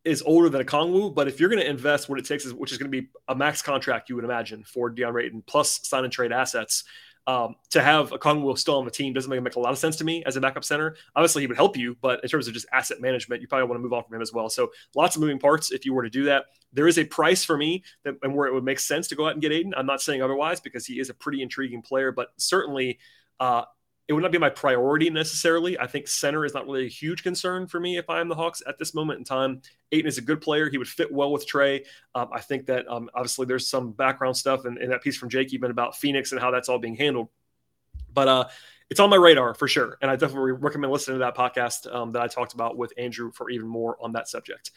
is 0.08 0.24
older 0.26 0.50
than 0.50 0.66
Okongwu, 0.66 1.14
but 1.14 1.28
if 1.28 1.40
you're 1.40 1.50
going 1.50 1.62
to 1.62 1.70
invest 1.70 2.10
what 2.10 2.18
it 2.18 2.26
takes, 2.26 2.46
is, 2.46 2.54
which 2.54 2.72
is 2.72 2.78
going 2.78 2.92
to 2.92 3.02
be 3.02 3.10
a 3.28 3.36
max 3.36 3.62
contract, 3.62 4.10
you 4.10 4.16
would 4.16 4.26
imagine 4.26 4.64
for 4.64 4.92
DeAndre 4.92 5.26
Ayton 5.26 5.44
plus 5.46 5.82
sign 5.88 6.04
and 6.04 6.14
trade 6.14 6.32
assets, 6.32 6.84
um, 7.28 7.56
to 7.72 7.82
have 7.82 8.12
Okongwu 8.12 8.58
still 8.58 8.78
on 8.78 8.86
the 8.86 8.92
team 8.92 9.12
doesn't 9.12 9.30
make, 9.30 9.42
make 9.44 9.56
a 9.58 9.60
lot 9.60 9.74
of 9.74 9.78
sense 9.78 9.98
to 9.98 10.06
me 10.06 10.24
as 10.26 10.38
a 10.38 10.42
backup 10.42 10.64
center. 10.64 10.96
Obviously, 11.14 11.42
he 11.44 11.48
would 11.48 11.58
help 11.58 11.76
you, 11.76 11.98
but 12.02 12.24
in 12.24 12.30
terms 12.30 12.48
of 12.48 12.54
just 12.54 12.66
asset 12.72 13.02
management, 13.02 13.42
you 13.42 13.50
probably 13.50 13.68
want 13.68 13.78
to 13.78 13.84
move 13.84 13.92
on 13.92 14.04
from 14.06 14.16
him 14.16 14.22
as 14.22 14.32
well. 14.32 14.50
So 14.50 14.72
lots 14.96 15.18
of 15.18 15.22
moving 15.22 15.38
parts 15.38 15.72
if 15.72 15.86
you 15.86 15.94
were 15.94 16.04
to 16.04 16.10
do 16.10 16.24
that. 16.24 16.46
There 16.72 16.88
is 16.88 16.98
a 16.98 17.04
price 17.04 17.44
for 17.44 17.58
me 17.58 17.84
that, 18.06 18.16
and 18.24 18.34
where 18.34 18.48
it 18.48 18.54
would 18.54 18.64
make 18.64 18.80
sense 18.80 19.10
to 19.10 19.16
go 19.16 19.26
out 19.26 19.34
and 19.34 19.42
get 19.42 19.52
Ayton. 19.52 19.74
I'm 19.76 19.86
not 19.86 20.02
saying 20.02 20.22
otherwise 20.22 20.62
because 20.62 20.86
he 20.86 21.02
is 21.02 21.10
a 21.10 21.14
pretty 21.14 21.42
intriguing 21.42 21.82
player, 21.82 22.14
but 22.14 22.30
certainly 22.38 23.00
uh, 23.42 23.64
it 24.08 24.14
would 24.14 24.24
not 24.24 24.32
be 24.32 24.38
my 24.38 24.50
priority 24.50 25.10
necessarily. 25.10 25.78
I 25.78 25.86
think 25.86 26.08
center 26.08 26.46
is 26.46 26.54
not 26.54 26.66
really 26.66 26.86
a 26.86 26.90
huge 26.90 27.24
concern 27.24 27.68
for 27.68 27.80
me 27.80 27.98
if 27.98 28.10
I 28.10 28.22
am 28.22 28.30
the 28.30 28.36
Hawks 28.36 28.62
at 28.66 28.78
this 28.80 28.94
moment 28.94 29.20
in 29.20 29.26
time. 29.26 29.62
Ayton 29.92 30.08
is 30.08 30.18
a 30.18 30.22
good 30.22 30.40
player. 30.40 30.70
He 30.70 30.78
would 30.78 30.88
fit 30.88 31.12
well 31.12 31.32
with 31.32 31.46
Trae. 31.46 31.86
Um, 32.16 32.30
I 32.32 32.40
think 32.40 32.68
that 32.68 32.88
um, 32.88 33.10
obviously 33.14 33.46
there's 33.46 33.70
some 33.70 33.92
background 33.92 34.38
stuff 34.38 34.66
in, 34.66 34.76
that 34.90 35.02
piece 35.02 35.18
from 35.18 35.30
Jake 35.30 35.54
even 35.54 35.72
about 35.72 35.98
Phoenix 35.98 36.32
and 36.32 36.40
how 36.40 36.52
that's 36.52 36.70
all 36.70 36.80
being 36.80 36.96
handled. 36.96 37.28
But 38.14 38.28
uh, 38.30 38.48
it's 38.90 39.02
on 39.02 39.10
my 39.10 39.18
radar 39.18 39.54
for 39.54 39.68
sure. 39.68 39.98
And 40.02 40.10
I 40.10 40.16
definitely 40.16 40.54
recommend 40.54 40.94
listening 40.94 41.20
to 41.20 41.26
that 41.26 41.36
podcast 41.36 41.94
um, 41.94 42.14
that 42.14 42.22
I 42.22 42.28
talked 42.28 42.54
about 42.54 42.78
with 42.78 42.94
Andrew 42.98 43.32
for 43.34 43.50
even 43.50 43.68
more 43.68 43.98
on 44.02 44.14
that 44.14 44.30
subject. 44.30 44.72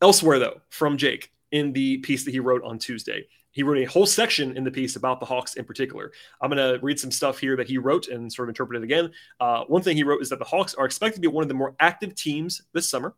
Elsewhere, 0.00 0.38
though, 0.38 0.60
from 0.70 0.96
Jake 0.96 1.32
in 1.52 1.74
the 1.74 1.98
piece 1.98 2.24
that 2.24 2.30
he 2.30 2.40
wrote 2.40 2.64
on 2.64 2.78
Tuesday, 2.78 3.26
he 3.54 3.62
wrote 3.62 3.78
a 3.78 3.84
whole 3.84 4.04
section 4.04 4.56
in 4.56 4.64
the 4.64 4.70
piece 4.70 4.96
about 4.96 5.20
the 5.20 5.26
Hawks 5.26 5.54
in 5.54 5.64
particular. 5.64 6.12
I'm 6.40 6.50
going 6.50 6.74
to 6.74 6.84
read 6.84 6.98
some 6.98 7.12
stuff 7.12 7.38
here 7.38 7.56
that 7.56 7.68
he 7.68 7.78
wrote 7.78 8.08
and 8.08 8.30
sort 8.30 8.48
of 8.48 8.50
interpret 8.50 8.82
it 8.82 8.84
again. 8.84 9.12
Uh, 9.38 9.64
one 9.64 9.80
thing 9.80 9.96
he 9.96 10.02
wrote 10.02 10.22
is 10.22 10.28
that 10.30 10.40
the 10.40 10.44
Hawks 10.44 10.74
are 10.74 10.84
expected 10.84 11.22
to 11.22 11.28
be 11.28 11.32
one 11.32 11.42
of 11.42 11.48
the 11.48 11.54
more 11.54 11.76
active 11.78 12.14
teams 12.16 12.62
this 12.72 12.90
summer. 12.90 13.14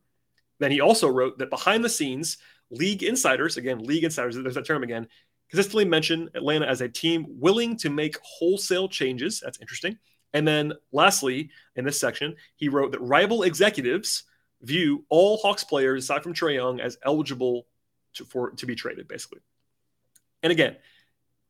Then 0.59 0.71
he 0.71 0.79
also 0.79 1.07
wrote 1.07 1.39
that 1.39 1.49
behind 1.49 1.83
the 1.83 1.89
scenes, 1.89 2.37
league 2.69 3.01
insiders, 3.01 3.57
again, 3.57 3.79
league 3.79 4.03
insiders, 4.03 4.35
there's 4.35 4.55
that 4.55 4.65
term 4.65 4.83
again, 4.83 5.07
consistently 5.49 5.85
mention 5.85 6.29
Atlanta 6.35 6.67
as 6.67 6.81
a 6.81 6.89
team 6.89 7.25
willing 7.29 7.75
to 7.77 7.89
make 7.89 8.17
wholesale 8.21 8.87
changes. 8.87 9.39
That's 9.39 9.59
interesting. 9.59 9.97
And 10.33 10.47
then 10.47 10.73
lastly, 10.91 11.49
in 11.75 11.83
this 11.83 11.99
section, 11.99 12.35
he 12.57 12.69
wrote 12.69 12.91
that 12.91 13.01
rival 13.01 13.43
executives 13.43 14.23
view 14.61 15.03
all 15.09 15.37
Hawks 15.37 15.63
players, 15.63 16.03
aside 16.03 16.21
from 16.21 16.33
Trae 16.33 16.55
Young, 16.55 16.79
as 16.79 16.97
eligible 17.03 17.65
to, 18.15 18.25
for, 18.25 18.51
to 18.51 18.65
be 18.65 18.75
traded, 18.75 19.07
basically. 19.07 19.39
And 20.43 20.51
again, 20.51 20.77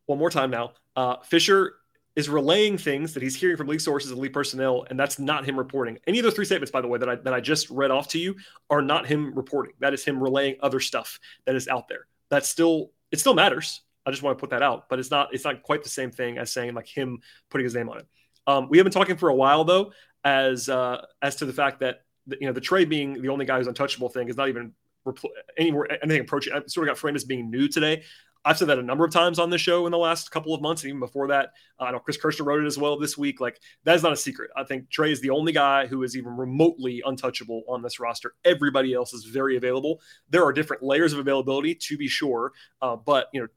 one 0.06 0.20
more 0.20 0.30
time 0.30 0.50
now, 0.50 0.74
uh, 0.96 1.18
Fisher 1.24 1.76
is 2.16 2.30
relaying 2.30 2.80
things 2.80 3.14
that 3.14 3.22
he's 3.22 3.36
hearing 3.36 3.56
from 3.58 3.68
league 3.68 3.82
sources 3.82 4.10
and 4.10 4.20
league 4.20 4.34
personnel, 4.34 4.86
and 4.90 5.00
that's 5.00 5.20
not 5.20 5.46
him 5.46 5.56
reporting. 5.56 6.00
Any 6.08 6.18
of 6.18 6.24
those 6.24 6.34
three 6.34 6.46
statements, 6.46 6.72
by 6.72 6.82
the 6.82 6.88
way, 6.88 6.98
that 6.98 7.08
I 7.08 7.16
that 7.16 7.34
I 7.34 7.40
just 7.40 7.70
read 7.70 7.92
off 7.92 8.08
to 8.10 8.20
you, 8.20 8.36
are 8.70 8.82
not 8.82 9.06
him 9.06 9.36
reporting. 9.36 9.74
That 9.80 9.94
is 9.94 10.04
him 10.04 10.22
relaying 10.22 10.56
other 10.62 10.80
stuff 10.80 11.20
that 11.46 11.56
is 11.56 11.68
out 11.68 11.88
there. 11.88 12.08
That's 12.30 12.50
still 12.50 12.92
it 13.12 13.20
still 13.20 13.36
matters. 13.36 13.82
I 14.06 14.12
just 14.12 14.24
want 14.24 14.38
to 14.38 14.42
put 14.42 14.50
that 14.52 14.64
out, 14.64 14.90
but 14.90 15.00
it's 15.00 15.12
not 15.12 15.34
it's 15.34 15.44
not 15.44 15.62
quite 15.62 15.84
the 15.84 15.90
same 15.90 16.12
thing 16.12 16.38
as 16.38 16.52
saying 16.52 16.74
like 16.74 16.88
him 16.88 17.20
putting 17.50 17.66
his 17.66 17.76
name 17.76 17.90
on 17.90 18.00
it. 18.00 18.08
Um, 18.48 18.70
we 18.70 18.78
have 18.78 18.86
been 18.86 18.94
talking 18.94 19.18
for 19.18 19.30
a 19.30 19.36
while 19.36 19.64
though, 19.64 19.92
as 20.24 20.70
uh, 20.70 21.06
as 21.22 21.36
to 21.36 21.46
the 21.46 21.54
fact 21.54 21.82
that 21.82 22.02
the, 22.26 22.38
you 22.40 22.48
know 22.48 22.54
the 22.54 22.62
Trae 22.62 22.88
being 22.88 23.22
the 23.22 23.30
only 23.30 23.46
guy 23.46 23.58
who's 23.58 23.68
untouchable 23.68 24.10
thing 24.10 24.28
is 24.30 24.38
not 24.38 24.50
even 24.50 24.74
repl- 25.06 25.30
anywhere 25.58 25.88
anything 26.02 26.22
approaching. 26.22 26.54
I 26.54 26.62
sort 26.68 26.88
of 26.88 26.94
got 26.94 26.98
framed 26.98 27.18
as 27.18 27.26
being 27.26 27.52
new 27.52 27.68
today. 27.68 28.04
I've 28.46 28.58
said 28.58 28.68
that 28.70 28.80
a 28.80 28.84
number 28.84 29.06
of 29.06 29.12
times 29.12 29.40
on 29.40 29.50
the 29.50 29.58
show 29.58 29.86
in 29.86 29.92
the 29.92 29.98
last 29.98 30.32
couple 30.32 30.54
of 30.54 30.62
months, 30.62 30.84
and 30.84 30.90
even 30.90 31.00
before 31.00 31.28
that. 31.28 31.50
Uh, 31.80 31.86
I 31.86 31.92
know 31.92 32.00
Chris 32.00 32.18
Kirschner 32.18 32.46
wrote 32.46 32.64
it 32.64 32.68
as 32.68 32.78
well 32.78 32.98
this 32.98 33.18
week. 33.18 33.42
Like 33.42 33.60
that 33.84 33.96
is 33.96 34.04
not 34.04 34.14
a 34.14 34.18
secret. 34.18 34.52
I 34.56 34.64
think 34.64 34.90
Trae 34.90 35.12
is 35.12 35.22
the 35.22 35.30
only 35.30 35.52
guy 35.52 35.88
who 35.88 36.04
is 36.04 36.16
even 36.16 36.36
remotely 36.36 37.02
untouchable 37.06 37.64
on 37.68 37.82
this 37.82 38.00
roster. 38.00 38.36
Everybody 38.46 38.94
else 38.94 39.14
is 39.14 39.26
very 39.26 39.58
available. 39.58 40.02
There 40.30 40.46
are 40.46 40.54
different 40.54 40.84
layers 40.84 41.14
of 41.14 41.20
availability 41.20 41.76
to 41.76 41.98
be 41.98 42.08
sure, 42.08 42.54
uh, 42.82 42.96
but 42.96 43.28
you 43.34 43.42
know 43.42 43.48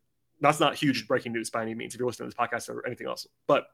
that's 0.41 0.61
not 0.61 0.75
huge 0.75 1.07
breaking 1.07 1.33
news 1.33 1.51
by 1.51 1.63
any 1.63 1.75
means. 1.75 1.95
If 1.95 2.01
you're 2.01 2.09
listening 2.09 2.31
to 2.31 2.37
this 2.37 2.49
podcast 2.49 2.75
or 2.75 2.87
anything 2.87 3.07
else, 3.07 3.27
but 3.47 3.67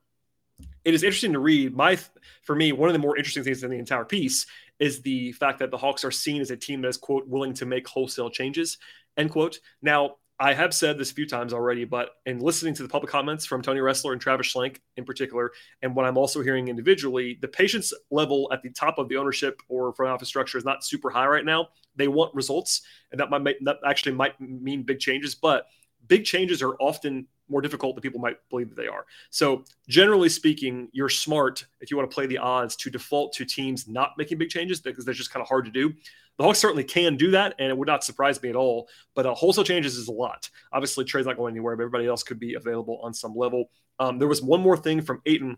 it 0.84 0.94
is 0.94 1.02
interesting 1.02 1.32
to 1.34 1.38
read. 1.38 1.76
My, 1.76 1.98
for 2.42 2.54
me, 2.56 2.72
one 2.72 2.88
of 2.88 2.94
the 2.94 2.98
more 2.98 3.16
interesting 3.16 3.44
things 3.44 3.62
in 3.62 3.70
the 3.70 3.78
entire 3.78 4.04
piece 4.04 4.46
is 4.78 5.02
the 5.02 5.32
fact 5.32 5.58
that 5.58 5.70
the 5.70 5.76
Hawks 5.76 6.04
are 6.04 6.10
seen 6.10 6.40
as 6.40 6.50
a 6.50 6.56
team 6.56 6.80
that 6.82 6.88
is 6.88 6.96
quote 6.96 7.26
willing 7.28 7.52
to 7.54 7.66
make 7.66 7.86
wholesale 7.86 8.30
changes 8.30 8.78
end 9.16 9.30
quote. 9.30 9.60
Now, 9.82 10.16
I 10.38 10.52
have 10.52 10.74
said 10.74 10.98
this 10.98 11.10
a 11.10 11.14
few 11.14 11.26
times 11.26 11.54
already, 11.54 11.84
but 11.84 12.10
in 12.26 12.40
listening 12.40 12.74
to 12.74 12.82
the 12.82 12.88
public 12.88 13.10
comments 13.10 13.46
from 13.46 13.62
Tony 13.62 13.80
Ressler 13.80 14.12
and 14.12 14.20
Travis 14.20 14.52
Schlenk 14.52 14.78
in 14.96 15.04
particular, 15.04 15.52
and 15.80 15.96
what 15.96 16.04
I'm 16.04 16.18
also 16.18 16.42
hearing 16.42 16.68
individually, 16.68 17.38
the 17.40 17.48
patience 17.48 17.94
level 18.10 18.48
at 18.52 18.62
the 18.62 18.68
top 18.70 18.98
of 18.98 19.08
the 19.08 19.16
ownership 19.16 19.62
or 19.68 19.94
front 19.94 20.12
office 20.12 20.28
structure 20.28 20.58
is 20.58 20.64
not 20.64 20.84
super 20.84 21.08
high 21.08 21.26
right 21.26 21.44
now. 21.44 21.68
They 21.96 22.08
want 22.08 22.34
results, 22.34 22.82
and 23.12 23.20
that 23.20 23.30
might 23.30 23.44
that 23.64 23.78
actually 23.86 24.12
might 24.12 24.38
mean 24.38 24.82
big 24.82 24.98
changes, 24.98 25.34
but 25.34 25.66
big 26.06 26.24
changes 26.24 26.62
are 26.62 26.74
often 26.80 27.26
more 27.48 27.60
difficult 27.60 27.94
than 27.94 28.02
people 28.02 28.20
might 28.20 28.36
believe 28.50 28.68
that 28.68 28.76
they 28.76 28.88
are. 28.88 29.06
So, 29.30 29.64
generally 29.88 30.28
speaking, 30.28 30.88
you're 30.92 31.08
smart 31.08 31.64
if 31.80 31.90
you 31.90 31.96
want 31.96 32.10
to 32.10 32.14
play 32.14 32.26
the 32.26 32.38
odds 32.38 32.76
to 32.76 32.90
default 32.90 33.32
to 33.34 33.44
teams 33.44 33.88
not 33.88 34.12
making 34.18 34.38
big 34.38 34.48
changes 34.48 34.80
because 34.80 35.04
they're 35.04 35.14
just 35.14 35.32
kind 35.32 35.42
of 35.42 35.48
hard 35.48 35.64
to 35.64 35.70
do. 35.70 35.94
The 36.38 36.44
Hawks 36.44 36.58
certainly 36.58 36.84
can 36.84 37.16
do 37.16 37.30
that, 37.30 37.54
and 37.58 37.70
it 37.70 37.76
would 37.76 37.88
not 37.88 38.04
surprise 38.04 38.42
me 38.42 38.50
at 38.50 38.56
all. 38.56 38.88
But 39.14 39.26
uh, 39.26 39.34
wholesale 39.34 39.64
changes 39.64 39.97
is 39.97 40.08
a 40.08 40.12
lot. 40.12 40.50
Obviously, 40.73 41.04
Trae's 41.04 41.26
not 41.26 41.36
going 41.36 41.54
anywhere, 41.54 41.76
but 41.76 41.82
everybody 41.82 42.06
else 42.06 42.23
could 42.23 42.38
be 42.38 42.54
available 42.54 43.00
on 43.02 43.14
some 43.14 43.34
level. 43.34 43.71
Um, 43.99 44.18
there 44.18 44.28
was 44.28 44.42
one 44.42 44.60
more 44.60 44.76
thing 44.76 45.00
from 45.00 45.23
Ayton 45.25 45.56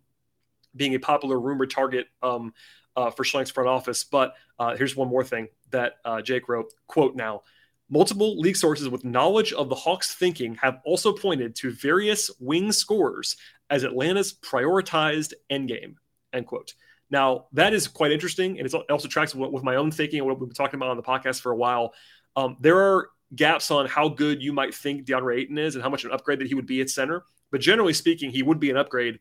being 0.76 0.94
a 0.94 1.00
popular 1.00 1.40
rumor 1.40 1.66
target 1.66 2.06
um, 2.22 2.52
uh, 2.94 3.10
for 3.10 3.24
Schlenk's 3.24 3.50
front 3.50 3.68
office. 3.68 4.04
But 4.04 4.34
uh, 4.58 4.76
here's 4.76 4.94
one 4.94 5.08
more 5.08 5.24
thing 5.24 5.48
that 5.70 5.94
uh, 6.04 6.22
Jake 6.22 6.48
wrote: 6.48 6.72
"Quote 6.86 7.16
now." 7.16 7.42
Multiple 7.90 8.38
league 8.38 8.56
sources 8.56 8.88
with 8.88 9.04
knowledge 9.04 9.52
of 9.52 9.68
the 9.68 9.74
Hawks' 9.74 10.14
thinking 10.14 10.56
have 10.56 10.80
also 10.84 11.12
pointed 11.12 11.56
to 11.56 11.70
various 11.70 12.30
wing 12.38 12.70
scorers 12.70 13.36
as 13.70 13.84
Atlanta's 13.84 14.34
prioritized 14.34 15.32
endgame. 15.50 15.94
End 16.32 16.46
quote. 16.46 16.74
Now, 17.10 17.46
that 17.52 17.72
is 17.72 17.88
quite 17.88 18.12
interesting, 18.12 18.58
and 18.58 18.66
it 18.66 18.74
also 18.90 19.08
tracks 19.08 19.34
with 19.34 19.62
my 19.62 19.76
own 19.76 19.90
thinking 19.90 20.18
and 20.18 20.26
what 20.26 20.38
we've 20.38 20.48
been 20.48 20.54
talking 20.54 20.78
about 20.78 20.90
on 20.90 20.96
the 20.98 21.02
podcast 21.02 21.40
for 21.40 21.52
a 21.52 21.56
while. 21.56 21.94
Um, 22.36 22.56
there 22.60 22.78
are 22.78 23.08
gaps 23.34 23.70
on 23.70 23.86
how 23.86 24.08
good 24.08 24.42
you 24.42 24.52
might 24.52 24.74
think 24.74 25.06
DeAndre 25.06 25.38
Ayton 25.38 25.58
is 25.58 25.74
and 25.74 25.82
how 25.82 25.90
much 25.90 26.04
an 26.04 26.12
upgrade 26.12 26.40
that 26.40 26.48
he 26.48 26.54
would 26.54 26.66
be 26.66 26.80
at 26.80 26.90
center. 26.90 27.24
But 27.50 27.62
generally 27.62 27.94
speaking, 27.94 28.30
he 28.30 28.42
would 28.42 28.60
be 28.60 28.70
an 28.70 28.76
upgrade. 28.76 29.20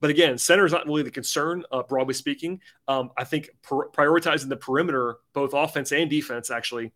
But 0.00 0.10
again, 0.10 0.36
center 0.36 0.66
is 0.66 0.72
not 0.72 0.86
really 0.86 1.04
the 1.04 1.12
concern, 1.12 1.64
uh, 1.70 1.84
broadly 1.84 2.14
speaking. 2.14 2.60
Um, 2.88 3.10
I 3.16 3.22
think 3.22 3.50
prioritizing 3.64 4.48
the 4.48 4.56
perimeter, 4.56 5.18
both 5.32 5.54
offense 5.54 5.92
and 5.92 6.10
defense, 6.10 6.50
actually 6.50 6.92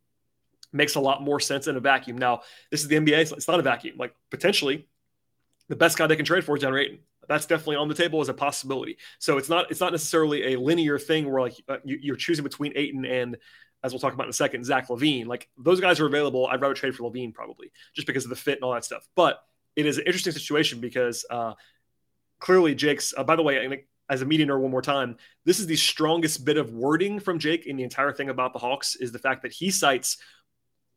makes 0.73 0.95
a 0.95 1.01
lot 1.01 1.23
more 1.23 1.41
sense 1.41 1.67
in 1.67 1.77
a 1.77 1.81
vacuum. 1.81 2.19
Now, 2.19 2.43
this 2.71 2.83
is 2.83 2.89
the 2.89 2.97
NBA. 2.97 3.33
It's 3.33 3.49
not 3.49 3.61
a 3.61 3.63
vacuum. 3.63 3.97
Like 3.99 4.15
potentially, 4.31 4.87
the 5.69 5.77
best 5.77 5.99
guy 5.99 6.07
they 6.07 6.17
can 6.17 6.25
trade 6.25 6.45
for 6.45 6.57
is 6.57 6.63
DeAndre 6.63 6.83
Ayton. 6.83 6.99
That's 7.29 7.47
definitely 7.47 7.77
on 7.77 7.89
the 7.89 7.95
table 7.95 8.21
as 8.21 8.29
a 8.29 8.35
possibility. 8.35 8.99
So 9.19 9.37
it's 9.37 9.49
not 9.49 9.71
it's 9.71 9.81
not 9.81 9.93
necessarily 9.93 10.55
a 10.55 10.61
linear 10.61 10.99
thing 10.99 11.31
where 11.31 11.43
like 11.43 11.55
uh, 11.69 11.79
you, 11.85 12.13
are 12.13 12.17
choosing 12.17 12.45
between 12.45 12.73
Ayton 12.77 13.05
and 13.05 13.37
as 13.83 13.93
we'll 13.93 14.01
talk 14.01 14.15
about 14.15 14.25
in 14.25 14.31
a 14.31 14.35
second, 14.35 14.65
Zach 14.65 14.89
LaVine. 14.89 15.27
Like 15.27 15.49
those 15.59 15.81
guys 15.81 16.01
are 16.01 16.07
available. 16.07 16.47
I'd 16.47 16.61
rather 16.61 16.75
trade 16.75 16.95
for 16.95 17.11
LaVine 17.11 17.35
probably 17.35 17.73
just 17.95 18.07
because 18.07 18.25
of 18.25 18.31
the 18.31 18.37
fit 18.37 18.59
and 18.59 18.65
all 18.65 18.75
that 18.75 18.85
stuff. 18.85 19.07
But 19.15 19.43
it 19.75 19.87
is 19.87 19.99
an 19.99 20.05
interesting 20.07 20.33
situation 20.33 20.81
because 20.81 21.25
uh, 21.31 21.55
clearly 22.39 22.75
Jake's. 22.75 23.13
Uh, 23.17 23.25
by 23.25 23.37
the 23.37 23.43
way, 23.43 23.85
as 24.09 24.23
a 24.23 24.25
media 24.25 24.47
nerd 24.47 24.61
one 24.61 24.71
more 24.71 24.83
time, 24.83 25.17
this 25.45 25.59
is 25.59 25.67
the 25.67 25.77
strongest 25.77 26.45
bit 26.45 26.57
of 26.57 26.73
wording 26.73 27.19
from 27.19 27.39
Jake 27.39 27.67
in 27.67 27.77
the 27.77 27.83
entire 27.83 28.13
thing 28.13 28.29
about 28.29 28.53
the 28.53 28.59
Hawks 28.59 28.97
is 28.97 29.13
the 29.13 29.19
fact 29.19 29.43
that 29.43 29.53
he 29.53 29.71
cites 29.71 30.19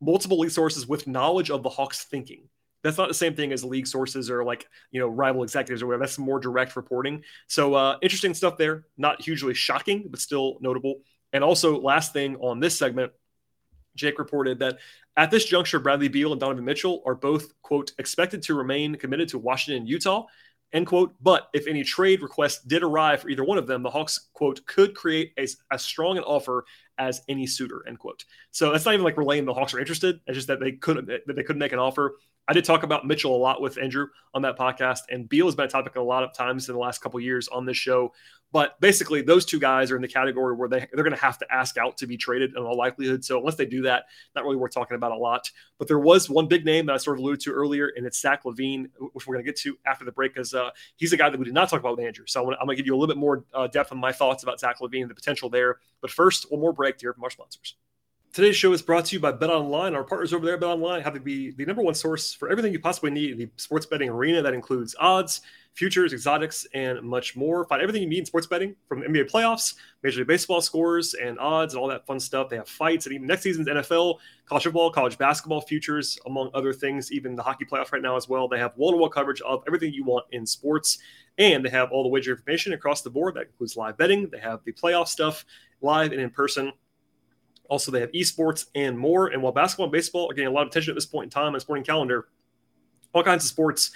multiple 0.01 0.39
league 0.39 0.51
sources 0.51 0.87
with 0.87 1.07
knowledge 1.07 1.49
of 1.51 1.63
the 1.63 1.69
Hawks 1.69 2.03
thinking. 2.03 2.47
That's 2.83 2.97
not 2.97 3.09
the 3.09 3.13
same 3.13 3.35
thing 3.35 3.51
as 3.51 3.63
league 3.63 3.87
sources 3.87 4.29
or 4.29 4.43
like, 4.43 4.67
you 4.91 5.01
know, 5.01 5.07
rival 5.07 5.43
executives 5.43 5.81
or 5.81 5.87
whatever. 5.87 6.03
That's 6.03 6.17
more 6.17 6.39
direct 6.39 6.75
reporting. 6.75 7.23
So 7.47 7.73
uh, 7.73 7.97
interesting 8.01 8.33
stuff 8.33 8.57
there. 8.57 8.85
Not 8.97 9.21
hugely 9.21 9.53
shocking, 9.53 10.07
but 10.09 10.19
still 10.19 10.57
notable. 10.61 11.01
And 11.33 11.43
also, 11.43 11.79
last 11.79 12.13
thing 12.13 12.37
on 12.37 12.59
this 12.59 12.77
segment, 12.77 13.11
Jake 13.95 14.17
reported 14.17 14.59
that 14.59 14.79
at 15.17 15.29
this 15.29 15.43
juncture, 15.43 15.79
Bradley 15.79 16.07
Beal 16.07 16.31
and 16.31 16.39
Donovan 16.39 16.63
Mitchell 16.63 17.03
are 17.05 17.15
both, 17.15 17.51
quote, 17.61 17.91
expected 17.99 18.41
to 18.43 18.53
remain 18.53 18.95
committed 18.95 19.27
to 19.29 19.37
Washington 19.37 19.81
and 19.81 19.89
Utah, 19.89 20.25
end 20.73 20.87
quote. 20.87 21.13
But 21.21 21.49
if 21.53 21.67
any 21.67 21.83
trade 21.83 22.21
request 22.21 22.67
did 22.67 22.83
arrive 22.83 23.21
for 23.21 23.29
either 23.29 23.43
one 23.43 23.57
of 23.57 23.67
them, 23.67 23.83
the 23.83 23.89
Hawks, 23.89 24.29
quote, 24.33 24.65
could 24.65 24.95
create 24.95 25.33
a, 25.37 25.47
as 25.71 25.83
strong 25.83 26.17
an 26.17 26.23
offer 26.23 26.65
as 26.97 27.21
any 27.29 27.47
suitor, 27.47 27.83
end 27.87 27.99
quote. 27.99 28.25
So 28.51 28.71
that's 28.71 28.85
not 28.85 28.93
even 28.93 29.03
like 29.03 29.17
relaying 29.17 29.45
the 29.45 29.53
Hawks 29.53 29.73
are 29.73 29.79
interested. 29.79 30.19
It's 30.27 30.35
just 30.35 30.47
that 30.47 30.59
they 30.59 30.73
couldn't 30.73 31.07
that 31.07 31.35
they 31.35 31.43
couldn't 31.43 31.59
make 31.59 31.73
an 31.73 31.79
offer. 31.79 32.15
I 32.49 32.53
did 32.53 32.65
talk 32.65 32.81
about 32.81 33.05
Mitchell 33.05 33.35
a 33.35 33.37
lot 33.37 33.61
with 33.61 33.77
Andrew 33.77 34.07
on 34.33 34.41
that 34.41 34.57
podcast, 34.57 35.01
and 35.11 35.29
Beal 35.29 35.45
has 35.45 35.53
been 35.53 35.65
a 35.65 35.69
topic 35.69 35.97
a 35.97 36.01
lot 36.01 36.23
of 36.23 36.33
times 36.33 36.67
in 36.67 36.73
the 36.73 36.81
last 36.81 36.99
couple 36.99 37.19
years 37.19 37.47
on 37.47 37.63
this 37.63 37.77
show. 37.77 38.11
But 38.51 38.81
basically, 38.81 39.21
those 39.21 39.45
two 39.45 39.59
guys 39.59 39.91
are 39.91 39.95
in 39.95 40.01
the 40.01 40.07
category 40.07 40.55
where 40.55 40.67
they, 40.67 40.87
they're 40.91 41.03
going 41.03 41.15
to 41.15 41.21
have 41.21 41.37
to 41.37 41.53
ask 41.53 41.77
out 41.77 41.95
to 41.97 42.07
be 42.07 42.17
traded 42.17 42.55
in 42.57 42.63
all 42.63 42.75
likelihood. 42.75 43.23
So 43.23 43.37
unless 43.37 43.53
they 43.53 43.67
do 43.67 43.83
that, 43.83 44.05
not 44.35 44.45
really 44.45 44.55
worth 44.55 44.73
talking 44.73 44.95
about 44.95 45.11
a 45.11 45.15
lot. 45.15 45.51
But 45.77 45.87
there 45.87 45.99
was 45.99 46.27
one 46.27 46.47
big 46.47 46.65
name 46.65 46.87
that 46.87 46.93
I 46.93 46.97
sort 46.97 47.19
of 47.19 47.21
alluded 47.21 47.41
to 47.41 47.51
earlier, 47.51 47.91
and 47.95 48.03
it's 48.03 48.19
Zach 48.19 48.45
LaVine, 48.45 48.89
which 49.13 49.27
we're 49.27 49.35
going 49.35 49.45
to 49.45 49.51
get 49.51 49.59
to 49.59 49.77
after 49.85 50.03
the 50.03 50.11
break, 50.11 50.33
because 50.33 50.55
uh, 50.55 50.71
he's 50.95 51.13
a 51.13 51.17
guy 51.17 51.29
that 51.29 51.37
we 51.37 51.45
did 51.45 51.53
not 51.53 51.69
talk 51.69 51.81
about 51.81 51.97
with 51.97 52.03
Andrew. 52.03 52.25
So 52.27 52.41
I'm 52.41 52.65
going 52.65 52.69
to 52.69 52.75
give 52.75 52.87
you 52.87 52.95
a 52.95 52.97
little 52.97 53.13
bit 53.13 53.19
more 53.19 53.45
uh, 53.53 53.67
depth 53.67 53.91
on 53.91 53.99
my 53.99 54.11
thoughts 54.11 54.41
about 54.41 54.59
Zach 54.59 54.79
LaVine 54.79 55.03
and 55.03 55.11
the 55.11 55.15
potential 55.15 55.51
there. 55.51 55.77
But 56.01 56.09
first, 56.09 56.51
one 56.51 56.61
more 56.61 56.73
break 56.73 56.99
here 56.99 57.13
from 57.13 57.23
our 57.23 57.29
sponsors. 57.29 57.75
Today's 58.31 58.55
show 58.55 58.71
is 58.73 58.83
brought 58.83 59.05
to 59.05 59.15
you 59.15 59.19
by 59.19 59.31
Bet 59.31 59.49
Online. 59.49 59.95
Our 59.95 60.03
partners 60.03 60.33
over 60.35 60.45
there 60.45 60.55
Bet 60.55 60.69
Online 60.69 61.01
have 61.01 61.15
to 61.15 61.19
be 61.19 61.49
the 61.49 61.65
number 61.65 61.81
one 61.81 61.95
source 61.95 62.31
for 62.31 62.47
everything 62.47 62.71
you 62.71 62.79
possibly 62.79 63.09
need 63.09 63.31
in 63.31 63.39
the 63.39 63.49
sports 63.55 63.87
betting 63.87 64.07
arena. 64.07 64.43
That 64.43 64.53
includes 64.53 64.95
odds, 64.99 65.41
futures, 65.73 66.13
exotics, 66.13 66.67
and 66.75 67.01
much 67.01 67.35
more. 67.35 67.65
Find 67.65 67.81
everything 67.81 68.03
you 68.03 68.07
need 68.07 68.19
in 68.19 68.25
sports 68.27 68.45
betting 68.45 68.75
from 68.87 69.01
NBA 69.01 69.31
playoffs, 69.31 69.73
Major 70.03 70.19
League 70.19 70.27
Baseball 70.27 70.61
scores, 70.61 71.15
and 71.15 71.39
odds, 71.39 71.73
and 71.73 71.81
all 71.81 71.87
that 71.87 72.05
fun 72.05 72.19
stuff. 72.19 72.49
They 72.49 72.57
have 72.57 72.69
fights, 72.69 73.07
and 73.07 73.15
even 73.15 73.25
next 73.25 73.41
season's 73.41 73.67
NFL, 73.67 74.19
college 74.45 74.63
football, 74.63 74.91
college 74.91 75.17
basketball 75.17 75.61
futures, 75.61 76.19
among 76.27 76.51
other 76.53 76.71
things. 76.71 77.11
Even 77.11 77.35
the 77.35 77.41
hockey 77.41 77.65
playoff 77.65 77.91
right 77.91 78.01
now 78.01 78.15
as 78.15 78.29
well. 78.29 78.47
They 78.47 78.59
have 78.59 78.77
wall-to-wall 78.77 79.09
coverage 79.09 79.41
of 79.41 79.63
everything 79.65 79.91
you 79.91 80.03
want 80.03 80.27
in 80.31 80.45
sports, 80.45 80.99
and 81.39 81.65
they 81.65 81.69
have 81.69 81.91
all 81.91 82.03
the 82.03 82.09
wager 82.09 82.33
information 82.33 82.73
across 82.73 83.01
the 83.01 83.09
board. 83.09 83.33
That 83.33 83.47
includes 83.47 83.75
live 83.75 83.97
betting. 83.97 84.29
They 84.29 84.39
have 84.39 84.63
the 84.65 84.71
playoff 84.71 85.07
stuff 85.07 85.45
live 85.81 86.11
and 86.11 86.21
in 86.21 86.29
person 86.29 86.71
also, 87.69 87.91
they 87.91 88.01
have 88.01 88.11
esports 88.11 88.65
and 88.75 88.97
more. 88.97 89.27
And 89.27 89.41
while 89.41 89.51
basketball 89.51 89.85
and 89.85 89.93
baseball 89.93 90.29
are 90.29 90.33
getting 90.33 90.47
a 90.47 90.51
lot 90.51 90.63
of 90.63 90.69
attention 90.69 90.91
at 90.91 90.95
this 90.95 91.05
point 91.05 91.25
in 91.25 91.29
time 91.29 91.53
on 91.53 91.59
sporting 91.59 91.85
calendar, 91.85 92.27
all 93.13 93.23
kinds 93.23 93.43
of 93.43 93.49
sports 93.49 93.91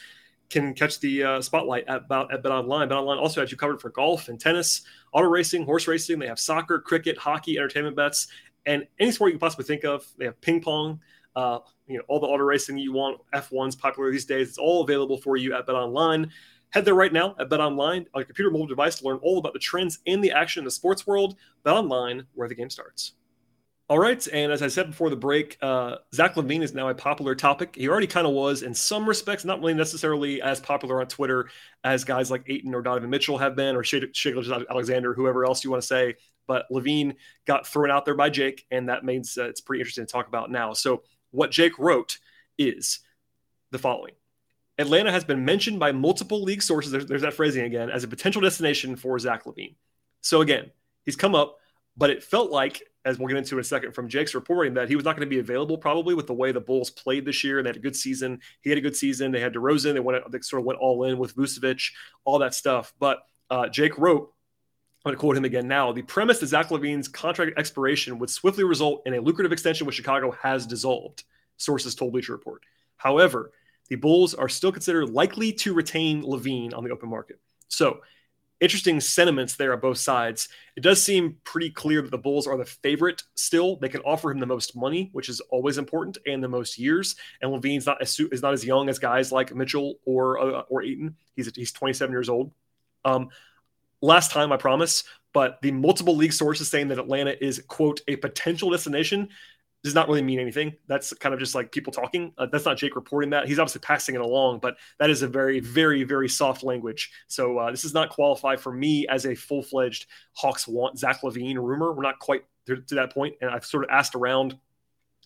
can 0.49 0.73
catch 0.75 0.99
the 0.99 1.23
uh, 1.23 1.41
spotlight 1.41 1.85
at, 1.87 2.03
at 2.11 2.43
Bet 2.43 2.51
Online. 2.51 2.87
Bet 2.87 2.97
Online 2.97 3.17
also 3.17 3.41
has 3.41 3.51
you 3.51 3.57
covered 3.57 3.81
for 3.81 3.89
golf 3.89 4.29
and 4.29 4.39
tennis, 4.39 4.83
auto 5.11 5.27
racing, 5.27 5.65
horse 5.65 5.87
racing. 5.87 6.19
They 6.19 6.27
have 6.27 6.39
soccer, 6.39 6.79
cricket, 6.79 7.17
hockey, 7.17 7.57
entertainment 7.57 7.95
bets, 7.95 8.27
and 8.65 8.85
any 8.99 9.11
sport 9.11 9.29
you 9.29 9.33
can 9.33 9.39
possibly 9.39 9.65
think 9.65 9.83
of. 9.83 10.05
They 10.17 10.25
have 10.25 10.39
ping 10.41 10.61
pong, 10.61 10.99
uh, 11.35 11.59
you 11.87 11.97
know, 11.97 12.03
all 12.07 12.19
the 12.19 12.27
auto 12.27 12.43
racing 12.43 12.77
you 12.77 12.93
want. 12.93 13.21
F1's 13.33 13.75
popular 13.75 14.11
these 14.11 14.25
days. 14.25 14.49
It's 14.49 14.57
all 14.59 14.83
available 14.83 15.17
for 15.17 15.35
you 15.35 15.55
at 15.55 15.65
Bet 15.65 15.75
Online. 15.75 16.31
Head 16.69 16.85
there 16.85 16.95
right 16.95 17.13
now 17.13 17.35
at 17.39 17.49
Bet 17.49 17.59
Online 17.59 18.05
on 18.13 18.19
your 18.19 18.25
computer 18.25 18.51
mobile 18.51 18.67
device 18.67 18.99
to 18.99 19.05
learn 19.05 19.17
all 19.23 19.39
about 19.39 19.53
the 19.53 19.59
trends 19.59 19.99
and 20.05 20.23
the 20.23 20.31
action 20.31 20.61
in 20.61 20.65
the 20.65 20.71
sports 20.71 21.07
world. 21.07 21.35
Bet 21.63 21.73
Online, 21.73 22.27
where 22.33 22.47
the 22.47 22.55
game 22.55 22.69
starts. 22.69 23.13
All 23.93 23.99
right. 23.99 24.27
And 24.33 24.51
as 24.51 24.63
I 24.63 24.69
said 24.69 24.87
before 24.87 25.11
the 25.11 25.15
break, 25.15 25.55
uh, 25.61 25.97
Zach 26.15 26.33
LaVine 26.33 26.63
is 26.63 26.73
now 26.73 26.89
a 26.89 26.95
popular 26.95 27.35
topic. 27.35 27.75
He 27.75 27.87
already 27.87 28.07
kind 28.07 28.25
of 28.25 28.33
was 28.33 28.63
in 28.63 28.73
some 28.73 29.07
respects, 29.07 29.45
not 29.45 29.59
really 29.59 29.75
necessarily 29.75 30.41
as 30.41 30.59
popular 30.59 30.99
on 30.99 31.05
Twitter 31.05 31.47
as 31.83 32.03
guys 32.03 32.31
like 32.31 32.41
Ayton 32.47 32.73
or 32.73 32.81
Donovan 32.81 33.11
Mitchell 33.11 33.37
have 33.37 33.55
been, 33.55 33.75
or 33.75 33.83
Shai 33.83 34.01
Alexander, 34.67 35.13
whoever 35.13 35.45
else 35.45 35.63
you 35.63 35.69
want 35.69 35.83
to 35.83 35.87
say. 35.87 36.15
But 36.47 36.65
LaVine 36.71 37.17
got 37.45 37.67
thrown 37.67 37.91
out 37.91 38.03
there 38.03 38.15
by 38.15 38.31
Jake, 38.31 38.65
and 38.71 38.89
that 38.89 39.05
means 39.05 39.37
uh, 39.37 39.43
it's 39.43 39.61
pretty 39.61 39.81
interesting 39.81 40.07
to 40.07 40.11
talk 40.11 40.27
about 40.27 40.49
now. 40.49 40.73
So, 40.73 41.03
what 41.29 41.51
Jake 41.51 41.77
wrote 41.77 42.17
is 42.57 42.99
the 43.69 43.77
following 43.77 44.15
Atlanta 44.79 45.11
has 45.11 45.23
been 45.23 45.45
mentioned 45.45 45.79
by 45.79 45.91
multiple 45.91 46.41
league 46.41 46.63
sources, 46.63 46.91
there's, 46.91 47.05
there's 47.05 47.21
that 47.21 47.35
phrasing 47.35 47.65
again, 47.65 47.91
as 47.91 48.03
a 48.03 48.07
potential 48.07 48.41
destination 48.41 48.95
for 48.95 49.19
Zach 49.19 49.43
LaVine. 49.43 49.75
So, 50.21 50.41
again, 50.41 50.71
he's 51.05 51.15
come 51.15 51.35
up, 51.35 51.59
but 51.97 52.09
it 52.09 52.23
felt 52.23 52.51
like 52.51 52.81
as 53.05 53.19
we'll 53.19 53.27
get 53.27 53.37
into 53.37 53.55
in 53.55 53.61
a 53.61 53.63
second 53.63 53.93
from 53.93 54.07
Jake's 54.07 54.33
reporting, 54.33 54.73
that 54.75 54.87
he 54.87 54.95
was 54.95 55.03
not 55.03 55.15
going 55.15 55.27
to 55.27 55.29
be 55.29 55.39
available 55.39 55.77
probably 55.77 56.15
with 56.15 56.27
the 56.27 56.33
way 56.33 56.51
the 56.51 56.61
Bulls 56.61 56.89
played 56.89 57.25
this 57.25 57.43
year. 57.43 57.59
And 57.59 57.65
they 57.65 57.69
had 57.69 57.75
a 57.75 57.81
good 57.81 57.95
season. 57.95 58.39
He 58.61 58.69
had 58.69 58.79
a 58.79 58.81
good 58.81 58.95
season. 58.95 59.31
They 59.31 59.41
had 59.41 59.53
DeRozan. 59.53 59.93
They 59.93 59.99
went 59.99 60.31
they 60.31 60.39
sort 60.39 60.61
of 60.61 60.65
went 60.65 60.79
all 60.79 61.03
in 61.03 61.17
with 61.17 61.35
Vucevic, 61.35 61.91
all 62.23 62.39
that 62.39 62.53
stuff. 62.53 62.93
But 62.99 63.19
uh, 63.49 63.67
Jake 63.67 63.97
wrote, 63.97 64.33
I'm 65.05 65.09
going 65.09 65.17
to 65.17 65.19
quote 65.19 65.35
him 65.35 65.43
again 65.43 65.67
now. 65.67 65.91
The 65.91 66.01
premise 66.01 66.39
that 66.39 66.47
Zach 66.47 66.69
LaVine's 66.69 67.09
contract 67.09 67.57
expiration 67.57 68.19
would 68.19 68.29
swiftly 68.29 68.63
result 68.63 69.01
in 69.05 69.15
a 69.15 69.21
lucrative 69.21 69.51
extension 69.51 69.85
with 69.85 69.95
Chicago 69.95 70.31
has 70.31 70.65
dissolved, 70.65 71.23
sources 71.57 71.93
told 71.93 72.13
Bleacher 72.13 72.31
Report. 72.31 72.61
However, 72.95 73.51
the 73.89 73.95
Bulls 73.95 74.33
are 74.33 74.47
still 74.47 74.71
considered 74.71 75.09
likely 75.09 75.51
to 75.51 75.73
retain 75.73 76.23
LaVine 76.23 76.73
on 76.73 76.85
the 76.85 76.91
open 76.91 77.09
market. 77.09 77.41
So 77.67 77.99
interesting 78.59 78.99
sentiments 78.99 79.55
there 79.55 79.73
on 79.73 79.79
both 79.79 79.97
sides. 79.97 80.49
It 80.75 80.81
does 80.81 81.03
seem 81.03 81.37
pretty 81.43 81.69
clear 81.69 82.01
that 82.01 82.11
the 82.11 82.17
Bulls 82.17 82.47
are 82.47 82.57
the 82.57 82.65
favorite 82.65 83.23
still. 83.35 83.77
They 83.77 83.89
can 83.89 84.01
offer 84.01 84.31
him 84.31 84.39
the 84.39 84.45
most 84.45 84.75
money, 84.75 85.09
which 85.13 85.29
is 85.29 85.39
always 85.49 85.77
important, 85.77 86.17
and 86.25 86.43
the 86.43 86.47
most 86.47 86.77
years. 86.77 87.15
And 87.41 87.51
LaVine's 87.51 87.85
not 87.85 88.01
as 88.01 88.19
is 88.19 88.41
not 88.41 88.53
as 88.53 88.65
young 88.65 88.89
as 88.89 88.99
guys 88.99 89.31
like 89.31 89.53
Mitchell 89.53 89.95
or 90.05 90.39
uh, 90.39 90.61
or 90.69 90.83
Ayton. 90.83 91.15
He's 91.35 91.51
he's 91.55 91.71
27 91.71 92.11
years 92.11 92.29
old. 92.29 92.51
Um, 93.05 93.29
last 94.01 94.31
time, 94.31 94.51
I 94.51 94.57
promise. 94.57 95.03
But 95.33 95.59
the 95.63 95.71
multiple 95.71 96.15
league 96.15 96.31
sources 96.31 96.69
saying 96.69 96.89
that 96.89 96.99
Atlanta 96.99 97.35
is 97.43 97.63
quote 97.67 98.01
a 98.07 98.15
potential 98.17 98.69
destination 98.69 99.29
does 99.83 99.93
not 99.93 100.07
really 100.07 100.21
mean 100.21 100.39
anything. 100.39 100.73
That's 100.87 101.13
kind 101.13 101.33
of 101.33 101.39
just 101.39 101.55
like 101.55 101.71
people 101.71 101.91
talking. 101.91 102.33
Uh, 102.37 102.47
that's 102.51 102.65
not 102.65 102.77
Jake 102.77 102.95
reporting 102.95 103.31
that. 103.31 103.47
He's 103.47 103.59
obviously 103.59 103.81
passing 103.81 104.15
it 104.15 104.21
along, 104.21 104.59
but 104.59 104.77
that 104.97 105.09
is 105.09 105.21
a 105.21 105.27
very, 105.27 105.59
very, 105.59 106.03
very 106.03 106.29
soft 106.29 106.63
language. 106.63 107.11
So 107.27 107.57
uh, 107.57 107.71
this 107.71 107.81
does 107.81 107.93
not 107.93 108.09
qualify 108.09 108.55
for 108.55 108.71
me 108.71 109.05
as 109.07 109.25
a 109.25 109.35
full 109.35 109.61
fledged 109.61 110.07
Hawks 110.33 110.67
want 110.67 110.97
Zach 110.97 111.21
LaVine 111.21 111.57
rumor. 111.57 111.91
We're 111.91 112.03
not 112.03 112.19
quite 112.19 112.43
to, 112.67 112.81
that 112.91 113.13
point, 113.13 113.35
and 113.41 113.49
I've 113.49 113.65
sort 113.65 113.83
of 113.83 113.89
asked 113.89 114.15
around. 114.15 114.57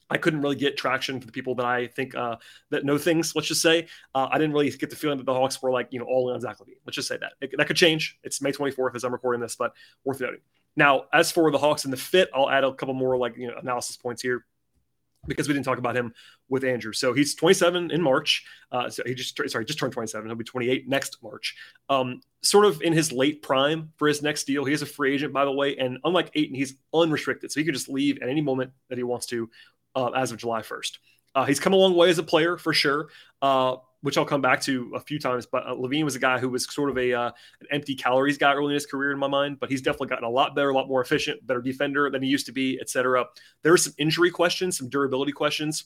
I 0.10 0.18
couldn't 0.18 0.42
really 0.42 0.56
get 0.56 0.78
traction 0.78 1.20
for 1.20 1.26
the 1.26 1.34
people 1.34 1.54
that 1.56 1.66
I 1.66 1.88
think 1.88 2.16
uh, 2.16 2.38
that 2.70 2.86
know 2.86 2.98
things. 2.98 3.36
Let's 3.36 3.50
just 3.50 3.62
say 3.62 3.88
uh, 4.16 4.28
I 4.32 4.38
didn't 4.38 4.54
really 4.54 4.72
get 4.72 4.90
the 4.90 4.96
feeling 4.96 5.18
that 5.18 5.26
the 5.26 5.34
Hawks 5.34 5.62
were 5.62 5.70
like 5.70 5.90
you 5.92 6.00
know 6.00 6.06
all 6.06 6.30
in 6.30 6.36
on 6.36 6.42
Zach 6.42 6.58
LaVine. 6.58 6.78
Let's 6.86 6.96
just 6.96 7.10
say 7.10 7.18
that 7.18 7.34
it, 7.42 7.52
that 7.58 7.68
could 7.68 7.76
change. 7.76 8.18
It's 8.24 8.42
May 8.42 8.54
24th 8.54 8.96
as 8.96 9.04
I'm 9.04 9.12
recording 9.12 9.42
this, 9.42 9.56
but 9.56 9.74
worth 10.04 10.22
noting. 10.22 10.40
Now, 10.78 11.06
as 11.12 11.32
for 11.32 11.52
the 11.52 11.58
Hawks 11.58 11.84
and 11.84 11.92
the 11.92 11.98
fit, 11.98 12.30
I'll 12.34 12.50
add 12.50 12.64
a 12.64 12.72
couple 12.74 12.94
more 12.94 13.18
like 13.18 13.36
you 13.36 13.48
know 13.48 13.56
analysis 13.62 13.98
points 13.98 14.22
here 14.22 14.46
because 15.28 15.48
we 15.48 15.54
didn't 15.54 15.66
talk 15.66 15.80
about 15.80 15.98
him 15.98 16.14
with 16.48 16.64
Andrew. 16.64 16.94
So 16.94 17.12
he's 17.12 17.36
27 17.36 17.92
in 17.92 18.02
March. 18.02 18.46
Uh, 18.72 18.90
so 18.90 19.04
he 19.06 19.14
just 19.14 19.38
sorry 19.48 19.66
just 19.66 19.80
turned 19.80 19.92
27. 19.92 20.30
He'll 20.30 20.36
be 20.36 20.46
28 20.46 20.88
next 20.88 21.22
March. 21.22 21.56
Um, 21.90 22.22
sort 22.42 22.66
of 22.66 22.82
in 22.82 22.94
his 22.94 23.12
late 23.12 23.42
prime 23.42 23.92
for 23.98 24.08
his 24.08 24.22
next 24.22 24.46
deal. 24.46 24.64
He 24.64 24.74
is 24.74 24.82
a 24.82 24.86
free 24.86 25.14
agent, 25.14 25.34
by 25.34 25.44
the 25.44 25.52
way, 25.52 25.76
and 25.78 25.98
unlike 26.06 26.32
Ayton, 26.36 26.56
he's 26.56 26.76
unrestricted, 26.94 27.52
so 27.52 27.60
he 27.60 27.66
can 27.66 27.74
just 27.74 27.90
leave 27.90 28.20
at 28.22 28.30
any 28.30 28.42
moment 28.42 28.72
that 28.90 28.98
he 28.98 29.04
wants 29.04 29.26
to 29.28 29.50
uh, 29.96 30.10
as 30.12 30.32
of 30.32 30.38
July 30.38 30.62
1st. 30.62 30.98
Uh, 31.36 31.46
he's 31.46 31.60
come 31.60 31.74
a 31.74 31.76
long 31.76 31.96
way 31.96 32.10
as 32.10 32.18
a 32.18 32.24
player 32.24 32.58
for 32.58 32.74
sure. 32.74 33.10
Uh, 33.42 33.78
which 34.02 34.18
I'll 34.18 34.26
come 34.26 34.42
back 34.42 34.62
to 34.62 34.92
a 34.96 35.00
few 35.00 35.20
times. 35.20 35.46
But 35.46 35.66
uh, 35.66 35.74
LaVine 35.74 36.04
was 36.04 36.16
a 36.16 36.20
guy 36.20 36.40
who 36.40 36.50
was 36.50 36.72
sort 36.72 36.90
of 36.90 36.98
a 36.98 37.14
uh, 37.14 37.32
an 37.62 37.68
empty 37.72 37.96
calories 37.96 38.38
guy 38.38 38.54
early 38.54 38.70
in 38.70 38.74
his 38.76 38.86
career 38.86 39.12
in 39.12 39.20
my 39.20 39.28
mind. 39.28 39.60
But 39.60 39.70
he's 39.70 39.82
definitely 39.82 40.10
gotten 40.10 40.26
a 40.26 40.30
lot 40.30 40.56
better, 40.56 40.70
a 40.70 40.74
lot 40.74 40.88
more 40.88 41.02
efficient, 41.02 41.46
better 41.46 41.62
defender 41.62 42.10
than 42.10 42.22
he 42.22 42.30
used 42.30 42.46
to 42.48 42.52
be, 42.52 42.80
etc. 42.80 43.26
There 43.64 43.74
are 43.74 43.78
some 43.78 43.94
injury 43.98 44.32
questions, 44.32 44.78
some 44.78 44.90
durability 44.90 45.32
questions. 45.32 45.86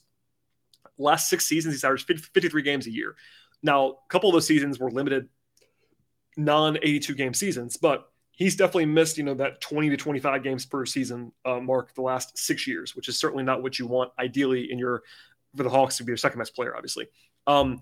Last 0.98 1.30
six 1.30 1.46
seasons, 1.46 1.74
he's 1.74 1.84
averaged 1.84 2.06
53 2.06 2.62
games 2.62 2.86
a 2.86 2.92
year. 2.92 3.16
Now, 3.64 3.88
a 3.88 3.96
couple 4.10 4.30
of 4.30 4.34
those 4.34 4.48
seasons 4.48 4.80
were 4.80 4.92
limited, 4.92 5.30
non 6.38 6.78
82 6.78 7.16
game 7.16 7.34
seasons, 7.34 7.78
but 7.78 8.08
he's 8.32 8.56
definitely 8.56 8.86
missed, 8.86 9.18
you 9.18 9.24
know, 9.24 9.36
that 9.36 9.62
20 9.62 9.90
to 9.90 9.98
25 9.98 10.44
games 10.44 10.66
per 10.66 10.86
season 10.86 11.32
uh, 11.46 11.60
mark 11.60 11.94
the 11.94 12.02
last 12.02 12.38
six 12.38 12.68
years, 12.68 12.96
which 12.96 13.08
is 13.08 13.18
certainly 13.18 13.44
not 13.44 13.62
what 13.62 13.78
you 13.78 13.88
want 13.88 14.12
ideally 14.20 14.72
in 14.72 14.80
your 14.80 15.04
for 15.56 15.64
the 15.64 15.70
Hawks 15.70 15.98
to 15.98 16.04
be 16.04 16.10
your 16.10 16.18
second 16.18 16.40
best 16.40 16.56
player, 16.56 16.76
obviously. 16.76 17.08
Um, 17.46 17.82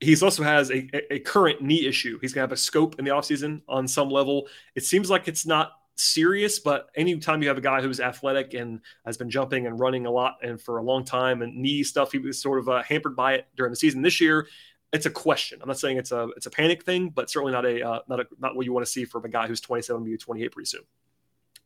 He's 0.00 0.22
also 0.22 0.42
has 0.42 0.70
a, 0.70 0.88
a 1.12 1.20
current 1.20 1.62
knee 1.62 1.86
issue. 1.86 2.18
He's 2.20 2.34
going 2.34 2.46
to 2.46 2.48
have 2.48 2.52
a 2.52 2.60
scope 2.60 2.98
in 2.98 3.04
the 3.04 3.12
offseason 3.12 3.62
on 3.68 3.88
some 3.88 4.10
level. 4.10 4.46
It 4.74 4.84
seems 4.84 5.08
like 5.08 5.26
it's 5.26 5.46
not 5.46 5.72
serious, 5.96 6.58
but 6.58 6.90
anytime 6.94 7.42
you 7.42 7.48
have 7.48 7.58
a 7.58 7.62
guy 7.62 7.80
who's 7.80 8.00
athletic 8.00 8.54
and 8.54 8.80
has 9.04 9.16
been 9.16 9.30
jumping 9.30 9.66
and 9.66 9.80
running 9.80 10.06
a 10.06 10.10
lot 10.10 10.36
and 10.42 10.60
for 10.60 10.78
a 10.78 10.82
long 10.82 11.04
time 11.04 11.42
and 11.42 11.56
knee 11.56 11.82
stuff, 11.82 12.12
he 12.12 12.18
was 12.18 12.40
sort 12.40 12.58
of 12.58 12.68
uh, 12.68 12.82
hampered 12.82 13.16
by 13.16 13.34
it 13.34 13.48
during 13.56 13.70
the 13.70 13.76
season 13.76 14.02
this 14.02 14.20
year. 14.20 14.46
It's 14.92 15.06
a 15.06 15.10
question. 15.10 15.58
I'm 15.60 15.68
not 15.68 15.78
saying 15.78 15.96
it's 15.96 16.12
a 16.12 16.28
it's 16.36 16.46
a 16.46 16.50
panic 16.50 16.84
thing, 16.84 17.08
but 17.10 17.28
certainly 17.28 17.52
not 17.52 17.66
a 17.66 17.86
uh, 17.86 18.00
not 18.08 18.20
a 18.20 18.26
not 18.38 18.54
what 18.54 18.64
you 18.64 18.72
want 18.72 18.86
to 18.86 18.92
see 18.92 19.04
from 19.04 19.24
a 19.24 19.28
guy 19.28 19.46
who's 19.46 19.60
27, 19.60 20.02
maybe 20.02 20.16
28 20.16 20.52
pretty 20.52 20.66
soon. 20.66 20.82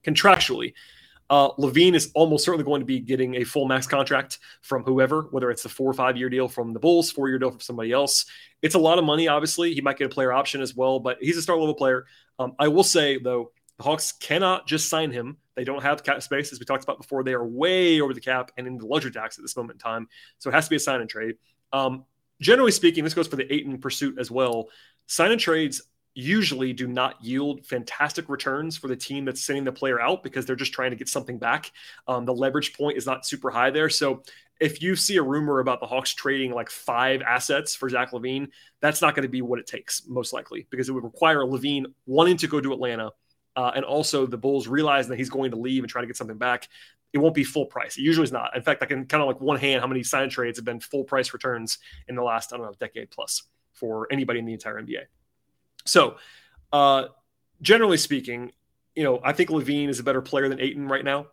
Contractually, 0.02 0.72
uh, 1.30 1.52
LaVine 1.52 1.94
is 1.94 2.10
almost 2.14 2.44
certainly 2.44 2.64
going 2.64 2.80
to 2.80 2.86
be 2.86 2.98
getting 2.98 3.36
a 3.36 3.44
full 3.44 3.66
max 3.66 3.86
contract 3.86 4.40
from 4.62 4.82
whoever, 4.82 5.28
whether 5.30 5.50
it's 5.52 5.64
a 5.64 5.68
four 5.68 5.88
or 5.88 5.94
five 5.94 6.16
year 6.16 6.28
deal 6.28 6.48
from 6.48 6.72
the 6.72 6.80
Bulls, 6.80 7.10
four 7.12 7.28
year 7.28 7.38
deal 7.38 7.50
from 7.50 7.60
somebody 7.60 7.92
else. 7.92 8.26
It's 8.62 8.74
a 8.74 8.78
lot 8.78 8.98
of 8.98 9.04
money, 9.04 9.28
obviously. 9.28 9.72
He 9.72 9.80
might 9.80 9.96
get 9.96 10.06
a 10.06 10.14
player 10.14 10.32
option 10.32 10.60
as 10.60 10.74
well, 10.74 10.98
but 10.98 11.18
he's 11.20 11.36
a 11.36 11.42
star 11.42 11.56
level 11.56 11.74
player. 11.74 12.04
Um, 12.40 12.54
I 12.58 12.66
will 12.66 12.82
say, 12.82 13.18
though, 13.18 13.52
the 13.78 13.84
Hawks 13.84 14.12
cannot 14.12 14.66
just 14.66 14.88
sign 14.88 15.12
him. 15.12 15.36
They 15.54 15.62
don't 15.62 15.82
have 15.82 16.02
cap 16.02 16.20
space, 16.22 16.52
as 16.52 16.58
we 16.58 16.66
talked 16.66 16.82
about 16.82 16.98
before. 16.98 17.22
They 17.22 17.32
are 17.32 17.46
way 17.46 18.00
over 18.00 18.12
the 18.12 18.20
cap 18.20 18.50
and 18.56 18.66
in 18.66 18.76
the 18.76 18.86
luxury 18.86 19.12
tax 19.12 19.38
at 19.38 19.42
this 19.42 19.56
moment 19.56 19.76
in 19.76 19.78
time. 19.78 20.08
So 20.38 20.50
it 20.50 20.54
has 20.54 20.64
to 20.64 20.70
be 20.70 20.76
a 20.76 20.80
sign 20.80 21.00
and 21.00 21.08
trade. 21.08 21.36
Um, 21.72 22.04
generally 22.40 22.72
speaking, 22.72 23.04
this 23.04 23.14
goes 23.14 23.28
for 23.28 23.36
the 23.36 23.52
Ayton 23.52 23.78
pursuit 23.78 24.18
as 24.18 24.30
well. 24.32 24.68
Sign 25.06 25.30
and 25.30 25.40
trades 25.40 25.80
usually 26.20 26.72
do 26.72 26.86
not 26.86 27.22
yield 27.22 27.64
fantastic 27.64 28.28
returns 28.28 28.76
for 28.76 28.88
the 28.88 28.96
team 28.96 29.24
that's 29.24 29.42
sending 29.42 29.64
the 29.64 29.72
player 29.72 30.00
out 30.00 30.22
because 30.22 30.46
they're 30.46 30.56
just 30.56 30.72
trying 30.72 30.90
to 30.90 30.96
get 30.96 31.08
something 31.08 31.38
back. 31.38 31.72
Um, 32.06 32.24
the 32.24 32.34
leverage 32.34 32.76
point 32.76 32.96
is 32.96 33.06
not 33.06 33.26
super 33.26 33.50
high 33.50 33.70
there. 33.70 33.88
So 33.88 34.22
if 34.60 34.82
you 34.82 34.94
see 34.94 35.16
a 35.16 35.22
rumor 35.22 35.60
about 35.60 35.80
the 35.80 35.86
Hawks 35.86 36.12
trading 36.14 36.52
like 36.52 36.70
five 36.70 37.22
assets 37.22 37.74
for 37.74 37.88
Zach 37.88 38.12
LaVine, 38.12 38.48
that's 38.80 39.00
not 39.00 39.14
going 39.14 39.22
to 39.22 39.28
be 39.28 39.42
what 39.42 39.58
it 39.58 39.66
takes, 39.66 40.06
most 40.06 40.32
likely, 40.32 40.66
because 40.70 40.88
it 40.88 40.92
would 40.92 41.04
require 41.04 41.40
LaVine 41.40 41.86
wanting 42.06 42.36
to 42.36 42.46
go 42.46 42.60
to 42.60 42.72
Atlanta. 42.72 43.10
Uh, 43.56 43.72
and 43.74 43.84
also 43.84 44.26
the 44.26 44.38
Bulls 44.38 44.68
realizing 44.68 45.10
that 45.10 45.18
he's 45.18 45.30
going 45.30 45.50
to 45.50 45.56
leave 45.56 45.82
and 45.82 45.90
trying 45.90 46.04
to 46.04 46.06
get 46.06 46.16
something 46.16 46.38
back. 46.38 46.68
It 47.12 47.18
won't 47.18 47.34
be 47.34 47.42
full 47.42 47.66
price. 47.66 47.96
It 47.96 48.02
usually 48.02 48.24
is 48.24 48.32
not. 48.32 48.54
In 48.54 48.62
fact, 48.62 48.82
I 48.82 48.86
can 48.86 49.06
kind 49.06 49.20
of 49.20 49.26
like 49.26 49.40
one 49.40 49.58
hand 49.58 49.80
how 49.80 49.88
many 49.88 50.04
sign 50.04 50.30
trades 50.30 50.58
have 50.58 50.64
been 50.64 50.78
full 50.78 51.02
price 51.02 51.32
returns 51.32 51.78
in 52.06 52.14
the 52.14 52.22
last, 52.22 52.52
I 52.52 52.56
don't 52.56 52.66
know, 52.66 52.72
decade 52.78 53.10
plus 53.10 53.42
for 53.72 54.06
anybody 54.12 54.38
in 54.38 54.44
the 54.44 54.52
entire 54.52 54.80
NBA. 54.80 55.06
So, 55.86 56.16
uh, 56.72 57.04
generally 57.62 57.96
speaking, 57.96 58.52
you 58.94 59.04
know, 59.04 59.20
I 59.22 59.32
think 59.32 59.50
LaVine 59.50 59.88
is 59.88 60.00
a 60.00 60.04
better 60.04 60.20
player 60.20 60.48
than 60.48 60.60
Ayton 60.60 60.88
right 60.88 61.04
now. 61.04 61.26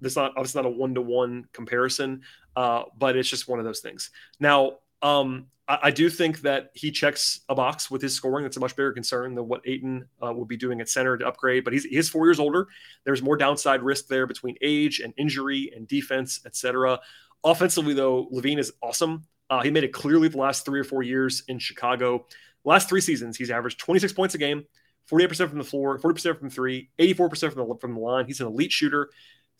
This 0.00 0.16
not 0.16 0.32
obviously 0.36 0.62
not 0.62 0.68
a 0.68 0.72
one 0.74 0.94
to 0.94 1.00
one 1.00 1.46
comparison, 1.52 2.22
uh, 2.56 2.84
but 2.98 3.16
it's 3.16 3.28
just 3.28 3.48
one 3.48 3.58
of 3.58 3.64
those 3.64 3.80
things. 3.80 4.10
Now, 4.40 4.78
um, 5.00 5.46
I, 5.68 5.78
I, 5.84 5.90
do 5.90 6.10
think 6.10 6.40
that 6.42 6.70
he 6.74 6.90
checks 6.90 7.40
a 7.48 7.54
box 7.54 7.90
with 7.90 8.02
his 8.02 8.14
scoring. 8.14 8.44
That's 8.44 8.56
a 8.56 8.60
much 8.60 8.74
bigger 8.74 8.92
concern 8.92 9.34
than 9.34 9.46
what 9.46 9.62
Ayton 9.64 10.06
uh, 10.20 10.32
would 10.32 10.48
be 10.48 10.56
doing 10.56 10.80
at 10.80 10.88
center 10.88 11.16
to 11.16 11.26
upgrade. 11.26 11.64
But 11.64 11.72
he's 11.72 12.08
four 12.08 12.26
years 12.26 12.40
older. 12.40 12.66
There's 13.04 13.22
more 13.22 13.36
downside 13.36 13.82
risk 13.82 14.08
there 14.08 14.26
between 14.26 14.56
age 14.60 15.00
and 15.00 15.14
injury 15.16 15.72
and 15.74 15.86
defense, 15.86 16.40
etc. 16.44 17.00
Offensively, 17.44 17.94
though, 17.94 18.28
LaVine 18.32 18.58
is 18.58 18.72
awesome. 18.82 19.24
Uh, 19.52 19.60
he 19.60 19.70
made 19.70 19.84
it 19.84 19.92
clearly 19.92 20.28
the 20.28 20.38
last 20.38 20.64
three 20.64 20.80
or 20.80 20.84
four 20.84 21.02
years 21.02 21.42
in 21.46 21.58
Chicago. 21.58 22.26
Last 22.64 22.88
three 22.88 23.02
seasons, 23.02 23.36
he's 23.36 23.50
averaged 23.50 23.78
26 23.80 24.14
points 24.14 24.34
a 24.34 24.38
game, 24.38 24.64
48% 25.10 25.50
from 25.50 25.58
the 25.58 25.64
floor, 25.64 25.98
40% 25.98 26.38
from 26.38 26.48
three, 26.48 26.88
84% 26.98 27.52
from 27.52 27.68
the, 27.68 27.74
from 27.78 27.92
the 27.92 28.00
line. 28.00 28.24
He's 28.24 28.40
an 28.40 28.46
elite 28.46 28.72
shooter. 28.72 29.10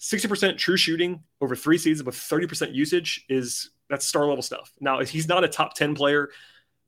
60% 0.00 0.56
true 0.56 0.78
shooting 0.78 1.22
over 1.42 1.54
three 1.54 1.76
seasons 1.76 2.06
with 2.06 2.14
30% 2.14 2.74
usage 2.74 3.26
is 3.28 3.68
that's 3.90 4.06
star 4.06 4.24
level 4.24 4.40
stuff. 4.40 4.72
Now, 4.80 5.00
he's 5.00 5.28
not 5.28 5.44
a 5.44 5.48
top 5.48 5.74
10 5.74 5.94
player, 5.94 6.30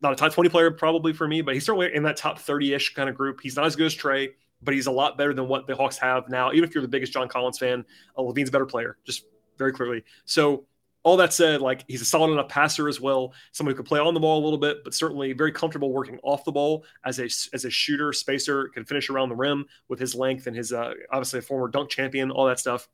not 0.00 0.14
a 0.14 0.16
top 0.16 0.32
20 0.32 0.48
player 0.48 0.70
probably 0.70 1.12
for 1.12 1.28
me, 1.28 1.42
but 1.42 1.52
he's 1.52 1.66
certainly 1.66 1.94
in 1.94 2.04
that 2.04 2.16
top 2.16 2.38
30 2.38 2.72
ish 2.72 2.94
kind 2.94 3.10
of 3.10 3.14
group. 3.14 3.40
He's 3.42 3.54
not 3.54 3.66
as 3.66 3.76
good 3.76 3.86
as 3.86 3.94
Trae, 3.94 4.28
but 4.62 4.72
he's 4.72 4.86
a 4.86 4.90
lot 4.90 5.18
better 5.18 5.34
than 5.34 5.46
what 5.46 5.66
the 5.66 5.76
Hawks 5.76 5.98
have 5.98 6.30
now. 6.30 6.52
Even 6.52 6.64
if 6.64 6.74
you're 6.74 6.80
the 6.80 6.88
biggest 6.88 7.12
John 7.12 7.28
Collins 7.28 7.58
fan, 7.58 7.84
uh, 8.16 8.22
LaVine's 8.22 8.48
a 8.48 8.52
better 8.52 8.64
player, 8.64 8.96
just 9.04 9.26
very 9.58 9.72
clearly. 9.74 10.04
So, 10.24 10.64
all 11.04 11.18
that 11.18 11.34
said, 11.34 11.60
like 11.60 11.84
he's 11.86 12.00
a 12.00 12.04
solid 12.04 12.32
enough 12.32 12.48
passer 12.48 12.88
as 12.88 13.00
well, 13.00 13.34
someone 13.52 13.72
who 13.72 13.76
could 13.76 13.86
play 13.86 14.00
on 14.00 14.14
the 14.14 14.20
ball 14.20 14.42
a 14.42 14.44
little 14.44 14.58
bit, 14.58 14.82
but 14.82 14.94
certainly 14.94 15.32
very 15.34 15.52
comfortable 15.52 15.92
working 15.92 16.18
off 16.22 16.44
the 16.44 16.52
ball 16.52 16.84
as 17.04 17.20
a 17.20 17.24
as 17.54 17.64
a 17.64 17.70
shooter, 17.70 18.12
spacer, 18.12 18.68
can 18.68 18.84
finish 18.84 19.10
around 19.10 19.28
the 19.28 19.36
rim 19.36 19.66
with 19.88 20.00
his 20.00 20.14
length 20.14 20.46
and 20.46 20.56
his 20.56 20.72
uh, 20.72 20.94
obviously 21.12 21.38
a 21.38 21.42
former 21.42 21.68
dunk 21.68 21.90
champion, 21.90 22.30
all 22.30 22.46
that 22.46 22.58
stuff. 22.58 22.88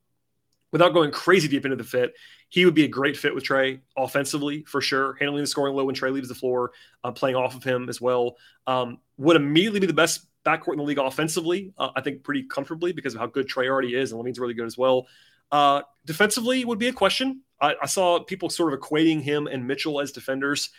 Without 0.73 0.93
going 0.93 1.11
crazy 1.11 1.49
deep 1.49 1.65
into 1.65 1.77
the 1.77 1.85
fit, 1.85 2.15
he 2.49 2.65
would 2.65 2.75
be 2.75 2.85
a 2.85 2.89
great 2.89 3.17
fit 3.17 3.35
with 3.35 3.45
Trae 3.45 3.81
offensively 3.97 4.65
for 4.65 4.81
sure, 4.81 5.17
handling 5.19 5.43
the 5.43 5.47
scoring 5.47 5.75
low 5.75 5.85
when 5.85 5.95
Trae 5.95 6.13
leaves 6.13 6.29
the 6.29 6.35
floor, 6.35 6.73
uh, 7.03 7.11
playing 7.13 7.37
off 7.37 7.57
of 7.57 7.65
him 7.65 7.89
as 7.89 8.01
well. 8.01 8.37
Um, 8.67 8.99
would 9.19 9.37
immediately 9.37 9.81
be 9.81 9.87
the 9.87 9.93
best 9.93 10.27
backcourt 10.45 10.73
in 10.73 10.79
the 10.79 10.85
league 10.85 10.99
offensively, 10.99 11.73
uh, 11.79 11.91
I 11.95 12.01
think 12.01 12.23
pretty 12.23 12.45
comfortably 12.45 12.93
because 12.93 13.15
of 13.15 13.21
how 13.21 13.27
good 13.27 13.49
Trae 13.49 13.69
already 13.69 13.95
is, 13.95 14.13
and 14.13 14.21
LaVine's 14.21 14.39
really 14.39 14.55
good 14.55 14.67
as 14.67 14.79
well. 14.79 15.07
Uh, 15.53 15.83
defensively 16.07 16.65
would 16.65 16.79
be 16.79 16.89
a 16.89 16.93
question. 16.93 17.43
I, 17.61 17.75
I, 17.83 17.87
saw 17.87 18.23
people 18.23 18.51
sort 18.51 18.73
of 18.73 18.81
equating 18.81 19.21
him 19.21 19.47
and 19.47 19.67
Mitchell 19.67 20.01
as 20.01 20.13
defenders. 20.13 20.71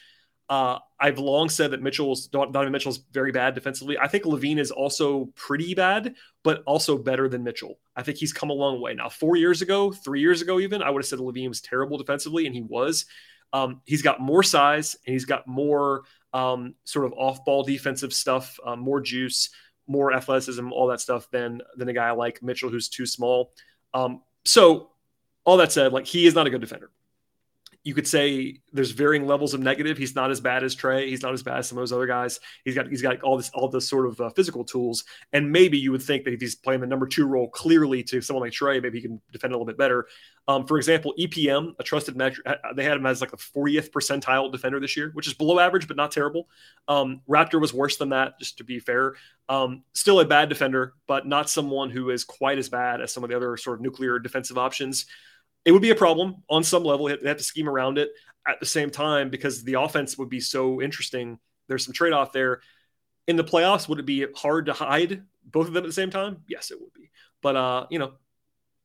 Uh, 0.49 0.79
I've 0.99 1.19
long 1.19 1.47
said 1.47 1.71
that 1.71 1.81
Mitchell's 1.81 2.27
Donovan 2.27 2.71
Mitchell's 2.71 3.03
very 3.11 3.31
bad 3.31 3.55
defensively. 3.55 3.97
I 3.97 4.07
think 4.07 4.25
LaVine 4.25 4.59
is 4.59 4.69
also 4.69 5.29
pretty 5.35 5.73
bad, 5.73 6.15
but 6.43 6.61
also 6.65 6.97
better 6.97 7.29
than 7.29 7.43
Mitchell. 7.43 7.79
I 7.95 8.03
think 8.03 8.17
he's 8.17 8.33
come 8.33 8.49
a 8.49 8.53
long 8.53 8.81
way 8.81 8.93
now. 8.93 9.07
Four 9.07 9.37
years 9.37 9.61
ago, 9.61 9.91
three 9.91 10.19
years 10.19 10.41
ago, 10.41 10.59
even 10.59 10.83
I 10.83 10.89
would 10.89 11.01
have 11.01 11.07
said 11.07 11.19
LaVine 11.19 11.47
was 11.47 11.61
terrible 11.61 11.97
defensively, 11.97 12.47
and 12.47 12.55
he 12.55 12.61
was. 12.61 13.05
Um, 13.53 13.81
he's 13.85 14.01
got 14.01 14.19
more 14.19 14.43
size 14.43 14.95
and 15.05 15.13
he's 15.13 15.25
got 15.25 15.47
more 15.47 16.03
um, 16.33 16.75
sort 16.85 17.05
of 17.05 17.13
off-ball 17.13 17.63
defensive 17.63 18.13
stuff, 18.13 18.57
um, 18.65 18.79
more 18.79 19.01
juice, 19.01 19.49
more 19.87 20.13
athleticism, 20.13 20.71
all 20.71 20.87
that 20.87 21.01
stuff 21.01 21.29
than 21.31 21.61
than 21.75 21.89
a 21.89 21.93
guy 21.93 22.11
like 22.11 22.41
Mitchell 22.41 22.69
who's 22.69 22.89
too 22.89 23.05
small. 23.05 23.53
Um, 23.93 24.21
so 24.45 24.90
all 25.43 25.57
that 25.57 25.71
said, 25.71 25.93
like 25.93 26.05
he 26.05 26.25
is 26.25 26.35
not 26.35 26.47
a 26.47 26.49
good 26.49 26.61
defender. 26.61 26.89
You 27.83 27.93
could 27.95 28.07
say 28.07 28.59
there's 28.71 28.91
varying 28.91 29.25
levels 29.25 29.53
of 29.53 29.59
negative. 29.59 29.97
He's 29.97 30.13
not 30.13 30.29
as 30.29 30.39
bad 30.39 30.63
as 30.63 30.75
Trae. 30.75 31.07
He's 31.07 31.23
not 31.23 31.33
as 31.33 31.41
bad 31.41 31.57
as 31.57 31.67
some 31.67 31.77
of 31.77 31.81
those 31.81 31.91
other 31.91 32.05
guys. 32.05 32.39
He's 32.63 32.75
got 32.75 32.87
he's 32.87 33.01
got 33.01 33.21
all 33.21 33.37
this 33.37 33.49
all 33.55 33.69
this 33.69 33.87
sort 33.87 34.07
of 34.07 34.21
uh, 34.21 34.29
physical 34.29 34.63
tools. 34.63 35.03
And 35.33 35.51
maybe 35.51 35.79
you 35.79 35.91
would 35.91 36.03
think 36.03 36.23
that 36.25 36.33
if 36.33 36.41
he's 36.41 36.55
playing 36.55 36.81
the 36.81 36.87
number 36.87 37.07
two 37.07 37.25
role 37.25 37.49
clearly 37.49 38.03
to 38.03 38.21
someone 38.21 38.45
like 38.45 38.53
Trae, 38.53 38.81
maybe 38.81 38.99
he 38.99 39.07
can 39.07 39.19
defend 39.31 39.53
a 39.53 39.55
little 39.55 39.65
bit 39.65 39.77
better. 39.77 40.07
Um, 40.47 40.65
for 40.65 40.77
example, 40.77 41.13
EPM, 41.19 41.73
a 41.79 41.83
trusted 41.83 42.15
metric, 42.15 42.47
they 42.75 42.83
had 42.83 42.97
him 42.97 43.05
as 43.05 43.21
like 43.21 43.31
the 43.31 43.37
40th 43.37 43.91
percentile 43.91 44.51
defender 44.51 44.79
this 44.79 44.97
year, 44.97 45.11
which 45.13 45.27
is 45.27 45.33
below 45.33 45.59
average 45.59 45.87
but 45.87 45.97
not 45.97 46.11
terrible. 46.11 46.47
Um, 46.87 47.21
Raptor 47.29 47.61
was 47.61 47.73
worse 47.73 47.97
than 47.97 48.09
that, 48.09 48.39
just 48.39 48.57
to 48.57 48.63
be 48.63 48.79
fair. 48.79 49.15
Um, 49.49 49.83
still 49.93 50.19
a 50.19 50.25
bad 50.25 50.49
defender, 50.49 50.93
but 51.07 51.27
not 51.27 51.49
someone 51.49 51.89
who 51.89 52.09
is 52.09 52.23
quite 52.23 52.57
as 52.57 52.69
bad 52.69 53.01
as 53.01 53.13
some 53.13 53.23
of 53.23 53.29
the 53.29 53.35
other 53.35 53.57
sort 53.57 53.77
of 53.77 53.81
nuclear 53.81 54.17
defensive 54.19 54.57
options 54.57 55.05
it 55.65 55.71
would 55.71 55.81
be 55.81 55.91
a 55.91 55.95
problem 55.95 56.43
on 56.49 56.63
some 56.63 56.83
level. 56.83 57.07
They 57.07 57.27
have 57.27 57.37
to 57.37 57.43
scheme 57.43 57.69
around 57.69 57.97
it 57.97 58.09
at 58.47 58.59
the 58.59 58.65
same 58.65 58.89
time 58.89 59.29
because 59.29 59.63
the 59.63 59.75
offense 59.75 60.17
would 60.17 60.29
be 60.29 60.39
so 60.39 60.81
interesting. 60.81 61.39
There's 61.67 61.85
some 61.85 61.93
trade 61.93 62.13
off 62.13 62.31
there. 62.31 62.61
In 63.27 63.35
the 63.35 63.43
playoffs, 63.43 63.87
would 63.87 63.99
it 63.99 64.05
be 64.05 64.25
hard 64.35 64.65
to 64.65 64.73
hide 64.73 65.23
both 65.45 65.67
of 65.67 65.73
them 65.73 65.83
at 65.83 65.87
the 65.87 65.93
same 65.93 66.09
time? 66.09 66.43
Yes, 66.47 66.71
it 66.71 66.81
would 66.81 66.93
be. 66.93 67.11
But 67.41 67.55
uh, 67.55 67.85
you 67.89 67.99
know, 67.99 68.13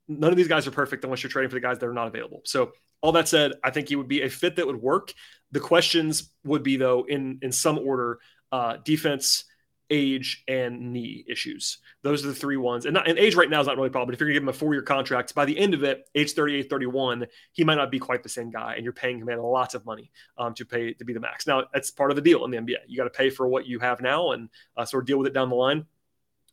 none 0.09 0.31
of 0.31 0.37
these 0.37 0.49
guys 0.49 0.67
are 0.67 0.73
perfect 0.73 1.05
unless 1.05 1.23
you're 1.23 1.31
trading 1.31 1.51
for 1.51 1.57
the 1.57 1.61
guys 1.61 1.79
that 1.79 1.87
are 1.87 1.95
not 1.95 2.07
available. 2.07 2.43
So 2.45 2.73
all 3.01 3.13
that 3.13 3.29
said, 3.29 3.53
I 3.65 3.71
think 3.71 3.89
he 3.89 3.97
would 3.97 4.09
be 4.09 4.23
a 4.23 4.29
fit 4.29 4.57
that 4.57 4.67
would 4.67 4.81
work. 4.81 5.13
The 5.53 5.61
questions 5.61 6.31
would 6.45 6.63
be 6.63 6.77
though 6.77 7.05
in 7.09 7.39
in 7.43 7.53
some 7.53 7.79
order: 7.79 8.19
uh, 8.53 8.77
defense, 8.85 9.45
age 9.91 10.43
and 10.49 10.93
knee 10.93 11.25
issues. 11.29 11.79
Those 12.03 12.25
are 12.25 12.29
the 12.29 12.35
three 12.35 12.57
ones. 12.57 12.87
And, 12.87 12.95
not, 12.95 13.09
and 13.09 13.19
age 13.19 13.35
right 13.35 13.49
now 13.49 13.61
is 13.61 13.67
not 13.67 13.77
really 13.77 13.89
a 13.89 13.91
problem. 13.91 14.09
But 14.09 14.15
if 14.15 14.21
you're 14.21 14.29
going 14.29 14.35
to 14.35 14.41
give 14.41 14.45
him 14.45 14.49
a 14.49 14.53
four 14.53 14.75
year 14.75 14.83
contract, 14.83 15.35
by 15.35 15.45
the 15.45 15.59
end 15.59 15.75
of 15.75 15.85
it, 15.85 16.09
age 16.15 16.33
38, 16.33 16.69
31, 16.69 17.27
he 17.53 17.65
might 17.65 17.77
not 17.77 17.91
be 17.91 17.99
quite 17.99 18.23
the 18.23 18.29
same 18.29 18.51
guy. 18.51 18.75
And 18.75 18.85
you're 18.85 18.93
paying 18.93 19.19
him 19.19 19.27
lots 19.27 19.75
of 19.75 19.85
money 19.85 20.11
um, 20.39 20.55
to 20.55 20.65
pay 20.65 20.93
to 20.95 21.05
be 21.05 21.13
the 21.13 21.21
max. 21.21 21.47
Now, 21.47 21.65
that's 21.73 21.91
part 21.91 22.11
of 22.11 22.17
the 22.17 22.23
deal 22.23 22.45
in 22.45 22.51
the 22.51 22.59
NBA. 22.59 22.79
You 22.87 22.97
got 22.97 23.05
to 23.05 23.11
pay 23.11 23.31
for 23.31 23.47
what 23.47 23.67
you 23.67 23.79
have 23.81 24.01
now 24.01 24.33
and 24.33 24.49
uh, 24.77 24.85
sort 24.85 25.05
of 25.05 25.07
deal 25.07 25.19
with 25.19 25.27
it 25.27 25.35
down 25.35 25.49
the 25.49 25.57
line. 25.57 25.87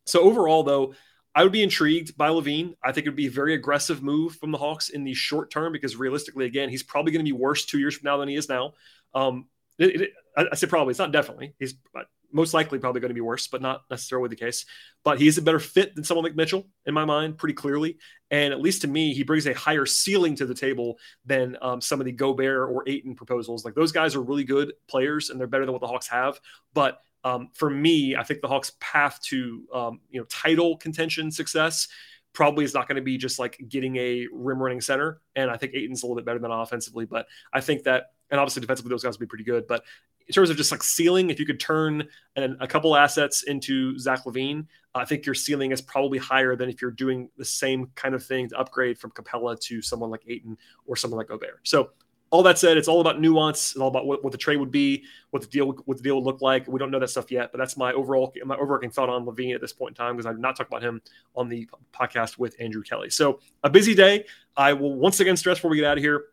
So 0.06 0.20
overall, 0.20 0.62
though, 0.62 0.94
I 1.34 1.42
would 1.42 1.52
be 1.52 1.62
intrigued 1.62 2.16
by 2.16 2.28
LaVine. 2.28 2.74
I 2.82 2.92
think 2.92 3.06
it 3.06 3.10
would 3.10 3.16
be 3.16 3.26
a 3.26 3.30
very 3.30 3.54
aggressive 3.54 4.02
move 4.02 4.36
from 4.36 4.52
the 4.52 4.58
Hawks 4.58 4.90
in 4.90 5.02
the 5.02 5.14
short 5.14 5.50
term 5.50 5.72
because 5.72 5.96
realistically, 5.96 6.46
again, 6.46 6.68
he's 6.68 6.82
probably 6.82 7.10
going 7.10 7.24
to 7.24 7.28
be 7.28 7.36
worse 7.36 7.64
two 7.64 7.80
years 7.80 7.96
from 7.96 8.06
now 8.06 8.18
than 8.18 8.28
he 8.28 8.36
is 8.36 8.48
now. 8.48 8.74
Um, 9.14 9.46
it, 9.78 10.02
it, 10.02 10.10
I, 10.36 10.46
I 10.52 10.54
say 10.54 10.68
probably. 10.68 10.92
It's 10.92 10.98
not 10.98 11.10
definitely. 11.10 11.54
He's 11.58 11.74
most 12.34 12.52
likely 12.52 12.78
probably 12.78 13.00
going 13.00 13.10
to 13.10 13.14
be 13.14 13.20
worse, 13.20 13.46
but 13.46 13.62
not 13.62 13.82
necessarily 13.90 14.28
the 14.28 14.36
case. 14.36 14.66
But 15.04 15.20
he's 15.20 15.38
a 15.38 15.42
better 15.42 15.60
fit 15.60 15.94
than 15.94 16.04
someone 16.04 16.24
like 16.24 16.34
Mitchell 16.34 16.66
in 16.84 16.92
my 16.92 17.04
mind, 17.04 17.38
pretty 17.38 17.54
clearly. 17.54 17.98
And 18.30 18.52
at 18.52 18.60
least 18.60 18.82
to 18.82 18.88
me, 18.88 19.14
he 19.14 19.22
brings 19.22 19.46
a 19.46 19.54
higher 19.54 19.86
ceiling 19.86 20.34
to 20.36 20.46
the 20.46 20.54
table 20.54 20.98
than 21.24 21.56
um, 21.62 21.80
some 21.80 22.00
of 22.00 22.06
the 22.06 22.12
Gobert 22.12 22.70
or 22.70 22.82
Ayton 22.88 23.14
proposals. 23.14 23.64
Like 23.64 23.74
those 23.74 23.92
guys 23.92 24.16
are 24.16 24.22
really 24.22 24.44
good 24.44 24.72
players 24.88 25.30
and 25.30 25.38
they're 25.38 25.46
better 25.46 25.64
than 25.64 25.72
what 25.72 25.80
the 25.80 25.86
Hawks 25.86 26.08
have. 26.08 26.40
But 26.74 26.98
um, 27.22 27.50
for 27.54 27.70
me, 27.70 28.16
I 28.16 28.24
think 28.24 28.42
the 28.42 28.48
Hawks' 28.48 28.72
path 28.80 29.20
to 29.28 29.62
um, 29.72 30.00
you 30.10 30.20
know 30.20 30.26
title 30.28 30.76
contention 30.76 31.30
success 31.30 31.88
probably 32.34 32.64
is 32.64 32.74
not 32.74 32.88
going 32.88 32.96
to 32.96 33.02
be 33.02 33.16
just 33.16 33.38
like 33.38 33.58
getting 33.68 33.96
a 33.96 34.26
rim 34.32 34.60
running 34.60 34.80
center. 34.80 35.20
And 35.34 35.50
I 35.50 35.56
think 35.56 35.72
Ayton's 35.74 36.02
a 36.02 36.06
little 36.06 36.16
bit 36.16 36.26
better 36.26 36.40
than 36.40 36.50
offensively, 36.50 37.06
but 37.06 37.26
I 37.52 37.60
think 37.60 37.84
that, 37.84 38.06
and 38.28 38.40
obviously 38.40 38.60
defensively, 38.60 38.90
those 38.90 39.04
guys 39.04 39.14
will 39.14 39.20
be 39.20 39.28
pretty 39.28 39.44
good. 39.44 39.66
But 39.68 39.84
in 40.26 40.32
terms 40.32 40.50
of 40.50 40.56
just 40.56 40.70
like 40.70 40.82
ceiling, 40.82 41.30
if 41.30 41.38
you 41.38 41.46
could 41.46 41.60
turn 41.60 42.06
an, 42.36 42.56
a 42.60 42.66
couple 42.66 42.96
assets 42.96 43.42
into 43.42 43.98
Zach 43.98 44.24
LaVine, 44.24 44.66
I 44.94 45.04
think 45.04 45.26
your 45.26 45.34
ceiling 45.34 45.72
is 45.72 45.80
probably 45.80 46.18
higher 46.18 46.56
than 46.56 46.68
if 46.68 46.80
you're 46.80 46.90
doing 46.90 47.28
the 47.36 47.44
same 47.44 47.90
kind 47.94 48.14
of 48.14 48.24
thing 48.24 48.48
to 48.48 48.58
upgrade 48.58 48.98
from 48.98 49.10
Capela 49.10 49.58
to 49.60 49.82
someone 49.82 50.10
like 50.10 50.22
Ayton 50.26 50.56
or 50.86 50.96
someone 50.96 51.18
like 51.18 51.28
Gobert. 51.28 51.60
So 51.64 51.90
all 52.30 52.42
that 52.42 52.58
said, 52.58 52.76
it's 52.76 52.88
all 52.88 53.00
about 53.00 53.20
nuance. 53.20 53.72
It's 53.72 53.80
all 53.80 53.88
about 53.88 54.06
what, 54.06 54.24
what, 54.24 54.32
the 54.32 54.38
trade 54.38 54.56
would 54.56 54.70
be, 54.70 55.04
what 55.30 55.42
the 55.42 55.48
deal 55.48 55.72
what 55.84 55.98
the 55.98 56.02
deal 56.02 56.16
would 56.16 56.24
look 56.24 56.42
like. 56.42 56.66
We 56.66 56.80
don't 56.80 56.90
know 56.90 56.98
that 56.98 57.10
stuff 57.10 57.30
yet, 57.30 57.52
but 57.52 57.58
that's 57.58 57.76
my 57.76 57.92
overall 57.92 58.32
my 58.44 58.56
overarching 58.56 58.90
thought 58.90 59.08
on 59.08 59.24
LaVine 59.24 59.54
at 59.54 59.60
this 59.60 59.72
point 59.72 59.92
in 59.92 59.94
time 59.94 60.16
because 60.16 60.26
I 60.26 60.32
did 60.32 60.40
not 60.40 60.56
talk 60.56 60.66
about 60.66 60.82
him 60.82 61.00
on 61.36 61.48
the 61.48 61.68
podcast 61.92 62.38
with 62.38 62.56
Andrew 62.58 62.82
Kelly. 62.82 63.10
So 63.10 63.40
a 63.62 63.70
busy 63.70 63.94
day. 63.94 64.24
I 64.56 64.72
will 64.72 64.96
once 64.96 65.20
again 65.20 65.36
stress 65.36 65.58
before 65.58 65.70
we 65.70 65.76
get 65.76 65.86
out 65.86 65.98
of 65.98 66.02
here 66.02 66.26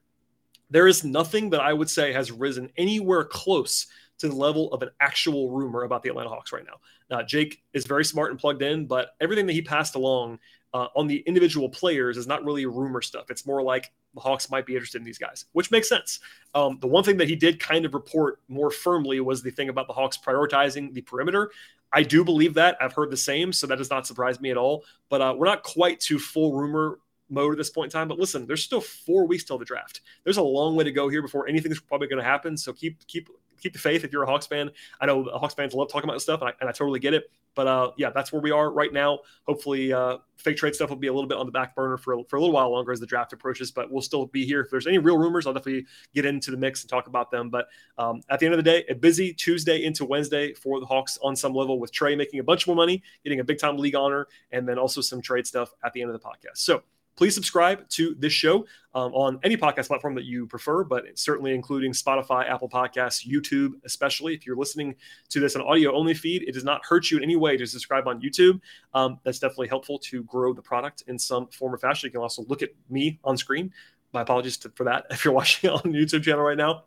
there 0.72 0.88
is 0.88 1.04
nothing 1.04 1.52
that 1.52 1.62
I 1.62 1.74
would 1.74 1.90
say 1.90 2.12
has 2.14 2.32
risen 2.32 2.70
anywhere 2.78 3.24
close 3.24 3.86
to 4.18 4.30
the 4.30 4.36
level 4.36 4.74
of 4.74 4.82
an 4.82 4.90
actual 5.00 5.50
rumor 5.50 5.84
about 5.84 6.02
the 6.02 6.10
Atlanta 6.10 6.30
Hawks 6.30 6.52
right 6.52 6.66
now. 6.66 7.22
Jake 7.24 7.62
is 7.74 7.86
very 7.86 8.06
smart 8.06 8.32
and 8.32 8.40
plugged 8.40 8.62
in, 8.62 8.86
but 8.86 9.16
everything 9.20 9.46
that 9.48 9.54
he 9.54 9.62
passed 9.62 9.96
along 9.96 10.40
uh, 10.74 10.88
on 10.96 11.08
the 11.08 11.18
individual 11.28 11.68
players 11.68 12.18
is 12.18 12.28
not 12.28 12.46
really 12.46 12.66
rumor 12.66 13.02
stuff. 13.02 13.30
It's 13.30 13.46
more 13.46 13.62
like 13.62 13.92
the 14.14 14.22
Hawks 14.22 14.50
might 14.50 14.66
be 14.66 14.74
interested 14.74 15.00
in 15.00 15.04
these 15.04 15.18
guys, 15.18 15.46
which 15.52 15.72
makes 15.72 15.90
sense. 15.90 16.20
Um, 16.56 16.78
the 16.80 16.88
one 16.88 17.04
thing 17.04 17.18
that 17.18 17.28
he 17.28 17.36
did 17.36 17.60
kind 17.60 17.86
of 17.86 17.94
report 17.94 18.40
more 18.48 18.72
firmly 18.72 19.20
was 19.20 19.42
the 19.42 19.52
thing 19.52 19.70
about 19.70 19.88
the 19.88 19.94
Hawks 19.94 20.18
prioritizing 20.18 20.94
the 20.94 21.02
perimeter. 21.02 21.52
I 21.92 22.04
do 22.04 22.24
believe 22.24 22.54
that. 22.54 22.78
I've 22.80 22.94
heard 22.94 23.12
the 23.12 23.18
same, 23.18 23.52
so 23.52 23.68
that 23.68 23.78
does 23.78 23.90
not 23.90 24.08
surprise 24.08 24.40
me 24.40 24.52
at 24.52 24.58
all. 24.58 24.86
But 25.10 25.22
uh, 25.22 25.36
we're 25.38 25.48
not 25.48 25.64
quite 25.64 26.00
to 26.02 26.20
full 26.20 26.54
rumor 26.54 27.00
mode 27.32 27.54
at 27.54 27.58
this 27.58 27.70
point 27.70 27.94
in 27.94 28.00
time. 28.00 28.08
But 28.08 28.20
listen, 28.20 28.46
there's 28.46 28.64
still 28.64 28.82
four 28.82 29.26
weeks 29.26 29.44
till 29.44 29.58
the 29.58 29.66
draft. 29.66 30.02
There's 30.24 30.38
a 30.38 30.44
long 30.44 30.76
way 30.76 30.84
to 30.84 30.92
go 30.92 31.10
here 31.10 31.22
before 31.22 31.48
anything's 31.48 31.80
probably 31.80 32.08
going 32.08 32.22
to 32.22 32.30
happen. 32.30 32.58
So 32.58 32.74
keep 32.74 33.06
keep 33.08 33.30
keep 33.62 33.74
the 33.74 33.80
faith 33.80 34.04
if 34.04 34.12
you're 34.12 34.24
a 34.24 34.28
Hawks 34.28 34.48
fan. 34.48 34.72
I 35.00 35.06
know 35.06 35.24
Hawks 35.24 35.54
fans 35.54 35.74
love 35.74 35.90
talking 35.90 36.10
about 36.10 36.16
this 36.16 36.24
stuff, 36.24 36.42
and 36.42 36.50
I, 36.50 36.54
and 36.60 36.70
I 36.70 36.74
totally 36.74 37.00
get 37.00 37.14
it. 37.14 37.32
But 37.54 37.68
uh, 37.68 37.92
yeah, 37.98 38.12
that's 38.12 38.32
where 38.32 38.42
we 38.42 38.52
are 38.52 38.72
right 38.72 38.92
now. 38.94 39.20
Hopefully, 39.46 39.92
uh, 39.92 40.18
fake 40.38 40.56
trade 40.56 40.74
stuff 40.74 40.90
will 40.90 40.98
be 40.98 41.08
a 41.08 41.14
little 41.14 41.28
bit 41.28 41.38
on 41.38 41.46
the 41.46 41.52
back 41.52 41.76
burner 41.76 41.98
for 41.98 42.24
for 42.26 42.38
a 42.38 42.40
little 42.40 42.54
while 42.54 42.72
longer 42.72 42.92
as 42.92 43.00
the 43.00 43.06
draft 43.06 43.34
approaches. 43.34 43.72
But 43.72 43.92
we'll 43.92 44.02
still 44.02 44.28
be 44.28 44.46
here. 44.46 44.62
If 44.62 44.70
there's 44.70 44.88
any 44.88 44.98
real 44.98 45.18
rumors, 45.18 45.46
I'll 45.46 45.54
definitely 45.54 45.86
get 46.16 46.26
into 46.26 46.52
the 46.52 46.58
mix 46.58 46.82
and 46.82 46.90
talk 46.90 47.08
about 47.08 47.30
them. 47.30 47.50
But 47.50 47.68
um, 47.98 48.22
at 48.30 48.40
the 48.40 48.46
end 48.46 48.54
of 48.54 48.58
the 48.58 48.64
day, 48.64 48.86
a 48.90 48.96
busy 48.96 49.34
Tuesday 49.34 49.84
into 49.84 50.06
Wednesday 50.06 50.54
for 50.54 50.80
the 50.80 50.86
Hawks 50.86 51.20
on 51.22 51.36
some 51.36 51.54
level, 51.54 51.78
with 51.78 51.92
Trae 51.92 52.18
making 52.18 52.40
a 52.40 52.44
bunch 52.44 52.68
more 52.68 52.76
money, 52.76 53.04
getting 53.24 53.42
a 53.42 53.44
big 53.44 53.60
time 53.60 53.78
league 53.78 53.96
honor, 53.96 54.28
and 54.52 54.68
then 54.68 54.78
also 54.78 55.02
some 55.02 55.22
trade 55.22 55.46
stuff 55.46 55.74
at 55.84 55.92
the 55.94 56.02
end 56.02 56.10
of 56.10 56.20
the 56.20 56.26
podcast. 56.26 56.58
So 56.58 56.84
please 57.16 57.36
subscribe 57.36 57.88
to 57.90 58.16
this 58.18 58.34
show 58.34 58.66
um, 58.94 59.14
on 59.14 59.40
any 59.44 59.56
podcast 59.56 59.88
platform 59.88 60.16
that 60.16 60.26
you 60.26 60.48
prefer, 60.48 60.84
but 60.84 61.06
certainly 61.18 61.54
including 61.54 61.92
Spotify, 61.92 62.50
Apple 62.50 62.70
Podcasts, 62.70 63.28
YouTube, 63.28 63.72
especially. 63.86 64.34
If 64.34 64.46
you're 64.46 64.56
listening 64.56 64.96
to 65.30 65.40
this 65.40 65.56
on 65.56 65.62
audio 65.62 65.94
only 65.94 66.14
feed, 66.14 66.44
it 66.44 66.54
does 66.54 66.64
not 66.64 66.82
hurt 66.84 67.12
you 67.12 67.18
in 67.18 67.24
any 67.24 67.36
way 67.36 67.58
to 67.58 67.66
subscribe 67.66 68.08
on 68.08 68.22
YouTube. 68.22 68.60
Um, 68.94 69.20
that's 69.24 69.40
definitely 69.40 69.68
helpful 69.70 70.00
to 70.00 70.24
grow 70.24 70.54
the 70.54 70.62
product 70.62 71.04
in 71.08 71.18
some 71.18 71.48
form 71.48 71.74
or 71.74 71.78
fashion. 71.78 72.08
You 72.08 72.12
can 72.12 72.22
also 72.22 72.44
look 72.48 72.62
at 72.62 72.70
me 72.90 73.20
on 73.24 73.38
screen. 73.38 73.72
My 74.14 74.22
apologies 74.22 74.58
to, 74.58 74.70
for 74.76 74.84
that 74.86 75.06
if 75.12 75.24
you're 75.24 75.34
watching 75.34 75.70
on 75.70 75.82
YouTube 75.82 76.24
channel 76.24 76.44
right 76.44 76.58
now 76.58 76.84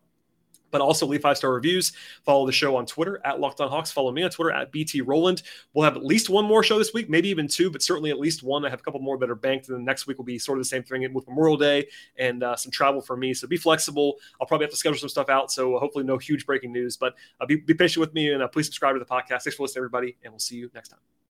but 0.75 0.81
also 0.81 1.07
leave 1.07 1.23
five 1.23 1.37
star 1.37 1.53
reviews. 1.53 1.93
Follow 2.25 2.45
the 2.45 2.53
show 2.53 2.75
on 2.75 2.85
Twitter 2.85 3.21
at 3.25 3.39
Locked 3.39 3.61
On 3.61 3.69
Hawks. 3.69 3.93
Follow 3.93 4.11
me 4.11 4.25
on 4.25 4.31
Twitter 4.31 4.51
at 4.51 4.73
BT 4.73 5.03
Rowland. 5.03 5.45
We'll 5.73 5.85
have 5.85 5.97
at 5.97 6.05
least 6.05 6.29
one 6.29 6.45
more 6.45 6.65
show 6.65 6.79
this 6.79 6.93
week, 6.93 7.09
maybe 7.09 7.29
even 7.29 7.47
two, 7.47 7.71
but 7.71 7.81
certainly 7.81 8.11
at 8.11 8.19
least 8.19 8.43
one. 8.43 8.65
I 8.65 8.71
have 8.71 8.81
a 8.81 8.83
couple 8.83 8.99
more 8.99 9.17
that 9.19 9.31
are 9.31 9.37
banked, 9.37 9.69
and 9.69 9.79
the 9.79 9.83
next 9.83 10.09
week 10.09 10.19
will 10.19 10.25
be 10.25 10.37
sort 10.37 10.59
of 10.59 10.65
the 10.65 10.69
same 10.69 10.83
thing 10.83 11.15
with 11.15 11.29
Memorial 11.29 11.57
Day 11.57 11.87
and 12.19 12.43
uh, 12.43 12.57
some 12.57 12.73
travel 12.73 13.01
for 13.01 13.17
me. 13.17 13.33
So 13.35 13.47
be 13.47 13.57
flexible. 13.57 14.17
I'll 14.41 14.49
probably 14.49 14.65
have 14.65 14.73
to 14.73 14.77
schedule 14.77 14.99
some 14.99 15.09
stuff 15.09 15.29
out. 15.29 15.53
So 15.53 15.79
hopefully, 15.79 16.05
no 16.05 16.19
huge 16.19 16.45
breaking 16.45 16.73
news, 16.73 16.97
but 16.97 17.15
uh, 17.41 17.47
be, 17.47 17.55
be 17.55 17.75
patient 17.75 18.01
with 18.01 18.13
me 18.13 18.33
and 18.33 18.43
uh, 18.43 18.49
please 18.49 18.67
subscribe 18.67 18.97
to 18.97 18.99
the 18.99 19.05
podcast. 19.05 19.43
Thanks 19.43 19.55
for 19.55 19.63
listening, 19.63 19.83
everybody, 19.83 20.17
and 20.25 20.33
we'll 20.33 20.41
see 20.41 20.57
you 20.57 20.73
next 20.75 20.89
time. 20.89 21.15